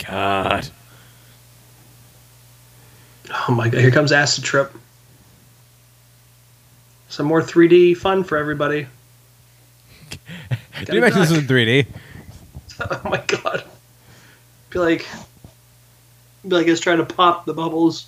God. 0.09 0.67
Oh 3.47 3.53
my 3.53 3.69
god! 3.69 3.81
Here 3.81 3.91
comes 3.91 4.11
Acid 4.11 4.43
Trip. 4.43 4.71
Some 7.09 7.25
more 7.25 7.41
3D 7.41 7.95
fun 7.97 8.23
for 8.23 8.37
everybody. 8.37 8.87
Did 10.79 10.89
you 10.93 11.01
mention 11.01 11.21
this 11.21 11.29
was 11.31 11.39
in 11.39 11.45
3D? 11.47 11.85
Oh 12.79 13.01
my 13.09 13.17
god! 13.25 13.63
Be 14.69 14.77
like, 14.77 15.07
be 16.43 16.49
like 16.55 16.67
it's 16.67 16.79
trying 16.79 16.99
to 16.99 17.05
pop 17.05 17.45
the 17.45 17.53
bubbles. 17.55 18.05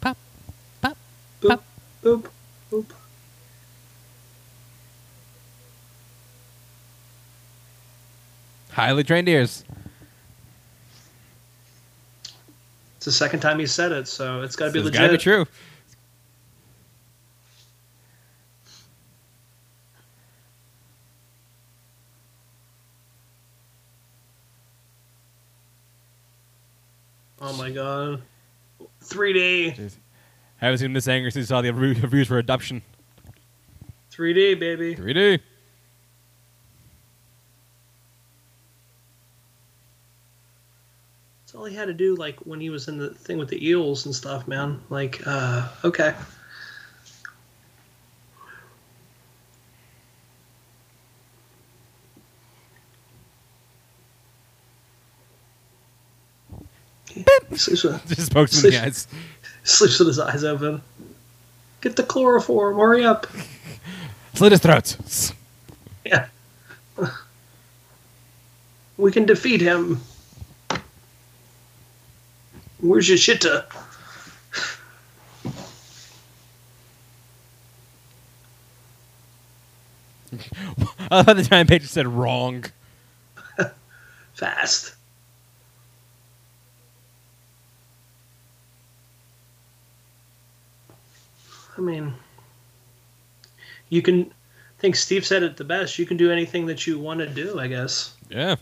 Pop, 0.00 0.16
pop, 0.82 0.96
Boop, 1.40 1.48
pop. 1.50 1.64
boop, 2.02 2.26
boop. 2.72 2.84
Highly 8.78 9.02
trained 9.02 9.28
ears. 9.28 9.64
It's 12.96 13.06
the 13.06 13.10
second 13.10 13.40
time 13.40 13.58
he 13.58 13.66
said 13.66 13.90
it, 13.90 14.06
so 14.06 14.42
it's 14.42 14.54
got 14.54 14.66
to 14.66 14.70
be 14.70 14.78
It's 14.78 14.84
legit. 14.84 15.00
gotta 15.00 15.12
be 15.14 15.18
true. 15.18 15.46
Oh 27.40 27.56
my 27.56 27.70
god! 27.72 28.22
3D, 29.02 29.74
Jeez. 29.74 29.96
Haven't 30.58 30.78
seen 30.78 30.92
this 30.92 31.08
anger 31.08 31.32
since 31.32 31.46
I 31.46 31.48
saw 31.48 31.62
the 31.62 31.72
reviews 31.72 32.28
for 32.28 32.38
Adoption. 32.38 32.82
3D, 34.12 34.60
baby. 34.60 34.94
3D. 34.94 35.40
All 41.58 41.64
he 41.64 41.74
had 41.74 41.86
to 41.86 41.94
do, 41.94 42.14
like 42.14 42.38
when 42.46 42.60
he 42.60 42.70
was 42.70 42.86
in 42.86 42.98
the 42.98 43.10
thing 43.10 43.36
with 43.36 43.48
the 43.48 43.66
eels 43.66 44.06
and 44.06 44.14
stuff, 44.14 44.46
man. 44.46 44.80
Like, 44.90 45.20
uh, 45.26 45.68
okay. 45.84 46.14
He 57.10 57.56
sleeps 57.56 57.82
with, 57.82 58.06
Just 58.16 58.32
pokes 58.32 58.62
him 58.62 58.66
in 58.66 58.70
the 58.70 58.86
eyes. 58.86 59.08
sleeps 59.64 59.98
with 59.98 60.08
his 60.08 60.20
eyes 60.20 60.44
open. 60.44 60.80
Get 61.80 61.96
the 61.96 62.04
chloroform, 62.04 62.76
hurry 62.76 63.04
up. 63.04 63.26
Slit 64.34 64.52
his 64.52 64.60
throat. 64.60 64.96
Yeah. 66.04 66.28
We 68.96 69.10
can 69.10 69.26
defeat 69.26 69.60
him. 69.60 70.00
Where's 72.80 73.08
your 73.08 73.18
shitta? 73.18 73.64
I 81.10 81.22
thought 81.22 81.36
the 81.36 81.42
giant 81.42 81.68
page 81.68 81.84
said 81.84 82.06
wrong. 82.06 82.64
Fast. 84.34 84.94
I 91.76 91.80
mean, 91.80 92.14
you 93.88 94.02
can. 94.02 94.22
I 94.22 94.80
think 94.80 94.96
Steve 94.96 95.26
said 95.26 95.42
it 95.42 95.56
the 95.56 95.64
best. 95.64 95.98
You 95.98 96.06
can 96.06 96.16
do 96.16 96.30
anything 96.30 96.66
that 96.66 96.86
you 96.86 96.98
want 96.98 97.20
to 97.20 97.26
do, 97.26 97.58
I 97.58 97.66
guess. 97.66 98.14
Yeah. 98.28 98.56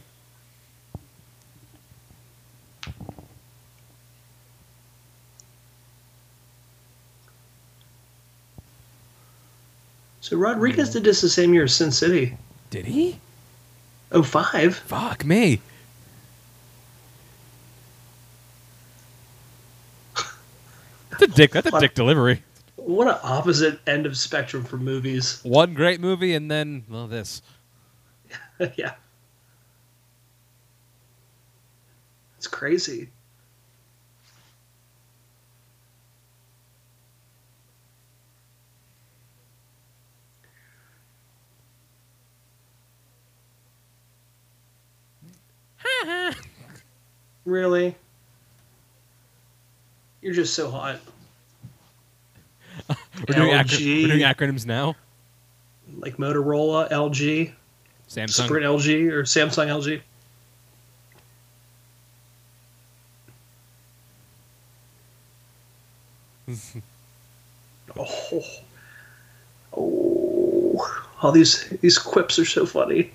So 10.26 10.36
Rodriguez 10.36 10.88
hmm. 10.88 10.94
did 10.94 11.04
this 11.04 11.20
the 11.20 11.28
same 11.28 11.54
year 11.54 11.62
as 11.62 11.76
Sin 11.76 11.92
City. 11.92 12.36
Did 12.70 12.84
he? 12.84 13.20
Oh 14.10 14.24
five. 14.24 14.74
Fuck 14.74 15.24
me. 15.24 15.60
That's 21.10 21.22
a 21.22 21.26
dick. 21.28 21.52
That's 21.52 21.68
a 21.68 21.78
dick 21.78 21.94
delivery. 21.94 22.42
What 22.74 23.06
an 23.06 23.18
opposite 23.22 23.78
end 23.86 24.04
of 24.04 24.16
spectrum 24.16 24.64
for 24.64 24.78
movies. 24.78 25.38
One 25.44 25.74
great 25.74 26.00
movie 26.00 26.34
and 26.34 26.50
then 26.50 26.82
well 26.88 27.06
this. 27.06 27.40
yeah. 28.74 28.94
It's 32.36 32.48
crazy. 32.48 33.10
really? 47.44 47.94
You're 50.22 50.34
just 50.34 50.54
so 50.54 50.70
hot. 50.70 51.00
We're 53.28 53.34
doing, 53.34 53.50
acro- 53.52 53.78
we're 53.78 54.08
doing 54.08 54.20
acronyms 54.20 54.66
now. 54.66 54.94
Like 55.98 56.16
Motorola, 56.16 56.90
LG, 56.90 57.52
Samsung. 58.08 58.30
Sprint 58.30 58.66
LG, 58.66 59.10
or 59.10 59.22
Samsung 59.22 59.68
LG. 59.68 60.00
oh, 67.96 68.42
oh, 69.76 71.02
all 71.22 71.32
these 71.32 71.68
these 71.80 71.98
quips 71.98 72.38
are 72.38 72.44
so 72.44 72.64
funny. 72.66 73.10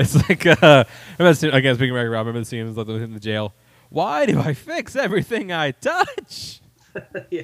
It's 0.00 0.16
like 0.16 0.46
uh, 0.46 0.56
I 0.62 0.86
remember 1.18 1.34
seeing, 1.34 1.52
again 1.52 1.74
speaking 1.74 1.90
of 1.90 1.96
Wreck-It 1.96 2.08
Ralph, 2.08 2.24
I 2.24 2.28
remember 2.28 2.44
seeing 2.46 2.66
him 2.66 2.74
like 2.74 2.88
in 2.88 3.12
the 3.12 3.20
jail. 3.20 3.52
Why 3.90 4.24
do 4.24 4.40
I 4.40 4.54
fix 4.54 4.96
everything 4.96 5.52
I 5.52 5.72
touch? 5.72 6.60
yeah. 7.30 7.42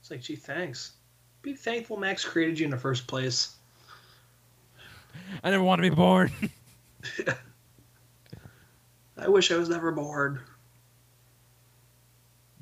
It's 0.00 0.10
like, 0.10 0.20
gee, 0.20 0.36
thanks. 0.36 0.92
Be 1.40 1.54
thankful 1.54 1.96
Max 1.96 2.22
created 2.22 2.58
you 2.58 2.66
in 2.66 2.70
the 2.70 2.76
first 2.76 3.06
place. 3.06 3.56
I 5.42 5.50
never 5.50 5.64
want 5.64 5.78
to 5.82 5.88
be 5.88 5.94
born. 5.94 6.30
I 9.16 9.28
wish 9.28 9.50
I 9.50 9.56
was 9.56 9.70
never 9.70 9.90
born. 9.90 10.40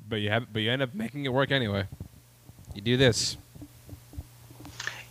but 0.07 0.21
you 0.21 0.29
have, 0.29 0.51
but 0.53 0.61
you 0.61 0.71
end 0.71 0.81
up 0.81 0.95
making 0.95 1.25
it 1.25 1.33
work 1.33 1.51
anyway. 1.51 1.87
You 2.73 2.81
do 2.81 2.95
this, 2.95 3.37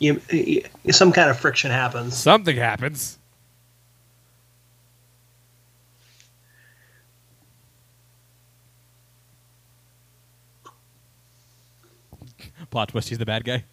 You, 0.05 0.21
you, 0.29 0.63
some 0.91 1.13
kind 1.13 1.31
of 1.31 1.41
friction 1.41 1.71
happens. 1.71 2.15
something 2.15 2.57
happens. 2.59 3.17
Plot 12.69 12.91
twist: 12.91 13.09
He's 13.09 13.17
the 13.17 13.25
bad 13.25 13.45
guy. 13.45 13.65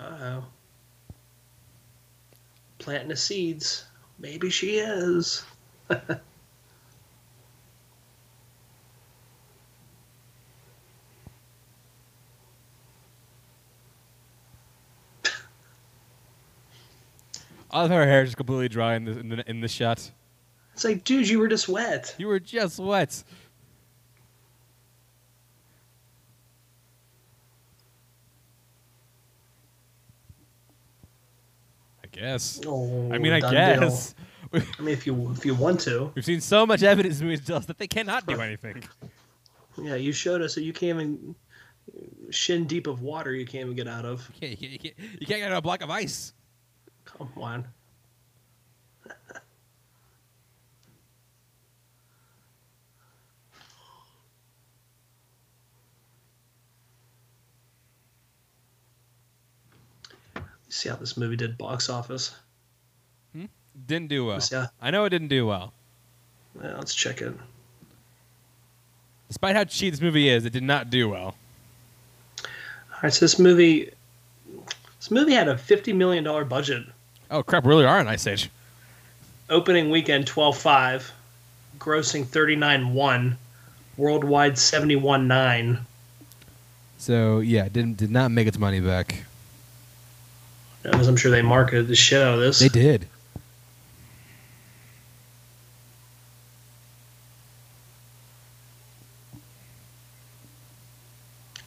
Uh 0.00 0.16
oh. 0.22 0.44
Planting 2.78 3.08
the 3.08 3.16
seeds. 3.16 3.84
Maybe 4.18 4.48
she 4.48 4.78
is. 4.78 5.44
Love 17.76 17.90
her 17.90 18.06
hair 18.06 18.22
is 18.22 18.28
just 18.28 18.38
completely 18.38 18.70
dry 18.70 18.94
in 18.94 19.04
the 19.04 19.18
in 19.18 19.28
the, 19.28 19.50
in 19.50 19.60
the 19.60 19.68
shot. 19.68 20.10
It's 20.72 20.82
like, 20.82 21.04
dude, 21.04 21.28
you 21.28 21.38
were 21.38 21.46
just 21.46 21.68
wet. 21.68 22.14
You 22.16 22.26
were 22.26 22.40
just 22.40 22.78
wet. 22.78 23.22
I 32.02 32.06
guess. 32.12 32.62
Oh, 32.64 33.12
I 33.12 33.18
mean, 33.18 33.34
I 33.34 33.40
guess. 33.40 34.14
I 34.54 34.58
mean, 34.80 34.94
if 34.94 35.06
you 35.06 35.30
if 35.32 35.44
you 35.44 35.54
want 35.54 35.80
to, 35.80 36.12
We've 36.14 36.24
seen 36.24 36.40
so 36.40 36.64
much 36.64 36.82
evidence 36.82 37.20
in 37.20 37.26
movies 37.26 37.40
to 37.40 37.46
tell 37.46 37.56
us 37.58 37.66
that 37.66 37.76
they 37.76 37.88
cannot 37.88 38.26
do 38.26 38.40
anything. 38.40 38.84
yeah, 39.76 39.96
you 39.96 40.12
showed 40.12 40.40
us 40.40 40.54
that 40.54 40.62
you 40.62 40.72
can't 40.72 40.98
even 40.98 41.34
shin 42.30 42.64
deep 42.64 42.86
of 42.86 43.02
water. 43.02 43.34
You 43.34 43.44
can't 43.44 43.64
even 43.64 43.76
get 43.76 43.86
out 43.86 44.06
of. 44.06 44.26
You 44.40 44.48
can't, 44.48 44.62
you 44.62 44.78
can't, 44.78 44.94
you 45.20 45.26
can't 45.26 45.40
get 45.40 45.42
out 45.42 45.52
of 45.52 45.58
a 45.58 45.62
block 45.62 45.82
of 45.82 45.90
ice. 45.90 46.32
Come 47.06 47.30
on. 47.36 47.66
See 60.68 60.88
how 60.88 60.96
this 60.96 61.16
movie 61.16 61.36
did 61.36 61.56
box 61.56 61.88
office. 61.88 62.34
Hmm? 63.32 63.46
Didn't 63.86 64.08
do 64.08 64.26
well. 64.26 64.40
How- 64.50 64.68
I 64.80 64.90
know 64.90 65.04
it 65.04 65.10
didn't 65.10 65.28
do 65.28 65.46
well. 65.46 65.72
Yeah, 66.62 66.76
let's 66.76 66.94
check 66.94 67.22
it. 67.22 67.34
Despite 69.28 69.56
how 69.56 69.64
cheap 69.64 69.92
this 69.92 70.00
movie 70.00 70.28
is, 70.28 70.44
it 70.44 70.52
did 70.52 70.62
not 70.62 70.90
do 70.90 71.08
well. 71.08 71.36
All 72.42 73.00
right, 73.02 73.12
so 73.12 73.24
this 73.24 73.38
movie, 73.38 73.90
this 74.98 75.10
movie 75.10 75.32
had 75.32 75.48
a 75.48 75.58
fifty 75.58 75.92
million 75.92 76.24
dollar 76.24 76.44
budget. 76.44 76.86
Oh 77.30 77.42
crap! 77.42 77.64
We 77.64 77.68
really 77.70 77.84
are 77.84 78.00
in 78.00 78.08
Ice 78.08 78.26
Age. 78.26 78.50
Opening 79.50 79.90
weekend 79.90 80.26
twelve 80.26 80.56
five, 80.56 81.12
grossing 81.78 82.26
thirty 82.26 82.56
nine 82.56 82.94
one, 82.94 83.36
worldwide 83.96 84.58
seventy 84.58 84.96
one 84.96 85.26
nine. 85.28 85.80
So 86.98 87.40
yeah, 87.40 87.68
didn't 87.68 87.96
did 87.96 88.10
not 88.10 88.30
make 88.30 88.46
its 88.46 88.58
money 88.58 88.80
back. 88.80 89.24
As 90.84 91.08
I'm 91.08 91.16
sure 91.16 91.30
they 91.32 91.42
marketed 91.42 91.88
the 91.88 91.96
shit 91.96 92.22
out 92.22 92.34
of 92.34 92.40
this. 92.40 92.60
They 92.60 92.68
did. 92.68 93.08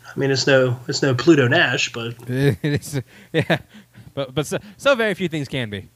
I 0.05 0.17
mean, 0.19 0.31
it's 0.31 0.47
no, 0.47 0.79
it's 0.87 1.01
no 1.01 1.13
Pluto 1.13 1.47
Nash, 1.47 1.91
but 1.93 2.15
It 2.27 2.57
is- 2.63 3.01
yeah, 3.31 3.59
but 4.13 4.33
but 4.33 4.45
so, 4.45 4.59
so 4.77 4.95
very 4.95 5.13
few 5.13 5.27
things 5.27 5.47
can 5.47 5.69
be. 5.69 5.89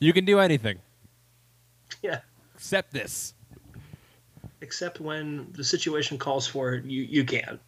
You 0.00 0.12
can 0.12 0.24
do 0.24 0.40
anything 0.40 0.80
yeah. 2.02 2.20
except 2.54 2.92
this. 2.92 3.34
Except 4.60 5.00
when 5.00 5.48
the 5.52 5.64
situation 5.64 6.18
calls 6.18 6.46
for 6.46 6.74
it, 6.74 6.84
you 6.84 7.02
you 7.02 7.24
can. 7.24 7.58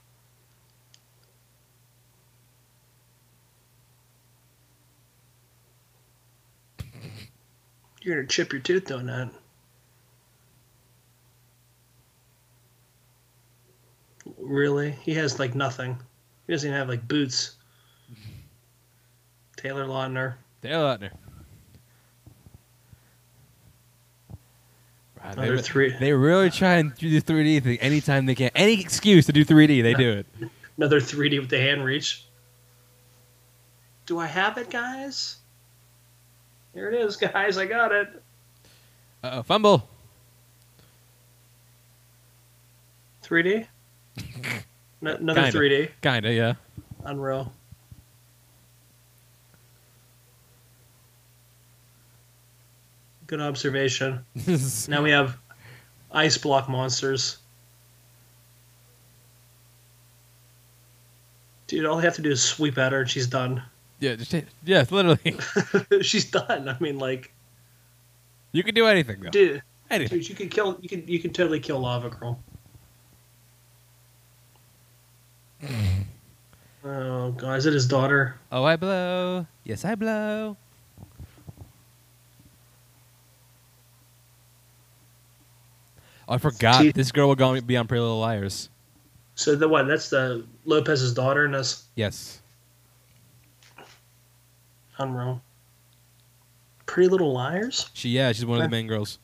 You're 8.02 8.16
gonna 8.16 8.28
chip 8.28 8.52
your 8.52 8.60
tooth 8.60 8.84
doing 8.84 9.06
that. 9.06 9.30
Really? 14.44 14.90
He 15.02 15.14
has 15.14 15.38
like 15.38 15.54
nothing. 15.54 15.96
He 16.46 16.52
doesn't 16.52 16.68
even 16.68 16.78
have 16.78 16.88
like 16.88 17.08
boots. 17.08 17.56
Taylor 19.56 19.86
Lautner. 19.86 20.34
Dale 20.60 20.80
Lautner. 20.82 21.10
Wow, 25.16 25.34
they, 25.34 25.42
Another 25.44 25.58
three- 25.58 25.96
they 25.98 26.12
really 26.12 26.50
try 26.50 26.74
and 26.74 26.94
do 26.96 27.08
the 27.08 27.22
3D 27.22 27.62
thing 27.62 27.78
anytime 27.78 28.26
they 28.26 28.34
can. 28.34 28.50
Any 28.54 28.78
excuse 28.78 29.24
to 29.26 29.32
do 29.32 29.44
3D, 29.46 29.82
they 29.82 29.94
do 29.94 30.12
it. 30.12 30.26
Another 30.76 31.00
3D 31.00 31.40
with 31.40 31.48
the 31.48 31.58
hand 31.58 31.82
reach. 31.82 32.26
Do 34.04 34.18
I 34.18 34.26
have 34.26 34.58
it, 34.58 34.68
guys? 34.68 35.36
Here 36.74 36.90
it 36.90 37.00
is, 37.00 37.16
guys. 37.16 37.56
I 37.56 37.64
got 37.64 37.92
it. 37.92 38.22
Uh 39.22 39.30
oh, 39.32 39.42
fumble. 39.42 39.88
3D? 43.22 43.66
N- 44.16 44.62
another 45.02 45.42
Kinda. 45.50 45.58
3D. 45.58 45.90
Kinda, 46.02 46.32
yeah. 46.32 46.54
Unreal. 47.04 47.52
Good 53.26 53.40
observation. 53.40 54.24
Now 54.88 55.02
we 55.02 55.10
have 55.10 55.38
ice 56.12 56.36
block 56.38 56.68
monsters. 56.68 57.38
Dude, 61.66 61.86
all 61.86 61.96
they 61.96 62.02
have 62.04 62.14
to 62.16 62.22
do 62.22 62.30
is 62.30 62.42
sweep 62.42 62.76
at 62.76 62.92
her 62.92 63.00
and 63.00 63.10
she's 63.10 63.26
done. 63.26 63.62
yeah, 63.98 64.16
just, 64.16 64.34
yeah, 64.64 64.84
literally. 64.90 65.36
she's 66.02 66.30
done. 66.30 66.68
I 66.68 66.76
mean, 66.78 66.98
like, 66.98 67.32
You 68.52 68.62
can 68.62 68.74
do 68.74 68.86
anything 68.86 69.20
though. 69.20 69.30
Dude, 69.30 69.62
anything. 69.90 70.18
dude, 70.18 70.28
you 70.28 70.34
can 70.34 70.48
kill. 70.50 70.78
You 70.82 70.88
can 70.88 71.08
You 71.08 71.18
could 71.18 71.34
totally 71.34 71.60
kill 71.60 71.80
Lava 71.80 72.10
Girl. 72.10 72.38
Mm-hmm. 75.66 76.88
oh 76.88 77.30
God, 77.32 77.58
is 77.58 77.66
it 77.66 77.72
his 77.72 77.86
daughter? 77.86 78.36
Oh, 78.52 78.64
I 78.64 78.76
blow. 78.76 79.46
Yes, 79.64 79.84
I 79.84 79.94
blow. 79.94 80.56
Oh, 86.28 86.34
I 86.34 86.38
forgot. 86.38 86.80
Teeth. 86.80 86.94
This 86.94 87.12
girl 87.12 87.28
will 87.28 87.34
go 87.34 87.60
be 87.60 87.76
on 87.76 87.86
Pretty 87.86 88.00
Little 88.00 88.20
Liars. 88.20 88.70
So 89.34 89.56
the 89.56 89.68
what? 89.68 89.86
That's 89.86 90.10
the 90.10 90.46
Lopez's 90.64 91.12
daughter 91.12 91.44
and 91.44 91.54
this 91.54 91.84
Yes. 91.94 92.40
Unreal. 94.98 95.42
Pretty 96.86 97.08
Little 97.08 97.32
Liars. 97.32 97.90
She 97.94 98.10
yeah, 98.10 98.32
she's 98.32 98.46
one 98.46 98.58
of 98.58 98.64
the 98.64 98.70
main 98.70 98.86
girls. 98.86 99.18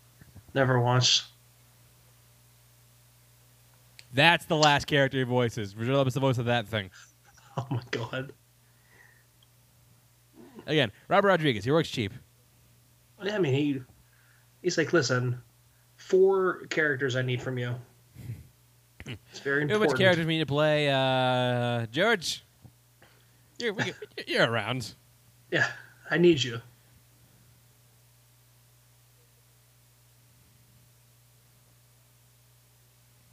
Never 0.55 0.81
watched. 0.81 1.25
That's 4.13 4.45
the 4.45 4.57
last 4.57 4.87
character 4.87 5.19
he 5.19 5.25
voices. 5.25 5.73
Virgil 5.73 5.97
Lopez 5.97 6.15
the 6.15 6.21
voice 6.21 6.39
of 6.39 6.47
that 6.47 6.67
thing. 6.67 6.91
Oh 7.57 7.67
my 7.69 7.83
God. 7.91 8.33
Again, 10.67 10.93
Robert 11.09 11.27
Rodriguez. 11.29 11.65
He 11.65 11.73
works 11.73 11.91
cheap. 11.91 12.13
I 13.19 13.39
mean, 13.39 13.53
he 13.53 13.83
he's 14.63 14.79
like, 14.79 14.93
listen, 14.93 15.43
four 15.97 16.61
characters 16.71 17.17
I 17.17 17.23
need 17.23 17.43
from 17.43 17.59
you. 17.59 17.75
It's 19.31 19.41
very 19.41 19.63
important. 19.63 19.91
which 19.91 19.99
characters 19.99 20.27
we 20.27 20.35
need 20.35 20.47
to 20.47 20.47
play? 20.47 20.89
Uh, 20.89 21.87
George. 21.87 22.45
You're, 23.59 23.75
you're 24.29 24.49
around. 24.49 24.95
Yeah, 25.51 25.67
I 26.09 26.19
need 26.19 26.43
you. 26.43 26.61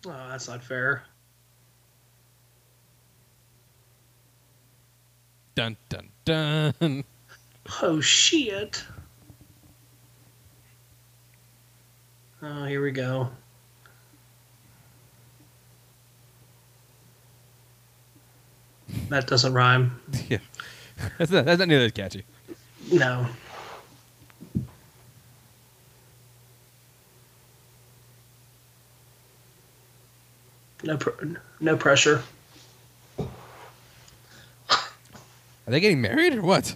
Oh, 0.08 0.28
that's 0.30 0.48
not 0.48 0.64
fair. 0.64 1.04
Dun 5.56 5.76
dun 5.90 6.10
dun. 6.24 7.04
Oh 7.82 8.00
shit. 8.00 8.84
Oh, 12.42 12.66
here 12.66 12.82
we 12.82 12.92
go. 12.92 13.30
That 19.10 19.28
doesn't 19.28 19.54
rhyme. 19.54 20.00
yeah. 20.30 20.38
That's 21.18 21.32
not, 21.32 21.46
that's 21.46 21.60
not 21.60 21.68
nearly 21.68 21.86
as 21.86 21.92
catchy. 21.92 22.24
No. 22.92 23.28
No, 30.84 30.98
pr- 30.98 31.26
no 31.60 31.76
pressure. 31.76 32.24
Are 33.20 33.28
they 35.72 35.80
getting 35.80 36.02
married 36.02 36.36
or 36.36 36.42
what? 36.42 36.76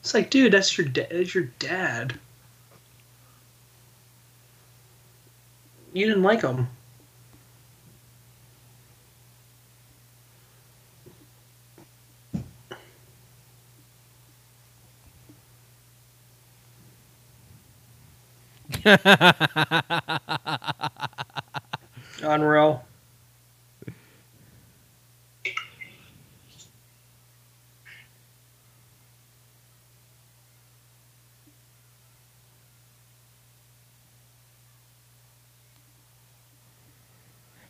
It's 0.00 0.14
like, 0.14 0.30
dude, 0.30 0.52
that's 0.52 0.76
your 0.76 0.88
da- 0.88 1.06
that's 1.10 1.34
your 1.34 1.44
dad. 1.58 2.18
You 5.92 6.06
didn't 6.06 6.22
like 6.22 6.42
him. 6.42 6.68
Unreal. 22.22 22.87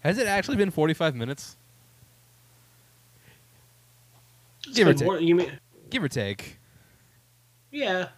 Has 0.08 0.16
it 0.16 0.26
actually 0.26 0.56
been 0.56 0.70
45 0.70 1.14
minutes? 1.14 1.58
It's 4.66 4.74
Give 4.74 4.88
or 4.88 4.94
take. 4.94 5.04
more- 5.04 5.20
you 5.20 5.34
mean? 5.34 5.52
Give 5.90 6.02
or 6.02 6.08
take. 6.08 6.56
Yeah. 7.70 8.08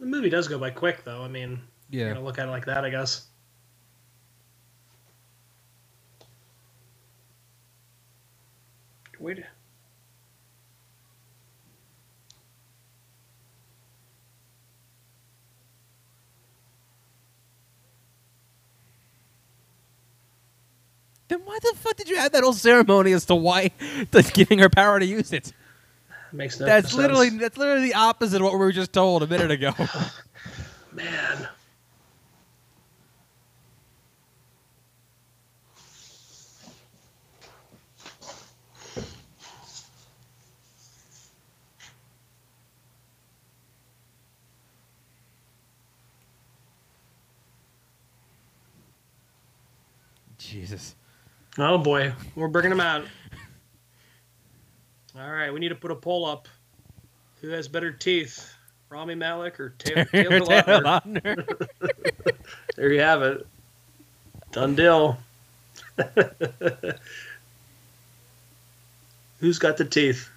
The 0.00 0.06
movie 0.06 0.30
does 0.30 0.48
go 0.48 0.58
by 0.58 0.70
quick, 0.70 1.04
though. 1.04 1.22
I 1.22 1.28
mean, 1.28 1.60
you're 1.90 2.06
Yeah. 2.08 2.14
gonna 2.14 2.24
look 2.24 2.38
at 2.38 2.48
it 2.48 2.50
like 2.50 2.64
that, 2.64 2.86
I 2.86 2.88
guess. 2.88 3.26
Wait. 9.18 9.44
Then 21.28 21.40
why 21.44 21.58
the 21.60 21.74
fuck 21.76 21.96
did 21.96 22.08
you 22.08 22.16
have 22.16 22.32
that 22.32 22.42
whole 22.42 22.54
ceremony 22.54 23.12
as 23.12 23.26
to 23.26 23.34
why 23.34 23.70
that's 24.10 24.30
giving 24.30 24.58
her 24.58 24.70
power 24.70 24.98
to 24.98 25.06
use 25.06 25.32
it? 25.32 25.52
Makes 26.32 26.60
no 26.60 26.66
That's 26.66 26.88
sense. 26.88 26.98
literally 26.98 27.30
that's 27.30 27.56
literally 27.56 27.88
the 27.88 27.94
opposite 27.94 28.36
of 28.36 28.42
what 28.42 28.52
we 28.52 28.58
were 28.58 28.72
just 28.72 28.92
told 28.92 29.22
a 29.22 29.26
minute 29.26 29.50
ago. 29.50 29.72
man. 30.92 31.48
Jesus. 50.38 50.94
Oh 51.58 51.76
boy, 51.76 52.12
we're 52.36 52.48
bringing 52.48 52.70
him 52.70 52.80
out. 52.80 53.04
All 55.18 55.30
right, 55.30 55.52
we 55.52 55.58
need 55.58 55.70
to 55.70 55.74
put 55.74 55.90
a 55.90 55.96
poll 55.96 56.24
up. 56.24 56.46
Who 57.40 57.48
has 57.48 57.66
better 57.66 57.90
teeth, 57.90 58.54
Rami 58.90 59.16
Malek 59.16 59.58
or 59.58 59.70
Ta- 59.78 60.04
Taylor 60.12 60.40
Taylor 60.40 60.80
Lautner? 60.82 61.68
There 62.76 62.92
you 62.92 63.00
have 63.00 63.22
it. 63.22 63.44
Done 64.52 64.76
deal. 64.76 65.18
Who's 69.40 69.58
got 69.58 69.76
the 69.78 69.84
teeth? 69.84 70.30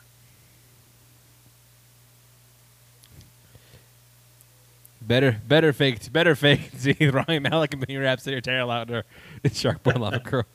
better, 5.03 5.39
better 5.47 5.71
fake, 5.71 6.11
better 6.11 6.35
fake. 6.35 6.71
See, 6.77 6.95
Rami 6.99 7.39
Malek 7.39 7.73
and 7.73 7.85
Benny 7.85 7.97
Rhapsody 7.97 8.37
or 8.37 8.41
Taylor 8.41 8.67
Lautner 8.67 9.03
in 9.43 9.51
Shark 9.51 9.83
Boy 9.83 9.91
Lava 9.91 10.19
Girl. 10.19 10.45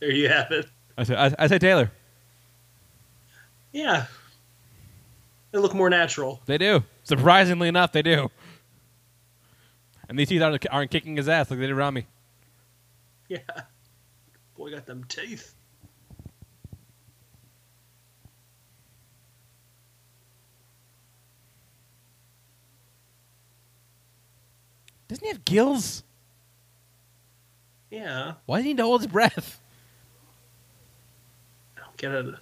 There 0.00 0.10
you 0.10 0.28
have 0.28 0.50
it. 0.50 0.66
I 0.98 1.04
say, 1.04 1.16
I, 1.16 1.34
I 1.38 1.46
say 1.46 1.58
Taylor. 1.58 1.90
Yeah. 3.72 4.06
They 5.50 5.58
look 5.58 5.74
more 5.74 5.90
natural. 5.90 6.40
They 6.46 6.58
do. 6.58 6.84
Surprisingly 7.02 7.68
enough, 7.68 7.92
they 7.92 8.02
do. 8.02 8.30
And 10.08 10.18
these 10.18 10.28
teeth 10.28 10.42
aren't, 10.42 10.66
aren't 10.70 10.90
kicking 10.90 11.16
his 11.16 11.28
ass 11.28 11.50
like 11.50 11.58
they 11.58 11.66
did 11.66 11.74
Rami. 11.74 12.06
Yeah. 13.28 13.38
Boy 14.56 14.70
got 14.70 14.86
them 14.86 15.04
teeth. 15.04 15.54
Doesn't 25.08 25.24
he 25.24 25.30
have 25.30 25.44
gills? 25.44 26.02
Yeah. 27.90 28.34
Why 28.46 28.58
does 28.58 28.64
he 28.64 28.70
need 28.70 28.78
to 28.78 28.84
hold 28.84 29.02
his 29.02 29.06
breath? 29.06 29.60
Get 31.96 32.12
it. 32.12 32.34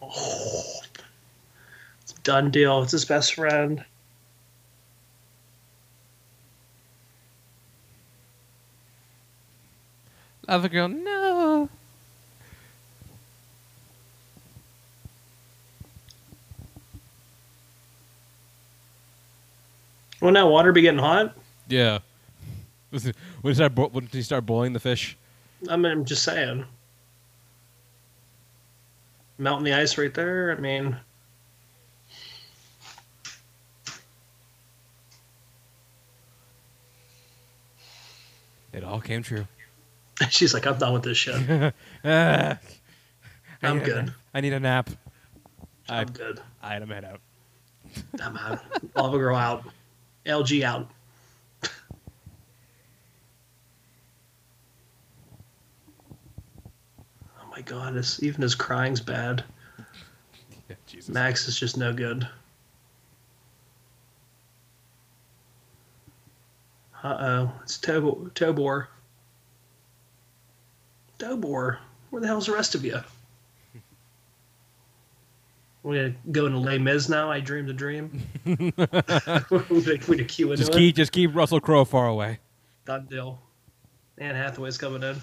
Oh. 0.00 0.80
It's 2.02 2.12
a 2.12 2.20
done 2.22 2.50
deal. 2.50 2.82
It's 2.82 2.92
his 2.92 3.04
best 3.04 3.34
friend. 3.34 3.84
Lava 10.48 10.68
Girl, 10.68 10.88
no. 10.88 11.68
Wouldn't 20.20 20.36
that 20.36 20.46
water 20.46 20.72
be 20.72 20.82
getting 20.82 21.00
hot? 21.00 21.36
Yeah. 21.68 21.98
When 22.92 23.02
did 23.02 23.14
he 23.42 23.54
start, 23.54 23.92
when 23.92 24.04
did 24.04 24.14
he 24.14 24.22
start 24.22 24.46
boiling 24.46 24.72
the 24.72 24.78
fish? 24.78 25.16
I 25.68 25.76
mean, 25.76 25.92
I'm 25.92 26.04
just 26.04 26.22
saying. 26.24 26.64
melting 29.38 29.64
the 29.64 29.72
ice 29.74 29.96
right 29.98 30.12
there. 30.12 30.52
I 30.56 30.60
mean, 30.60 30.96
It 38.72 38.84
all 38.84 39.00
came 39.00 39.22
true. 39.22 39.46
she's 40.30 40.54
like, 40.54 40.66
I'm 40.66 40.78
done 40.78 40.92
with 40.92 41.02
this 41.02 41.16
shit. 41.18 41.34
Ah, 42.04 42.58
I 43.62 43.68
I'm 43.68 43.80
a 43.80 43.84
good. 43.84 44.12
I 44.34 44.40
need 44.40 44.52
a 44.52 44.58
nap. 44.58 44.90
I, 45.88 46.00
I'm 46.00 46.08
good. 46.08 46.40
I 46.60 46.72
had 46.72 46.82
him 46.82 46.88
head 46.88 47.04
out. 47.04 47.20
I'm 48.20 48.36
out. 48.36 48.60
Lava 48.96 49.18
Girl 49.18 49.36
out. 49.36 49.64
LG 50.26 50.62
out. 50.64 50.90
Oh 51.64 51.68
my 57.40 57.50
god, 57.64 57.94
this, 57.94 58.22
even 58.22 58.42
his 58.42 58.54
crying's 58.54 59.00
bad. 59.00 59.44
Yeah, 60.68 60.76
Jesus. 60.86 61.08
Max 61.12 61.48
is 61.48 61.58
just 61.58 61.76
no 61.76 61.92
good. 61.92 62.26
Uh 67.02 67.16
oh, 67.20 67.52
it's 67.64 67.78
Tob- 67.78 68.32
Tobor. 68.34 68.86
Tobor, 71.18 71.78
where 72.10 72.20
the 72.20 72.26
hell's 72.28 72.46
the 72.46 72.52
rest 72.52 72.74
of 72.76 72.84
you? 72.84 73.00
We're 75.82 75.94
gonna 76.10 76.14
go 76.30 76.46
into 76.46 76.58
Les 76.58 76.78
Mis 76.78 77.08
now. 77.08 77.28
I 77.30 77.40
dreamed 77.40 77.68
a 77.68 77.72
dream. 77.72 78.22
we're 78.46 78.62
gonna 79.48 80.24
cue 80.24 80.52
into 80.52 80.56
Just 80.58 80.70
it. 80.74 80.76
keep, 80.78 80.94
just 80.94 81.10
keep 81.10 81.34
Russell 81.34 81.58
Crowe 81.60 81.84
far 81.84 82.06
away. 82.06 82.38
Done 82.84 83.06
deal. 83.06 83.40
Anne 84.18 84.36
Hathaway's 84.36 84.78
coming 84.78 85.02
in. 85.02 85.16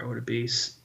Or 0.00 0.08
would 0.08 0.18
it 0.18 0.26
be 0.26 0.44
s- 0.44 0.76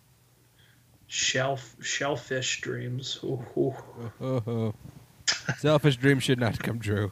shelf 1.08 1.76
shellfish 1.82 2.62
dreams? 2.62 3.20
Ooh, 3.24 3.44
ooh. 3.58 3.76
Oh, 4.22 4.44
oh. 4.48 4.74
Selfish 5.58 5.98
dreams 5.98 6.24
should 6.24 6.40
not 6.40 6.60
come 6.60 6.80
true. 6.80 7.12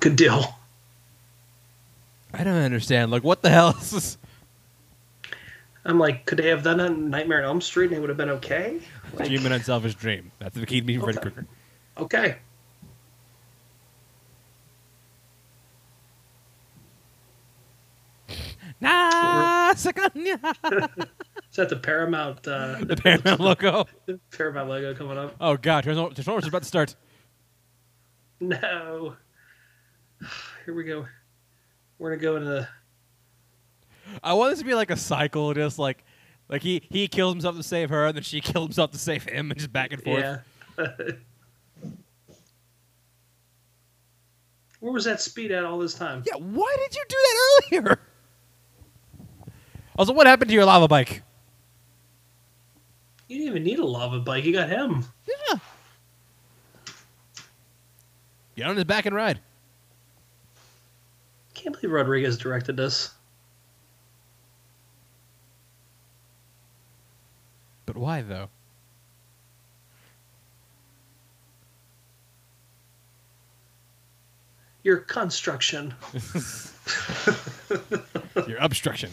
Good 0.00 0.16
deal. 0.16 0.54
I 2.32 2.44
don't 2.44 2.54
understand. 2.56 3.10
Like, 3.10 3.24
what 3.24 3.42
the 3.42 3.48
hell 3.50 3.70
is 3.80 3.90
this? 3.90 4.18
I'm 5.84 5.98
like, 5.98 6.26
could 6.26 6.38
they 6.38 6.48
have 6.48 6.62
done 6.62 6.80
a 6.80 6.90
Nightmare 6.90 7.38
on 7.38 7.44
Elm 7.44 7.60
Street 7.62 7.86
and 7.86 7.94
it 7.96 8.00
would 8.00 8.10
have 8.10 8.18
been 8.18 8.28
okay? 8.30 8.80
Like, 9.14 9.28
Human 9.28 9.52
unselfish 9.52 9.94
dream. 9.94 10.30
That's 10.38 10.54
the 10.54 10.66
key 10.66 10.80
to 10.82 10.86
me, 10.86 10.98
Freddy 10.98 11.18
Okay. 11.18 11.30
Krueger. 11.30 11.46
okay. 11.96 12.36
Nah. 18.80 19.70
Is 19.72 19.82
that 19.82 21.68
the 21.68 21.76
Paramount 21.76 22.46
uh, 22.46 22.76
the 22.80 22.96
Paramount 22.96 23.40
logo. 23.40 23.86
Paramount 24.30 24.68
logo 24.68 24.94
coming 24.94 25.18
up? 25.18 25.34
Oh 25.40 25.56
God, 25.56 25.84
Transformers 25.84 26.44
is 26.44 26.48
about 26.48 26.62
to 26.62 26.68
start. 26.68 26.94
No. 28.40 29.16
Here 30.64 30.74
we 30.74 30.84
go. 30.84 31.06
We're 31.98 32.10
gonna 32.10 32.22
go 32.22 32.36
into 32.36 32.48
the 32.48 32.68
I 34.22 34.34
want 34.34 34.50
this 34.50 34.60
to 34.60 34.64
be 34.64 34.74
like 34.74 34.90
a 34.90 34.96
cycle, 34.96 35.52
just 35.54 35.78
like, 35.78 36.04
like 36.48 36.62
he 36.62 36.82
he 36.90 37.08
kills 37.08 37.32
himself 37.32 37.56
to 37.56 37.62
save 37.62 37.90
her, 37.90 38.06
and 38.06 38.16
then 38.16 38.22
she 38.22 38.40
kills 38.42 38.66
himself 38.66 38.92
to 38.92 38.98
save 38.98 39.24
him, 39.24 39.50
and 39.50 39.58
just 39.58 39.72
back 39.72 39.92
and 39.92 40.02
forth. 40.02 40.20
yeah. 40.78 40.94
Where 44.80 44.92
was 44.92 45.04
that 45.06 45.20
speed 45.20 45.50
at 45.50 45.64
all 45.64 45.78
this 45.78 45.94
time? 45.94 46.22
Yeah, 46.24 46.36
why 46.36 46.76
did 46.78 46.94
you 46.94 47.04
do 47.08 47.16
that 47.16 47.78
earlier? 47.80 48.00
Also, 49.98 50.12
what 50.12 50.28
happened 50.28 50.48
to 50.48 50.54
your 50.54 50.64
lava 50.64 50.86
bike? 50.86 51.22
You 53.26 53.38
didn't 53.38 53.50
even 53.50 53.64
need 53.64 53.80
a 53.80 53.84
lava 53.84 54.20
bike. 54.20 54.44
You 54.44 54.52
got 54.52 54.68
him. 54.68 55.04
Yeah. 55.26 55.58
Get 58.54 58.68
on 58.68 58.76
his 58.76 58.84
back 58.84 59.06
and 59.06 59.14
ride. 59.14 59.40
Can't 61.54 61.74
believe 61.74 61.92
Rodriguez 61.92 62.38
directed 62.38 62.76
this. 62.76 63.10
But 67.84 67.96
why 67.96 68.22
though? 68.22 68.50
Your 74.84 74.98
construction. 74.98 75.92
Your 78.46 78.58
obstruction. 78.60 79.10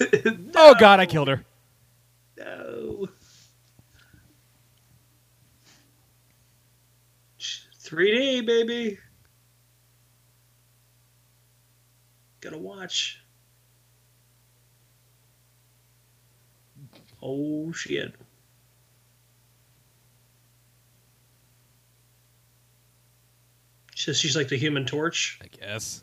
Oh 0.54 0.74
God, 0.78 1.00
I 1.00 1.06
killed 1.06 1.28
her. 1.28 1.44
No. 2.36 3.08
3D, 7.90 8.46
baby. 8.46 8.98
Gotta 12.40 12.58
watch. 12.58 13.22
Oh, 17.22 17.72
shit. 17.72 18.14
So 23.96 24.12
she's 24.12 24.36
like 24.36 24.48
the 24.48 24.56
human 24.56 24.86
torch. 24.86 25.38
I 25.42 25.48
guess. 25.48 26.02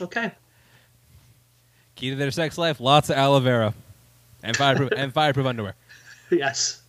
Okay. 0.00 0.32
Key 1.98 2.10
to 2.10 2.16
their 2.16 2.30
sex 2.30 2.56
life: 2.56 2.78
lots 2.78 3.10
of 3.10 3.16
aloe 3.16 3.40
vera, 3.40 3.74
and 4.44 4.56
fireproof 4.56 4.92
and 4.96 5.12
fireproof 5.12 5.46
underwear. 5.46 5.74
Yes. 6.30 6.82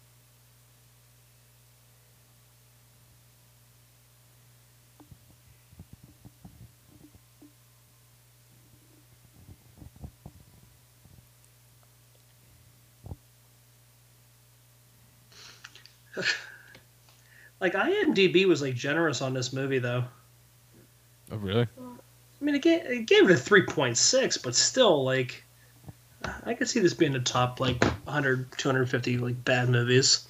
like 17.62 17.74
IMDb 17.74 18.46
was 18.46 18.62
like 18.62 18.76
generous 18.76 19.22
on 19.24 19.34
this 19.34 19.54
movie 19.54 19.80
though. 19.80 20.04
Oh 21.32 21.38
really? 21.38 21.66
I 22.42 22.46
mean, 22.46 22.56
it 22.56 22.62
gave, 22.62 22.86
it 22.86 23.06
gave 23.06 23.30
it 23.30 23.32
a 23.32 23.38
three 23.38 23.64
point 23.64 23.98
six, 23.98 24.38
but 24.38 24.56
still, 24.56 25.04
like, 25.04 25.44
I 26.46 26.54
could 26.54 26.70
see 26.70 26.80
this 26.80 26.94
being 26.94 27.14
the 27.14 27.20
top 27.20 27.60
like 27.60 27.84
100, 27.84 28.52
250 28.58 29.18
like 29.18 29.44
bad 29.46 29.70
movies. 29.70 30.28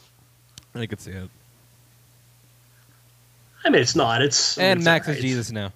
I 0.75 0.85
could 0.85 1.01
see 1.01 1.11
it. 1.11 1.29
I 3.65 3.69
mean, 3.69 3.81
it's 3.81 3.95
not. 3.95 4.21
It's 4.21 4.57
I 4.57 4.61
mean, 4.61 4.71
And 4.71 4.79
it's 4.79 4.85
Max 4.85 5.07
is. 5.07 5.21
Jesus 5.21 5.51
now. 5.51 5.73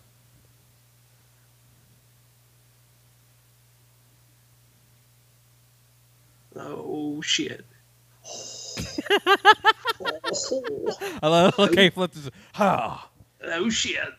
Oh 6.55 7.21
shit. 7.21 7.65
I 11.21 11.27
love 11.27 11.59
okay, 11.59 11.89
flip 11.89 12.11
this. 12.11 12.29
Ah. 12.55 13.09
Oh 13.43 13.69
shit. 13.69 14.13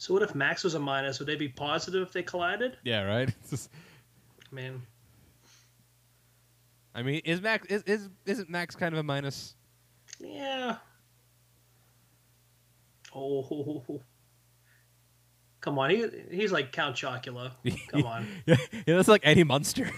So 0.00 0.14
what 0.14 0.22
if 0.22 0.34
Max 0.34 0.64
was 0.64 0.72
a 0.72 0.78
minus? 0.78 1.18
Would 1.18 1.28
they 1.28 1.36
be 1.36 1.48
positive 1.48 2.00
if 2.00 2.10
they 2.10 2.22
collided? 2.22 2.78
Yeah, 2.84 3.02
right. 3.02 3.28
Just- 3.50 3.68
I 4.50 4.54
mean, 4.54 4.80
I 6.94 7.02
mean, 7.02 7.20
is 7.26 7.42
Max 7.42 7.66
is, 7.66 7.82
is 7.82 8.08
isn't 8.24 8.48
Max 8.48 8.74
kind 8.74 8.94
of 8.94 8.98
a 8.98 9.02
minus? 9.02 9.54
yeah. 10.18 10.76
Oh, 13.14 14.00
come 15.60 15.78
on. 15.78 15.90
He 15.90 16.06
he's 16.30 16.50
like 16.50 16.72
Count 16.72 16.96
Chocula. 16.96 17.52
Come 17.88 18.06
on. 18.06 18.26
yeah, 18.46 18.56
that's 18.86 19.06
like 19.08 19.20
Eddie 19.24 19.44
Munster. 19.44 19.90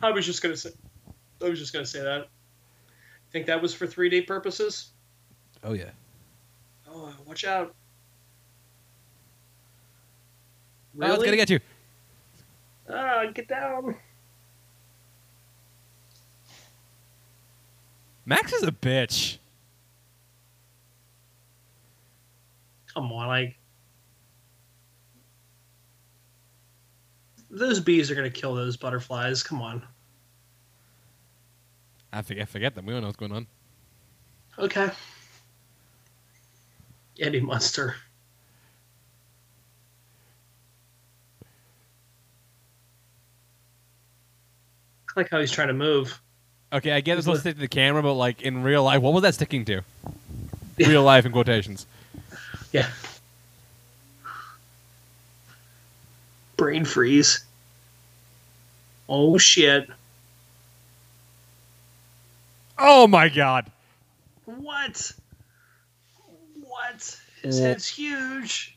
I 0.00 0.12
was 0.12 0.24
just 0.24 0.42
gonna 0.42 0.56
say. 0.56 0.70
I 1.44 1.48
was 1.48 1.58
just 1.58 1.72
gonna 1.72 1.84
say 1.86 2.02
that. 2.02 2.28
Think 3.32 3.46
that 3.46 3.60
was 3.60 3.74
for 3.74 3.86
3D 3.88 4.28
purposes? 4.28 4.90
Oh 5.64 5.72
yeah. 5.72 5.90
Oh, 6.88 7.12
watch 7.26 7.44
out! 7.44 7.74
Oh, 11.00 11.14
it's 11.14 11.24
gonna 11.24 11.36
get 11.36 11.50
you. 11.50 11.60
Ah, 12.88 13.24
get 13.32 13.48
down! 13.48 13.96
Max 18.26 18.52
is 18.52 18.62
a 18.62 18.72
bitch. 18.72 19.38
Come 22.94 23.10
on, 23.12 23.26
like 23.26 23.58
those 27.50 27.80
bees 27.80 28.10
are 28.10 28.14
gonna 28.14 28.30
kill 28.30 28.54
those 28.54 28.76
butterflies. 28.76 29.42
Come 29.42 29.60
on. 29.60 29.82
I 32.12 32.22
forget, 32.22 32.48
forget 32.48 32.74
them. 32.74 32.86
We 32.86 32.92
don't 32.92 33.02
know 33.02 33.08
what's 33.08 33.16
going 33.16 33.32
on. 33.32 33.46
Okay. 34.58 34.88
Eddie 37.20 37.40
Munster. 37.40 37.96
I 45.16 45.20
like 45.20 45.30
how 45.30 45.40
he's 45.40 45.52
trying 45.52 45.68
to 45.68 45.74
move. 45.74 46.20
Okay, 46.72 46.92
I 46.92 47.00
get 47.00 47.16
this 47.16 47.24
He's 47.24 47.32
will 47.32 47.38
stick 47.38 47.54
to 47.54 47.60
the 47.60 47.68
camera, 47.68 48.02
but 48.02 48.14
like 48.14 48.42
in 48.42 48.62
real 48.62 48.82
life, 48.82 49.00
what 49.00 49.12
was 49.12 49.22
that 49.22 49.34
sticking 49.34 49.64
to? 49.66 49.82
Real 50.78 51.02
life 51.04 51.24
in 51.24 51.32
quotations. 51.32 51.86
Yeah. 52.72 52.88
Brain 56.56 56.84
freeze. 56.84 57.44
Oh 59.08 59.38
shit. 59.38 59.88
Oh 62.78 63.06
my 63.06 63.28
god. 63.28 63.70
What? 64.46 65.12
What? 66.60 67.20
His 67.42 67.60
Oh. 67.60 67.62
head's 67.64 67.86
huge. 67.86 68.76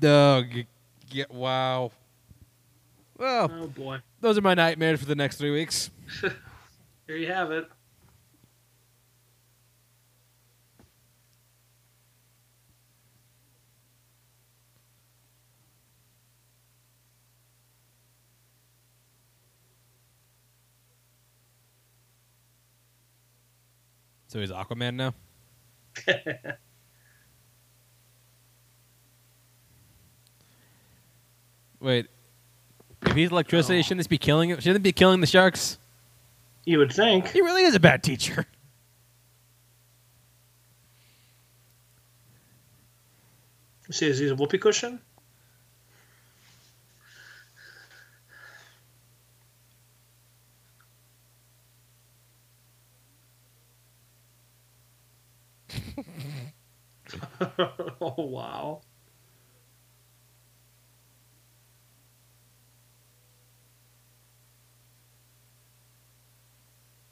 Doug. 0.00 0.46
Get 1.10 1.30
wow. 1.32 1.90
Well, 3.16 3.50
Oh 3.52 3.66
boy. 3.68 3.98
Those 4.20 4.38
are 4.38 4.42
my 4.42 4.54
nightmares 4.54 5.00
for 5.00 5.06
the 5.06 5.14
next 5.14 5.36
three 5.36 5.50
weeks. 5.50 5.90
Here 7.06 7.16
you 7.16 7.26
have 7.28 7.50
it. 7.50 7.68
So 24.28 24.40
he's 24.40 24.50
Aquaman 24.50 24.94
now. 24.94 25.14
Wait, 31.80 32.08
if 33.02 33.14
he's 33.14 33.30
electricity, 33.30 33.82
shouldn't 33.82 33.98
this 33.98 34.06
be 34.06 34.18
killing 34.18 34.50
it? 34.50 34.62
Shouldn't 34.62 34.76
it 34.76 34.82
be 34.82 34.92
killing 34.92 35.20
the 35.20 35.26
sharks? 35.26 35.78
You 36.64 36.78
would 36.78 36.92
think. 36.92 37.28
He 37.28 37.40
really 37.40 37.64
is 37.64 37.74
a 37.74 37.80
bad 37.80 38.02
teacher. 38.02 38.46
See, 43.90 44.06
is 44.06 44.18
he 44.18 44.28
a 44.28 44.34
whoopee 44.34 44.58
cushion? 44.58 45.00
oh 58.00 58.14
wow. 58.18 58.80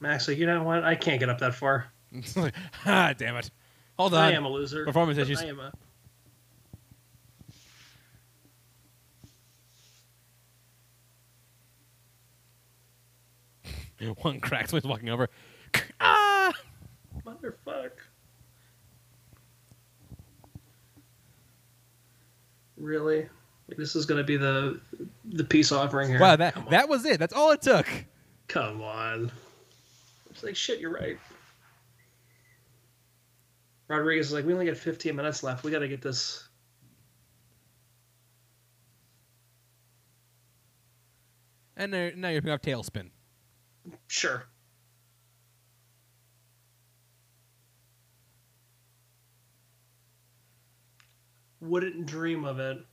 Max, 0.00 0.28
like, 0.28 0.38
you 0.38 0.46
know 0.46 0.62
what? 0.62 0.84
I 0.84 0.94
can't 0.94 1.18
get 1.18 1.28
up 1.28 1.38
that 1.40 1.54
far. 1.54 1.86
Ah, 2.86 3.12
damn 3.16 3.36
it. 3.36 3.50
Hold 3.98 4.14
on. 4.14 4.20
I 4.20 4.32
am 4.32 4.44
a 4.44 4.48
loser. 4.48 4.84
Performance 4.84 5.18
issues. 5.18 5.42
I 5.42 5.46
am 5.46 5.60
a. 5.60 5.72
One 14.22 14.40
cracks 14.40 14.72
when 14.72 14.82
he's 14.82 14.88
walking 14.88 15.08
over. 15.08 15.28
ah! 16.00 16.52
Motherfuck. 17.24 17.90
Really? 22.76 23.26
This 23.68 23.96
is 23.96 24.06
gonna 24.06 24.22
be 24.22 24.36
the 24.36 24.80
the 25.24 25.42
peace 25.44 25.72
offering 25.72 26.08
here. 26.08 26.20
Wow, 26.20 26.36
that 26.36 26.70
that 26.70 26.88
was 26.88 27.04
it. 27.04 27.18
That's 27.18 27.32
all 27.32 27.50
it 27.50 27.62
took. 27.62 27.86
Come 28.48 28.80
on. 28.80 29.32
It's 30.36 30.44
like 30.44 30.54
shit. 30.54 30.80
You're 30.80 30.92
right. 30.92 31.18
Rodriguez 33.88 34.26
is 34.26 34.32
like, 34.34 34.44
we 34.44 34.52
only 34.52 34.66
got 34.66 34.76
15 34.76 35.16
minutes 35.16 35.42
left. 35.42 35.64
We 35.64 35.70
got 35.70 35.78
to 35.78 35.88
get 35.88 36.02
this. 36.02 36.46
And 41.78 41.90
now, 41.90 42.10
now 42.14 42.28
you're 42.28 42.42
picking 42.42 42.52
up 42.52 42.62
tailspin. 42.62 43.08
Sure. 44.08 44.44
Wouldn't 51.62 52.04
dream 52.04 52.44
of 52.44 52.58
it. 52.58 52.84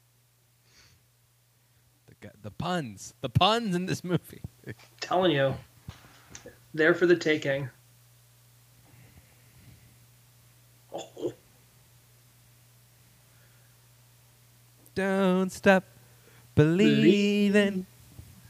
The, 2.21 2.31
the 2.41 2.51
puns, 2.51 3.13
the 3.19 3.27
puns 3.27 3.75
in 3.75 3.85
this 3.85 4.01
movie. 4.01 4.41
Telling 5.01 5.33
you. 5.33 5.55
There 6.73 6.93
for 6.93 7.05
the 7.05 7.15
taking. 7.15 7.69
Oh, 10.93 11.33
Don't 14.95 15.51
stop 15.51 15.83
believing. 16.55 17.85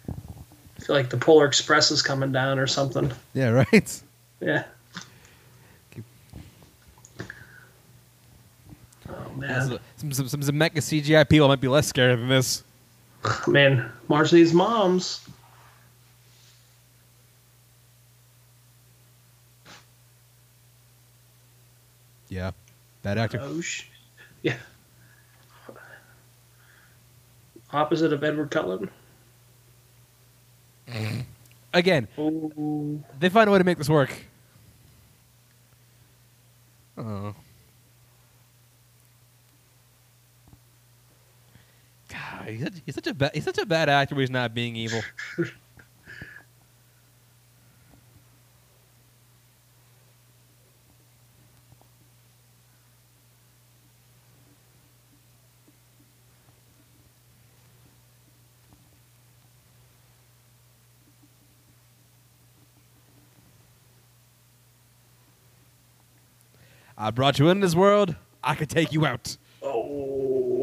I 0.08 0.82
feel 0.82 0.96
like 0.96 1.10
the 1.10 1.18
Polar 1.18 1.46
Express 1.46 1.92
is 1.92 2.02
coming 2.02 2.32
down 2.32 2.60
or 2.60 2.68
something. 2.68 3.12
Yeah, 3.34 3.50
right. 3.50 4.02
Yeah. 4.42 4.66
Oh 9.10 9.32
man, 9.36 9.80
some, 9.98 10.12
some, 10.12 10.28
some, 10.28 10.42
mecha 10.42 10.78
CGI 10.78 11.28
people 11.30 11.48
might 11.48 11.62
be 11.62 11.68
less 11.68 11.88
scared 11.88 12.20
than 12.20 12.30
this. 12.30 12.64
man, 13.48 13.90
March 14.08 14.32
these 14.32 14.54
moms. 14.54 15.28
Yeah, 22.34 22.50
bad 23.04 23.20
actor. 23.20 23.40
Oh 23.40 23.62
sh- 23.62 23.84
yeah. 24.42 24.58
Opposite 27.72 28.12
of 28.12 28.24
Edward 28.24 28.50
Cullen. 28.50 28.90
Mm-hmm. 30.88 31.20
Again, 31.76 32.08
Oh, 32.18 33.00
they 33.20 33.30
find 33.30 33.48
a 33.48 33.52
way 33.52 33.60
to 33.60 33.64
make 33.64 33.78
this 33.78 33.90
work. 33.90 34.12
Oh. 36.98 37.36
God, 42.10 42.48
he's 42.48 42.64
such, 42.64 42.74
he's 42.86 42.96
such 42.96 43.08
a 43.08 43.14
bad 43.14 43.32
he's 43.36 43.44
such 43.44 43.58
a 43.60 43.66
bad 43.66 43.90
actor. 43.90 44.16
He's 44.16 44.30
not 44.32 44.56
being 44.56 44.76
evil. 44.76 45.02
I 66.98 67.12
brought 67.12 67.40
you 67.40 67.50
in 67.50 67.60
this 67.60 67.76
world. 67.76 68.16
I 68.44 68.56
could 68.56 68.70
take 68.70 68.92
you 68.94 69.06
out. 69.06 69.38
oh. 69.62 70.62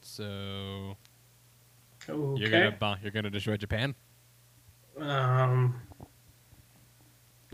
So 0.00 0.96
Okay. 2.08 2.40
you're 2.40 2.50
gonna 2.50 2.72
bomb, 2.72 2.98
you're 3.02 3.12
gonna 3.12 3.30
destroy 3.30 3.56
Japan. 3.56 3.94
Um, 4.98 5.80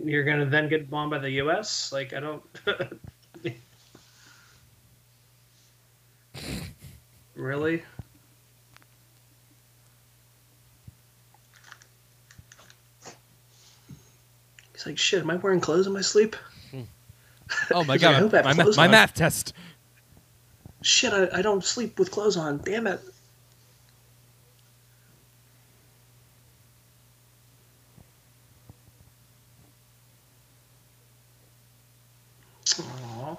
you're 0.02 0.24
gonna 0.24 0.47
then 0.47 0.69
get 0.69 0.90
bombed 0.90 1.10
by 1.10 1.19
the 1.19 1.31
U.S. 1.32 1.93
Like 1.93 2.12
I 2.15 2.20
don't. 2.20 2.43
Really? 7.39 7.85
He's 14.73 14.85
like, 14.85 14.98
shit, 14.98 15.23
am 15.23 15.31
I 15.31 15.36
wearing 15.36 15.60
clothes 15.60 15.86
in 15.86 15.93
my 15.93 16.01
sleep? 16.01 16.35
Hmm. 16.73 16.82
Oh 17.70 17.85
my 17.85 17.97
god, 17.98 18.32
my, 18.32 18.52
my, 18.52 18.65
my 18.77 18.89
math 18.89 19.15
test. 19.15 19.52
Shit, 20.82 21.12
I, 21.12 21.28
I 21.39 21.43
don't 21.43 21.65
sleep 21.65 21.97
with 22.01 22.10
clothes 22.10 22.36
on. 22.36 22.59
Damn 22.59 22.89
it. 22.89 23.01
Aww. 32.66 33.39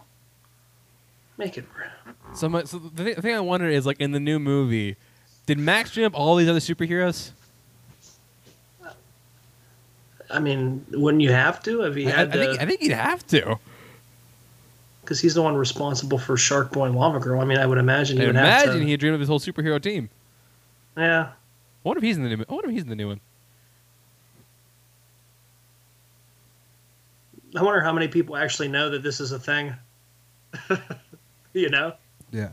Make 1.38 1.57
it 1.57 1.65
so, 2.39 2.47
my, 2.47 2.63
so 2.63 2.79
the, 2.79 3.03
thing, 3.03 3.15
the 3.15 3.21
thing 3.21 3.35
I 3.35 3.41
wonder 3.41 3.67
is 3.67 3.85
like 3.85 3.99
in 3.99 4.13
the 4.13 4.19
new 4.19 4.39
movie, 4.39 4.95
did 5.45 5.59
Max 5.59 5.91
dream 5.91 6.05
up 6.05 6.17
all 6.17 6.37
these 6.37 6.47
other 6.47 6.61
superheroes? 6.61 7.31
I 10.29 10.39
mean, 10.39 10.85
wouldn't 10.91 11.21
you 11.21 11.33
have 11.33 11.61
to? 11.63 11.81
Have 11.81 11.97
you 11.97 12.07
I, 12.07 12.11
I 12.11 12.15
had 12.15 12.31
think 12.31 12.61
I 12.61 12.65
think 12.65 12.81
he'd 12.81 12.91
have 12.91 13.27
to. 13.27 13.59
Because 15.01 15.19
he's 15.19 15.33
the 15.33 15.41
one 15.41 15.57
responsible 15.57 16.17
for 16.17 16.37
Shark 16.37 16.71
Boy 16.71 16.85
and 16.85 16.95
Lava 16.95 17.19
Girl. 17.19 17.41
I 17.41 17.45
mean, 17.45 17.57
I 17.57 17.65
would 17.65 17.77
imagine 17.77 18.15
he 18.15 18.23
I 18.23 18.27
would 18.27 18.35
have 18.35 18.45
imagine 18.45 18.81
to. 18.81 18.87
he'd 18.87 18.99
dream 19.01 19.13
of 19.13 19.19
his 19.19 19.27
whole 19.27 19.39
superhero 19.41 19.81
team. 19.81 20.09
Yeah. 20.95 21.23
I 21.23 21.33
wonder 21.83 21.97
if 21.97 22.03
he's 22.03 22.15
in 22.15 22.23
the 22.23 22.29
new. 22.29 22.45
I 22.47 22.53
wonder 22.53 22.69
if 22.69 22.73
he's 22.73 22.83
in 22.83 22.89
the 22.89 22.95
new 22.95 23.09
one. 23.09 23.19
I 27.57 27.63
wonder 27.63 27.81
how 27.81 27.91
many 27.91 28.07
people 28.07 28.37
actually 28.37 28.69
know 28.69 28.91
that 28.91 29.03
this 29.03 29.19
is 29.19 29.33
a 29.33 29.39
thing. 29.39 29.73
you 31.53 31.69
know, 31.69 31.95
Yeah. 32.31 32.49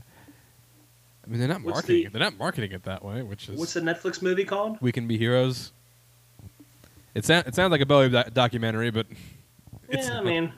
I 1.24 1.28
mean, 1.30 1.40
they're 1.40 1.48
not 1.48 1.62
What's 1.62 1.74
marketing 1.76 1.96
the- 1.96 2.06
it. 2.06 2.12
They're 2.12 2.20
not 2.22 2.38
marketing 2.38 2.72
it 2.72 2.84
that 2.84 3.04
way, 3.04 3.22
which 3.22 3.48
is 3.48 3.58
what's 3.58 3.74
the 3.74 3.80
Netflix 3.80 4.22
movie 4.22 4.44
called? 4.44 4.78
We 4.80 4.92
Can 4.92 5.06
Be 5.08 5.18
Heroes. 5.18 5.72
It 7.14 7.24
sounds 7.24 7.46
it 7.48 7.54
sounds 7.54 7.70
like 7.70 7.80
a 7.80 7.86
Bowie 7.86 8.10
doc- 8.10 8.32
documentary, 8.34 8.90
but 8.90 9.06
it's 9.88 10.06
yeah, 10.08 10.20
I 10.20 10.22
mean, 10.22 10.52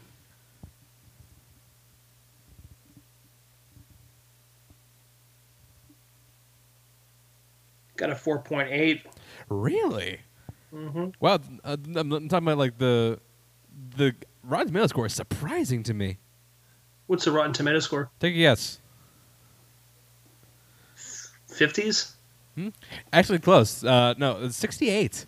got 7.96 8.10
a 8.10 8.14
four 8.16 8.38
point 8.40 8.68
eight. 8.70 9.02
really. 9.48 10.20
Mm-hmm. 10.74 11.08
Wow, 11.20 11.38
uh, 11.64 11.76
I'm, 11.96 12.12
I'm 12.12 12.28
talking 12.28 12.46
about 12.46 12.58
like 12.58 12.78
the 12.78 13.18
the 13.96 14.14
Rotten 14.42 14.68
Tomato 14.68 14.86
score 14.88 15.06
is 15.06 15.14
surprising 15.14 15.82
to 15.84 15.94
me. 15.94 16.18
What's 17.06 17.24
the 17.24 17.32
Rotten 17.32 17.52
Tomato 17.54 17.78
score? 17.80 18.10
Take 18.20 18.34
a 18.34 18.38
guess. 18.38 18.78
Fifties? 21.58 22.14
Actually, 23.12 23.38
close. 23.38 23.84
Uh, 23.84 24.14
no, 24.18 24.48
68. 24.48 25.26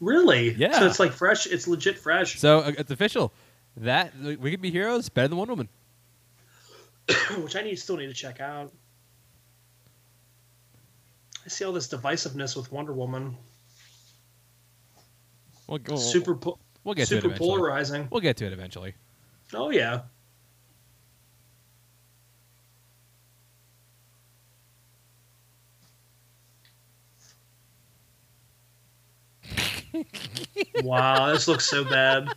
Really? 0.00 0.52
Yeah. 0.54 0.78
So 0.78 0.86
it's 0.86 1.00
like 1.00 1.12
fresh. 1.12 1.46
It's 1.46 1.68
legit 1.68 1.98
fresh. 1.98 2.38
So 2.38 2.60
uh, 2.60 2.72
it's 2.78 2.90
official. 2.90 3.32
That 3.76 4.16
We 4.18 4.50
could 4.50 4.60
Be 4.60 4.70
Heroes 4.70 5.08
better 5.08 5.28
than 5.28 5.38
Wonder 5.38 5.52
Woman. 5.52 5.68
which 7.38 7.56
I 7.56 7.62
need 7.62 7.76
still 7.78 7.96
need 7.96 8.06
to 8.06 8.14
check 8.14 8.40
out. 8.40 8.72
I 11.44 11.48
see 11.48 11.64
all 11.64 11.72
this 11.72 11.88
divisiveness 11.88 12.56
with 12.56 12.70
Wonder 12.70 12.92
Woman. 12.92 13.36
We'll, 15.66 15.78
we'll, 15.86 15.96
super 15.98 16.34
po- 16.34 16.58
we'll 16.84 16.94
get 16.94 17.08
to 17.08 17.16
it 17.16 17.22
super 17.22 17.26
eventually. 17.28 17.48
polarizing. 17.48 18.08
We'll 18.10 18.20
get 18.20 18.36
to 18.38 18.46
it 18.46 18.52
eventually. 18.52 18.94
Oh 19.54 19.70
yeah. 19.70 20.02
Wow, 30.82 31.32
this 31.32 31.48
looks 31.48 31.66
so 31.66 31.84
bad. 31.84 32.28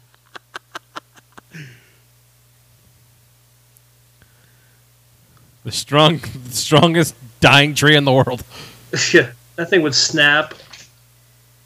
The 5.63 5.71
strong, 5.71 6.17
the 6.17 6.51
strongest 6.51 7.15
dying 7.39 7.73
tree 7.73 7.95
in 7.95 8.03
the 8.03 8.11
world. 8.11 8.43
yeah, 9.13 9.31
that 9.55 9.69
thing 9.69 9.81
would 9.81 9.95
snap. 9.95 10.53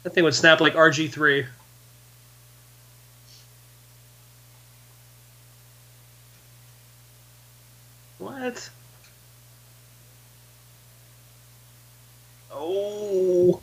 That 0.04 0.14
thing 0.14 0.24
would 0.24 0.34
snap 0.34 0.60
like 0.60 0.74
RG 0.74 1.10
three. 1.10 1.46
What? 8.18 8.70
Oh. 12.52 13.60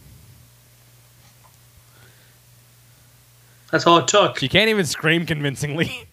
That's 3.75 3.85
all 3.87 3.97
it 3.97 4.07
took. 4.07 4.39
She 4.39 4.47
can't 4.47 4.69
even 4.69 4.85
scream 4.85 5.25
convincingly. 5.25 5.91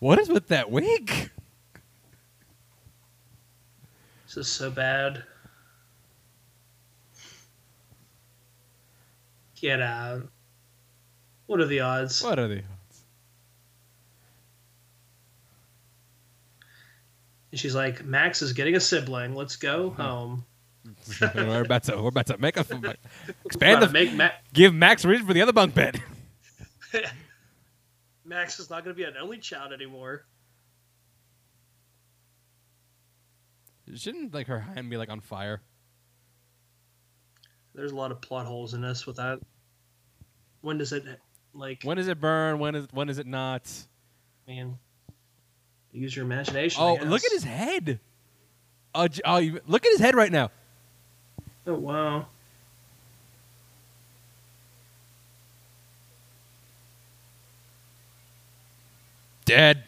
what 0.00 0.18
is 0.18 0.28
with 0.28 0.48
that 0.48 0.70
wig? 0.70 1.30
This 4.26 4.36
is 4.36 4.48
so 4.48 4.70
bad. 4.70 5.24
Get 9.58 9.80
out. 9.80 10.28
What 11.46 11.60
are 11.60 11.64
the 11.64 11.80
odds? 11.80 12.22
What 12.22 12.38
are 12.38 12.48
the 12.48 12.58
odds? 12.58 13.02
And 17.50 17.58
she's 17.58 17.74
like, 17.74 18.04
Max 18.04 18.42
is 18.42 18.52
getting 18.52 18.76
a 18.76 18.80
sibling. 18.80 19.34
Let's 19.34 19.56
go 19.56 19.88
mm-hmm. 19.88 20.02
home. 20.02 20.44
we're 21.34 21.62
about 21.62 21.84
to 21.84 21.96
we're 21.96 22.08
about 22.08 22.26
to 22.26 22.38
make 22.38 22.56
a 22.56 22.60
expand 23.44 23.82
the 23.82 23.88
make 23.88 24.12
Ma- 24.14 24.30
give 24.52 24.74
Max 24.74 25.04
a 25.04 25.08
reason 25.08 25.26
for 25.26 25.32
the 25.32 25.42
other 25.42 25.52
bunk 25.52 25.74
bed. 25.74 26.02
Max 28.24 28.58
is 28.58 28.70
not 28.70 28.84
going 28.84 28.94
to 28.94 28.98
be 28.98 29.04
an 29.04 29.14
only 29.20 29.38
child 29.38 29.72
anymore. 29.72 30.24
Shouldn't 33.94 34.32
like 34.32 34.46
her 34.46 34.60
hand 34.60 34.88
be 34.90 34.96
like 34.96 35.10
on 35.10 35.20
fire? 35.20 35.60
There's 37.74 37.92
a 37.92 37.96
lot 37.96 38.10
of 38.10 38.20
plot 38.20 38.46
holes 38.46 38.74
in 38.74 38.80
this 38.80 39.06
with 39.06 39.16
that. 39.16 39.40
When 40.60 40.78
does 40.78 40.92
it 40.92 41.04
like? 41.52 41.82
When 41.82 41.96
does 41.96 42.08
it 42.08 42.20
burn? 42.20 42.58
When 42.58 42.74
is 42.74 42.86
when 42.92 43.08
is 43.08 43.18
it 43.18 43.26
not? 43.26 43.70
Man, 44.46 44.78
use 45.92 46.14
your 46.14 46.24
imagination. 46.24 46.82
Oh, 46.82 46.94
look 46.94 47.24
at 47.24 47.32
his 47.32 47.44
head. 47.44 48.00
Oh, 48.94 49.08
oh, 49.24 49.58
look 49.66 49.86
at 49.86 49.92
his 49.92 50.00
head 50.00 50.14
right 50.14 50.30
now. 50.32 50.50
Oh 51.66 51.74
wow. 51.74 52.26
Dead. 59.44 59.84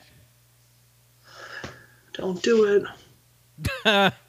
Don't 2.13 2.41
do 2.43 2.87
it. 3.85 4.13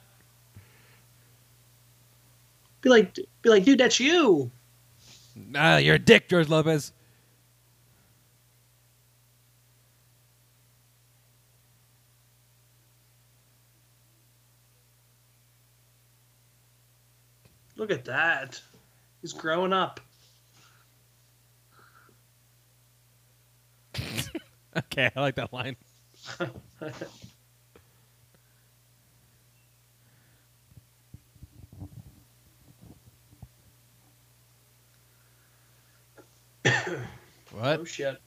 Be 2.81 2.89
like, 2.89 3.15
be 3.15 3.49
like, 3.49 3.63
dude, 3.63 3.79
that's 3.79 3.99
you. 3.99 4.51
Ah, 5.55 5.77
you're 5.77 5.95
a 5.95 5.99
dick, 5.99 6.29
George 6.29 6.49
Lopez. 6.49 6.91
Look 17.75 17.91
at 17.91 18.05
that. 18.05 18.61
He's 19.21 19.33
growing 19.33 19.73
up. 19.73 19.99
Okay, 24.77 25.09
I 25.15 25.21
like 25.21 25.35
that 25.35 25.53
line. 25.53 25.77
what? 37.51 37.79
Oh 37.79 37.85
shit. 37.85 38.21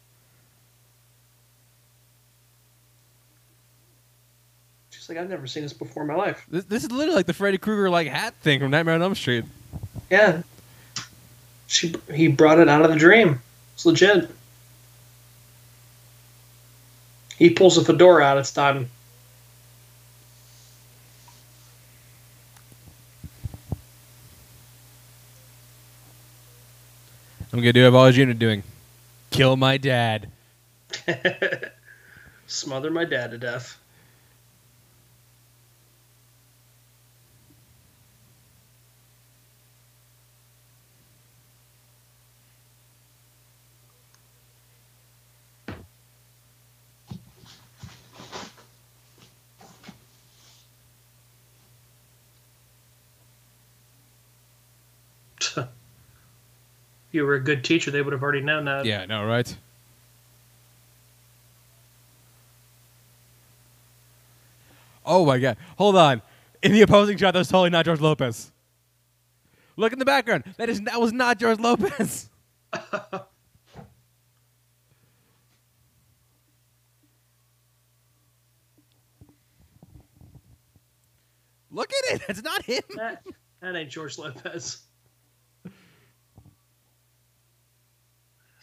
Like, 5.09 5.19
I've 5.19 5.31
never 5.31 5.47
seen 5.47 5.63
this 5.63 5.73
before 5.73 6.03
in 6.03 6.09
my 6.09 6.15
life. 6.15 6.45
This, 6.51 6.65
this 6.65 6.85
is 6.85 6.93
literally 6.93 7.17
like 7.17 7.27
the 7.27 7.33
Freddy 7.33 7.57
Krueger 7.57 7.89
like 7.89 8.09
hat 8.09 8.35
thing 8.43 8.61
from 8.61 8.71
Nightmare 8.71 8.95
on 8.95 9.03
Elm 9.03 9.15
Street. 9.15 9.45
Yeah. 10.11 10.43
She 11.67 11.95
he 12.13 12.29
brought 12.29 12.59
it 12.59 12.69
out 12.69 12.83
of 12.83 12.91
the 12.91 12.97
dream. 12.97 13.41
It's 13.75 13.87
legit. 13.87 14.31
He 17.39 17.51
pulls 17.51 17.79
a 17.79 17.85
fedora 17.85 18.25
out, 18.25 18.39
it's 18.39 18.53
done. 18.53 18.91
I'm 27.53 27.61
gonna 27.61 27.73
do 27.73 27.91
what 27.91 28.01
I've 28.01 28.15
dreamed 28.15 28.31
of 28.31 28.39
doing: 28.39 28.63
kill 29.31 29.57
my 29.57 29.77
dad. 29.79 30.31
Smother 32.47 32.91
my 32.91 33.05
dad 33.05 33.31
to 33.31 33.39
death. 33.39 33.79
you 57.19 57.27
were 57.27 57.35
a 57.35 57.43
good 57.43 57.65
teacher, 57.65 57.91
they 57.91 58.01
would 58.01 58.13
have 58.13 58.23
already 58.23 58.41
known 58.41 58.65
that. 58.67 58.85
Yeah, 58.85 59.01
I 59.01 59.07
know, 59.07 59.25
right? 59.25 59.57
Oh 65.05 65.27
my 65.27 65.39
god. 65.39 65.57
Hold 65.77 65.97
on. 65.97 66.23
In 66.63 66.73
the 66.73 66.83
opposing 66.83 67.17
shot, 67.17 67.35
that's 67.35 67.49
totally 67.49 67.71
not 67.71 67.85
George 67.85 68.01
Lopez. 68.01 68.53
Look 69.77 69.93
in 69.93 69.99
the 69.99 70.05
background. 70.05 70.45
That 70.59 70.69
is 70.69 70.81
that 70.83 71.01
was 71.01 71.13
not 71.13 71.39
George 71.39 71.59
Lopez. 71.59 72.29
Look 81.71 81.93
at 81.93 82.15
it. 82.15 82.23
That's 82.27 82.43
not 82.43 82.63
him. 82.63 82.83
That, 82.97 83.25
that 83.61 83.77
ain't 83.77 83.91
George 83.91 84.19
Lopez. 84.19 84.88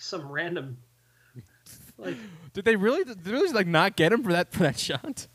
Some 0.05 0.31
random. 0.31 0.77
Like, 1.97 2.15
Did 2.53 2.63
they 2.63 2.75
really? 2.75 3.03
Did 3.03 3.23
they 3.23 3.31
really 3.31 3.51
like 3.51 3.65
not 3.65 3.95
get 3.95 4.11
him 4.11 4.21
for 4.21 4.31
that 4.33 4.51
for 4.51 4.59
that 4.59 4.77
shot? 4.77 5.25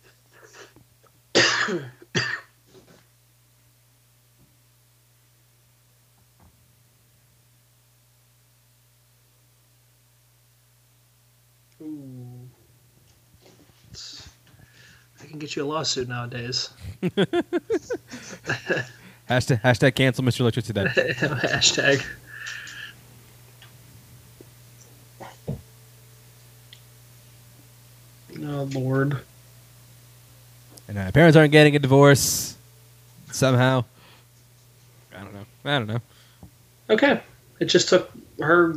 ooh. 11.83 12.49
I 15.21 15.27
can 15.27 15.41
get 15.41 15.57
you 15.57 15.65
a 15.65 15.67
lawsuit 15.67 16.09
nowadays. 16.09 16.71
Hashtag, 19.29 19.63
hashtag 19.63 19.95
cancel 19.97 20.25
Mr. 20.25 20.41
Electricity. 20.41 20.81
Hashtag. 20.85 22.05
Oh 28.43 28.69
Lord. 28.73 29.19
And 30.89 30.99
uh, 30.99 31.11
parents 31.13 31.37
aren't 31.37 31.53
getting 31.53 31.77
a 31.77 31.79
divorce 31.79 32.57
somehow. 33.31 33.85
I 35.17 35.23
don't 35.23 35.35
know. 35.35 35.45
I 35.65 35.79
don't 35.79 35.87
know. 35.87 36.01
Okay. 36.89 37.21
It 37.61 37.67
just 37.67 37.89
took 37.89 38.11
her 38.41 38.77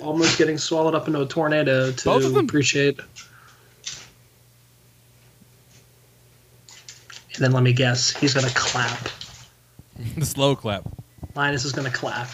almost 0.00 0.38
getting 0.38 0.58
swallowed 0.58 0.94
up 0.94 1.06
into 1.06 1.20
a 1.20 1.26
tornado 1.26 1.92
to 1.92 2.04
Both 2.04 2.24
of 2.24 2.34
them. 2.34 2.44
appreciate. 2.44 2.98
And 7.34 7.44
then 7.44 7.52
let 7.52 7.62
me 7.62 7.72
guess, 7.72 8.10
he's 8.16 8.32
gonna 8.32 8.48
clap. 8.54 9.08
the 10.16 10.24
slow 10.24 10.56
clap. 10.56 10.84
Linus 11.34 11.64
is 11.66 11.72
gonna 11.72 11.90
clap. 11.90 12.28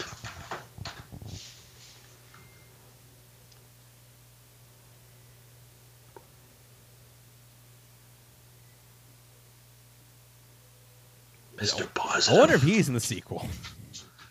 Mr. 11.62 11.94
Positive. 11.94 12.36
I 12.36 12.40
wonder 12.40 12.55
if 12.56 12.62
he's 12.62 12.89
in 12.89 12.94
the 12.94 13.01
sequel. 13.01 13.48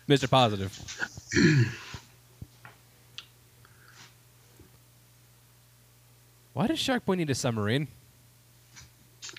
Mr. 0.08 0.28
Positive. 0.28 0.70
Why 6.52 6.66
does 6.66 6.78
Shark 6.78 7.06
Boy 7.06 7.14
need 7.14 7.30
a 7.30 7.34
submarine? 7.34 7.88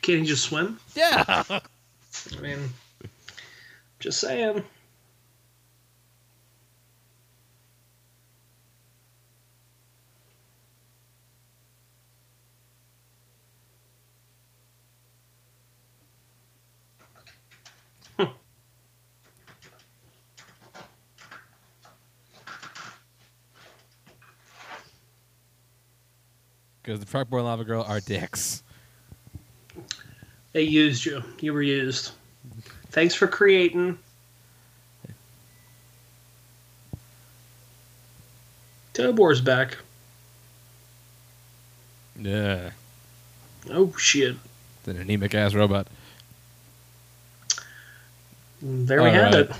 Can't 0.01 0.21
he 0.21 0.25
just 0.25 0.43
swim? 0.45 0.79
Yeah. 0.95 1.43
I 1.47 1.61
mean, 2.41 2.57
just 3.99 4.19
saying. 4.19 4.63
Because 26.83 26.99
the 26.99 27.09
Shark 27.09 27.29
Boy 27.29 27.37
and 27.37 27.45
Lava 27.45 27.63
Girl 27.63 27.83
are 27.87 28.01
dicks. 28.01 28.61
They 30.51 30.63
used 30.63 31.05
you. 31.05 31.23
You 31.39 31.53
were 31.53 31.61
used. 31.61 32.11
Thanks 32.91 33.15
for 33.15 33.25
creating. 33.25 33.97
Tobor's 38.93 39.41
back. 39.41 39.77
Yeah. 42.19 42.71
Oh 43.71 43.95
shit. 43.97 44.35
It's 44.79 44.87
an 44.89 44.97
anemic 44.97 45.33
ass 45.33 45.53
robot. 45.55 45.87
There 48.61 49.01
we 49.01 49.09
have 49.09 49.33
Alright. 49.33 49.49
it. 49.49 49.55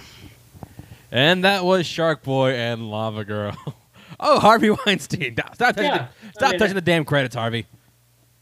And 1.12 1.44
that 1.44 1.64
was 1.64 1.86
Shark 1.86 2.22
Boy 2.24 2.52
and 2.52 2.92
Lava 2.92 3.24
Girl. 3.24 3.56
oh, 4.24 4.40
Harvey 4.40 4.70
Weinstein. 4.86 5.34
Stop 5.36 5.58
touching, 5.58 5.84
Yeah, 5.84 6.08
the, 6.22 6.32
stop 6.34 6.48
I 6.48 6.52
mean, 6.52 6.60
touching 6.60 6.76
the 6.76 6.82
damn 6.82 7.06
credits, 7.06 7.36
Harvey. 7.36 7.66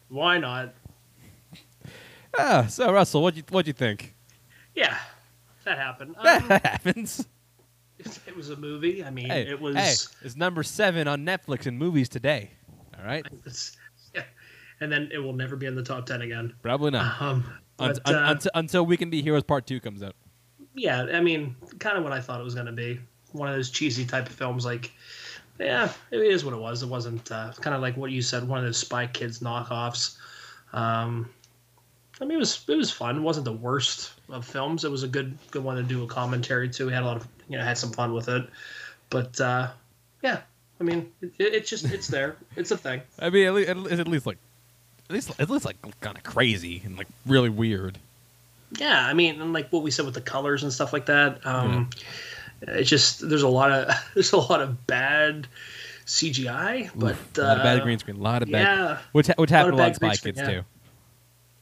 Why 0.09 0.37
not? 0.37 0.73
Ah, 2.37 2.65
so 2.69 2.91
Russell, 2.93 3.21
what'd 3.23 3.37
you 3.37 3.43
what'd 3.49 3.67
you 3.67 3.73
think? 3.73 4.15
Yeah, 4.73 4.97
that 5.65 5.77
happened. 5.77 6.15
Um, 6.17 6.23
that 6.47 6.65
happens. 6.65 7.27
it 7.99 8.35
was 8.35 8.49
a 8.49 8.55
movie. 8.55 9.03
I 9.03 9.09
mean, 9.09 9.27
Hey, 9.27 9.47
it 9.47 9.59
was. 9.59 9.75
hey, 9.75 9.93
it's 10.25 10.35
number 10.37 10.63
seven 10.63 11.07
on 11.07 11.25
Netflix 11.25 11.67
in 11.67 11.77
movies 11.77 12.07
today. 12.07 12.51
All 12.97 13.05
right, 13.05 13.25
yeah. 14.15 14.23
And 14.79 14.91
then 14.91 15.09
it 15.11 15.17
will 15.19 15.33
never 15.33 15.55
be 15.55 15.65
in 15.65 15.75
the 15.75 15.83
top 15.83 16.05
ten 16.05 16.21
again. 16.21 16.53
probably 16.61 16.91
not 16.91 17.21
Um, 17.21 17.43
but, 17.77 17.99
un- 18.07 18.15
uh, 18.15 18.31
until, 18.31 18.51
until 18.55 18.85
We 18.85 18.95
Can 18.97 19.09
Be 19.09 19.21
Heroes 19.21 19.43
Part 19.43 19.67
Two 19.67 19.79
comes 19.81 20.01
out. 20.01 20.15
yeah, 20.73 21.03
I 21.13 21.19
mean, 21.19 21.55
kind 21.79 21.97
of 21.97 22.03
what 22.03 22.13
I 22.13 22.21
thought 22.21 22.39
it 22.39 22.43
was 22.43 22.53
going 22.55 22.67
to 22.67 22.71
be. 22.71 22.99
One 23.33 23.49
of 23.49 23.55
those 23.55 23.69
cheesy 23.69 24.05
type 24.05 24.27
of 24.29 24.33
films. 24.35 24.65
Like, 24.65 24.91
yeah, 25.61 25.91
it 26.11 26.19
is 26.19 26.43
what 26.43 26.53
it 26.53 26.59
was. 26.59 26.83
It 26.83 26.89
wasn't 26.89 27.31
uh, 27.31 27.53
kind 27.59 27.75
of 27.75 27.81
like 27.81 27.97
what 27.97 28.11
you 28.11 28.21
said. 28.21 28.47
One 28.47 28.59
of 28.59 28.65
those 28.65 28.77
Spy 28.77 29.07
Kids 29.07 29.39
knockoffs. 29.39 30.17
Um, 30.73 31.29
I 32.19 32.25
mean, 32.25 32.35
it 32.35 32.39
was 32.39 32.63
it 32.67 32.75
was 32.75 32.91
fun. 32.91 33.17
It 33.17 33.21
wasn't 33.21 33.45
the 33.45 33.53
worst 33.53 34.13
of 34.29 34.45
films. 34.45 34.85
It 34.85 34.91
was 34.91 35.03
a 35.03 35.07
good 35.07 35.37
good 35.49 35.63
one 35.63 35.77
to 35.77 35.83
do 35.83 36.03
a 36.03 36.07
commentary 36.07 36.69
to. 36.69 36.85
We 36.85 36.93
had 36.93 37.03
a 37.03 37.05
lot 37.05 37.17
of 37.17 37.27
you 37.49 37.57
know 37.57 37.63
had 37.63 37.77
some 37.77 37.91
fun 37.91 38.13
with 38.13 38.29
it. 38.29 38.47
But 39.09 39.39
uh, 39.41 39.69
yeah, 40.23 40.41
I 40.79 40.83
mean, 40.83 41.11
it, 41.21 41.33
it's 41.39 41.69
just 41.69 41.85
it's 41.85 42.07
there. 42.07 42.37
It's 42.55 42.71
a 42.71 42.77
thing. 42.77 43.01
I 43.19 43.29
mean, 43.29 43.47
at 43.47 43.53
least, 43.53 43.69
it's 43.69 43.99
at 43.99 44.07
least 44.07 44.25
like, 44.25 44.37
at 45.09 45.13
least 45.13 45.39
at 45.39 45.49
least 45.49 45.65
like 45.65 45.77
kind 45.99 46.17
of 46.17 46.23
crazy 46.23 46.81
and 46.85 46.97
like 46.97 47.07
really 47.25 47.49
weird. 47.49 47.97
Yeah, 48.77 49.05
I 49.05 49.13
mean, 49.13 49.41
and 49.41 49.51
like 49.51 49.69
what 49.69 49.83
we 49.83 49.91
said 49.91 50.05
with 50.05 50.15
the 50.15 50.21
colors 50.21 50.63
and 50.63 50.71
stuff 50.71 50.93
like 50.93 51.07
that. 51.07 51.45
Um, 51.45 51.89
It's 52.61 52.89
just 52.89 53.27
there's 53.27 53.41
a 53.43 53.47
lot 53.47 53.71
of 53.71 53.93
there's 54.13 54.33
a 54.33 54.37
lot 54.37 54.61
of 54.61 54.85
bad 54.87 55.47
CGI, 56.05 56.89
but 56.95 57.11
Oof, 57.13 57.37
a 57.37 57.41
lot 57.41 57.57
of 57.57 57.63
bad 57.63 57.79
uh, 57.79 57.83
green 57.83 57.99
screen, 57.99 58.17
a 58.17 58.21
lot 58.21 58.43
of 58.43 58.51
bad, 58.51 58.61
Yeah, 58.61 58.97
which 59.13 59.27
ha- 59.27 59.33
which 59.37 59.51
lot 59.51 59.57
happened 59.57 59.73
of 59.73 59.79
a 59.79 59.83
lot 59.83 59.87
in 59.89 59.93
Spy 59.95 60.15
Kids 60.15 60.39
yeah. 60.39 60.45
too. 60.49 60.61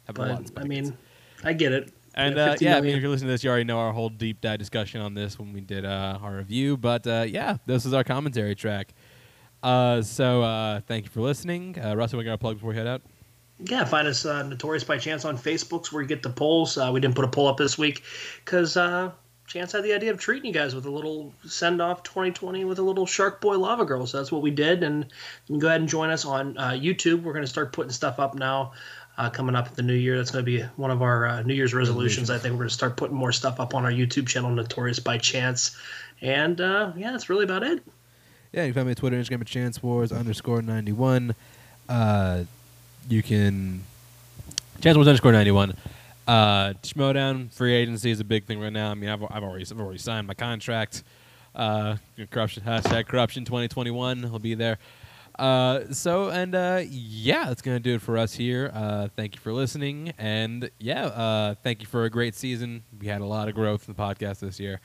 Happened 0.07 0.25
a 0.29 0.33
lot 0.33 0.39
in 0.39 0.45
but 0.53 0.57
I 0.63 0.67
Kids. 0.67 0.89
mean, 0.89 0.97
I 1.43 1.53
get 1.53 1.71
it. 1.71 1.93
And 2.15 2.35
Yeah, 2.35 2.43
uh, 2.43 2.49
50 2.51 2.65
yeah, 2.65 2.77
I 2.77 2.81
mean, 2.81 2.95
if 2.95 3.01
you're 3.01 3.11
listening 3.11 3.27
to 3.27 3.33
this, 3.33 3.43
you 3.43 3.49
already 3.49 3.65
know 3.65 3.79
our 3.79 3.93
whole 3.93 4.09
deep 4.09 4.41
dive 4.41 4.59
discussion 4.59 4.99
on 4.99 5.13
this 5.13 5.37
when 5.37 5.53
we 5.53 5.61
did 5.61 5.85
uh, 5.85 6.17
our 6.21 6.35
review. 6.37 6.75
But 6.75 7.05
uh, 7.05 7.25
yeah, 7.27 7.57
this 7.65 7.85
is 7.85 7.93
our 7.93 8.03
commentary 8.03 8.55
track. 8.55 8.93
Uh, 9.61 10.01
so 10.01 10.41
uh, 10.41 10.81
thank 10.81 11.05
you 11.05 11.11
for 11.11 11.21
listening. 11.21 11.77
Uh, 11.81 11.95
Russell, 11.95 12.17
we 12.17 12.25
got 12.25 12.33
a 12.33 12.37
plug 12.37 12.55
before 12.55 12.71
we 12.71 12.75
head 12.75 12.87
out. 12.87 13.01
Yeah, 13.59 13.83
find 13.85 14.07
us 14.07 14.25
uh, 14.25 14.41
Notorious 14.43 14.85
by 14.85 14.97
Chance 14.97 15.25
on 15.25 15.37
Facebook's 15.37 15.91
where 15.91 16.01
you 16.01 16.07
get 16.07 16.23
the 16.23 16.29
polls. 16.29 16.77
Uh, 16.77 16.89
we 16.93 16.99
didn't 16.99 17.15
put 17.15 17.25
a 17.25 17.29
poll 17.29 17.47
up 17.47 17.57
this 17.57 17.77
week 17.77 18.03
because 18.43 18.75
uh, 18.77 19.11
Chance 19.49 19.71
had 19.71 19.83
the 19.83 19.93
idea 19.93 20.11
of 20.11 20.19
treating 20.19 20.45
you 20.45 20.53
guys 20.53 20.75
with 20.75 20.85
a 20.85 20.91
little 20.91 21.33
send 21.43 21.81
off 21.81 22.03
2020 22.03 22.65
with 22.65 22.77
a 22.77 22.83
little 22.83 23.07
Shark 23.07 23.41
Boy 23.41 23.57
Lava 23.57 23.83
Girl. 23.83 24.05
So 24.05 24.17
that's 24.17 24.31
what 24.31 24.43
we 24.43 24.51
did. 24.51 24.83
And 24.83 25.05
you 25.05 25.53
can 25.53 25.59
go 25.59 25.67
ahead 25.67 25.81
and 25.81 25.89
join 25.89 26.11
us 26.11 26.23
on 26.23 26.55
uh, 26.55 26.69
YouTube. 26.69 27.23
We're 27.23 27.33
going 27.33 27.45
to 27.45 27.49
start 27.49 27.73
putting 27.73 27.91
stuff 27.91 28.19
up 28.19 28.35
now. 28.35 28.73
Uh, 29.17 29.29
coming 29.29 29.55
up 29.55 29.65
at 29.65 29.75
the 29.75 29.81
new 29.81 29.95
year, 29.95 30.17
that's 30.17 30.29
going 30.29 30.45
to 30.45 30.49
be 30.49 30.61
one 30.77 30.91
of 30.91 31.01
our 31.01 31.25
uh, 31.25 31.41
New 31.41 31.55
Year's 31.55 31.73
resolutions. 31.73 32.29
I 32.29 32.37
think 32.37 32.53
we're 32.53 32.59
going 32.59 32.69
to 32.69 32.73
start 32.73 32.95
putting 32.95 33.17
more 33.17 33.31
stuff 33.31 33.59
up 33.59 33.73
on 33.73 33.83
our 33.83 33.91
YouTube 33.91 34.27
channel, 34.27 34.51
Notorious 34.51 34.99
by 34.99 35.17
Chance. 35.17 35.75
And 36.21 36.61
uh, 36.61 36.93
yeah, 36.95 37.11
that's 37.11 37.27
really 37.27 37.43
about 37.43 37.63
it. 37.63 37.83
Yeah, 38.53 38.63
you 38.63 38.69
can 38.71 38.75
find 38.75 38.87
me 38.87 38.91
on 38.91 38.95
Twitter, 38.95 39.17
Instagram 39.17 39.41
at 39.41 39.47
Chance 39.47 39.81
Wars 39.81 40.11
underscore 40.11 40.61
ninety 40.61 40.91
one. 40.91 41.35
Uh, 41.89 42.43
you 43.09 43.23
can 43.23 43.83
Chance 44.79 44.95
Wars 44.95 45.07
underscore 45.07 45.31
ninety 45.31 45.51
one. 45.51 45.75
Uh, 46.29 46.73
Schmoedown 46.83 47.51
free 47.51 47.73
agency 47.73 48.11
is 48.11 48.19
a 48.19 48.23
big 48.23 48.45
thing 48.45 48.59
right 48.59 48.71
now. 48.71 48.91
I 48.91 48.93
mean, 48.93 49.09
I've, 49.09 49.23
I've 49.23 49.43
already 49.43 49.65
I've 49.65 49.79
already 49.79 49.97
signed 49.97 50.27
my 50.27 50.35
contract. 50.35 51.01
Uh, 51.55 51.97
corruption 52.29 52.61
hashtag 52.61 53.07
corruption 53.07 53.45
twenty 53.45 53.67
twenty 53.67 53.89
one 53.89 54.31
will 54.31 54.37
be 54.37 54.53
there. 54.53 54.77
Uh, 55.39 55.91
so 55.91 56.29
and 56.29 56.53
uh, 56.53 56.83
yeah, 56.87 57.45
that's 57.45 57.63
gonna 57.63 57.79
do 57.79 57.95
it 57.95 58.03
for 58.03 58.15
us 58.15 58.35
here. 58.35 58.69
Uh, 58.75 59.07
thank 59.15 59.33
you 59.33 59.41
for 59.41 59.51
listening, 59.51 60.13
and 60.19 60.69
yeah, 60.77 61.07
uh, 61.07 61.55
thank 61.63 61.81
you 61.81 61.87
for 61.87 62.05
a 62.05 62.11
great 62.11 62.35
season. 62.35 62.83
We 63.01 63.07
had 63.07 63.21
a 63.21 63.25
lot 63.25 63.47
of 63.47 63.55
growth 63.55 63.89
in 63.89 63.95
the 63.95 63.99
podcast 63.99 64.41
this 64.41 64.59
year. 64.59 64.81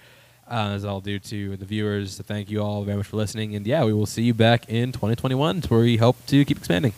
Uh, 0.49 0.73
it's 0.75 0.85
all 0.87 1.03
due 1.03 1.19
to 1.19 1.59
the 1.59 1.67
viewers. 1.67 2.19
Thank 2.21 2.51
you 2.51 2.61
all 2.63 2.85
very 2.85 2.97
much 2.97 3.09
for 3.09 3.19
listening, 3.19 3.55
and 3.55 3.67
yeah, 3.67 3.85
we 3.85 3.93
will 3.93 4.07
see 4.07 4.23
you 4.23 4.33
back 4.33 4.71
in 4.71 4.93
2021, 4.93 5.61
where 5.69 5.81
we 5.81 5.99
hope 5.99 6.17
to 6.29 6.43
keep 6.47 6.57
expanding. 6.57 6.95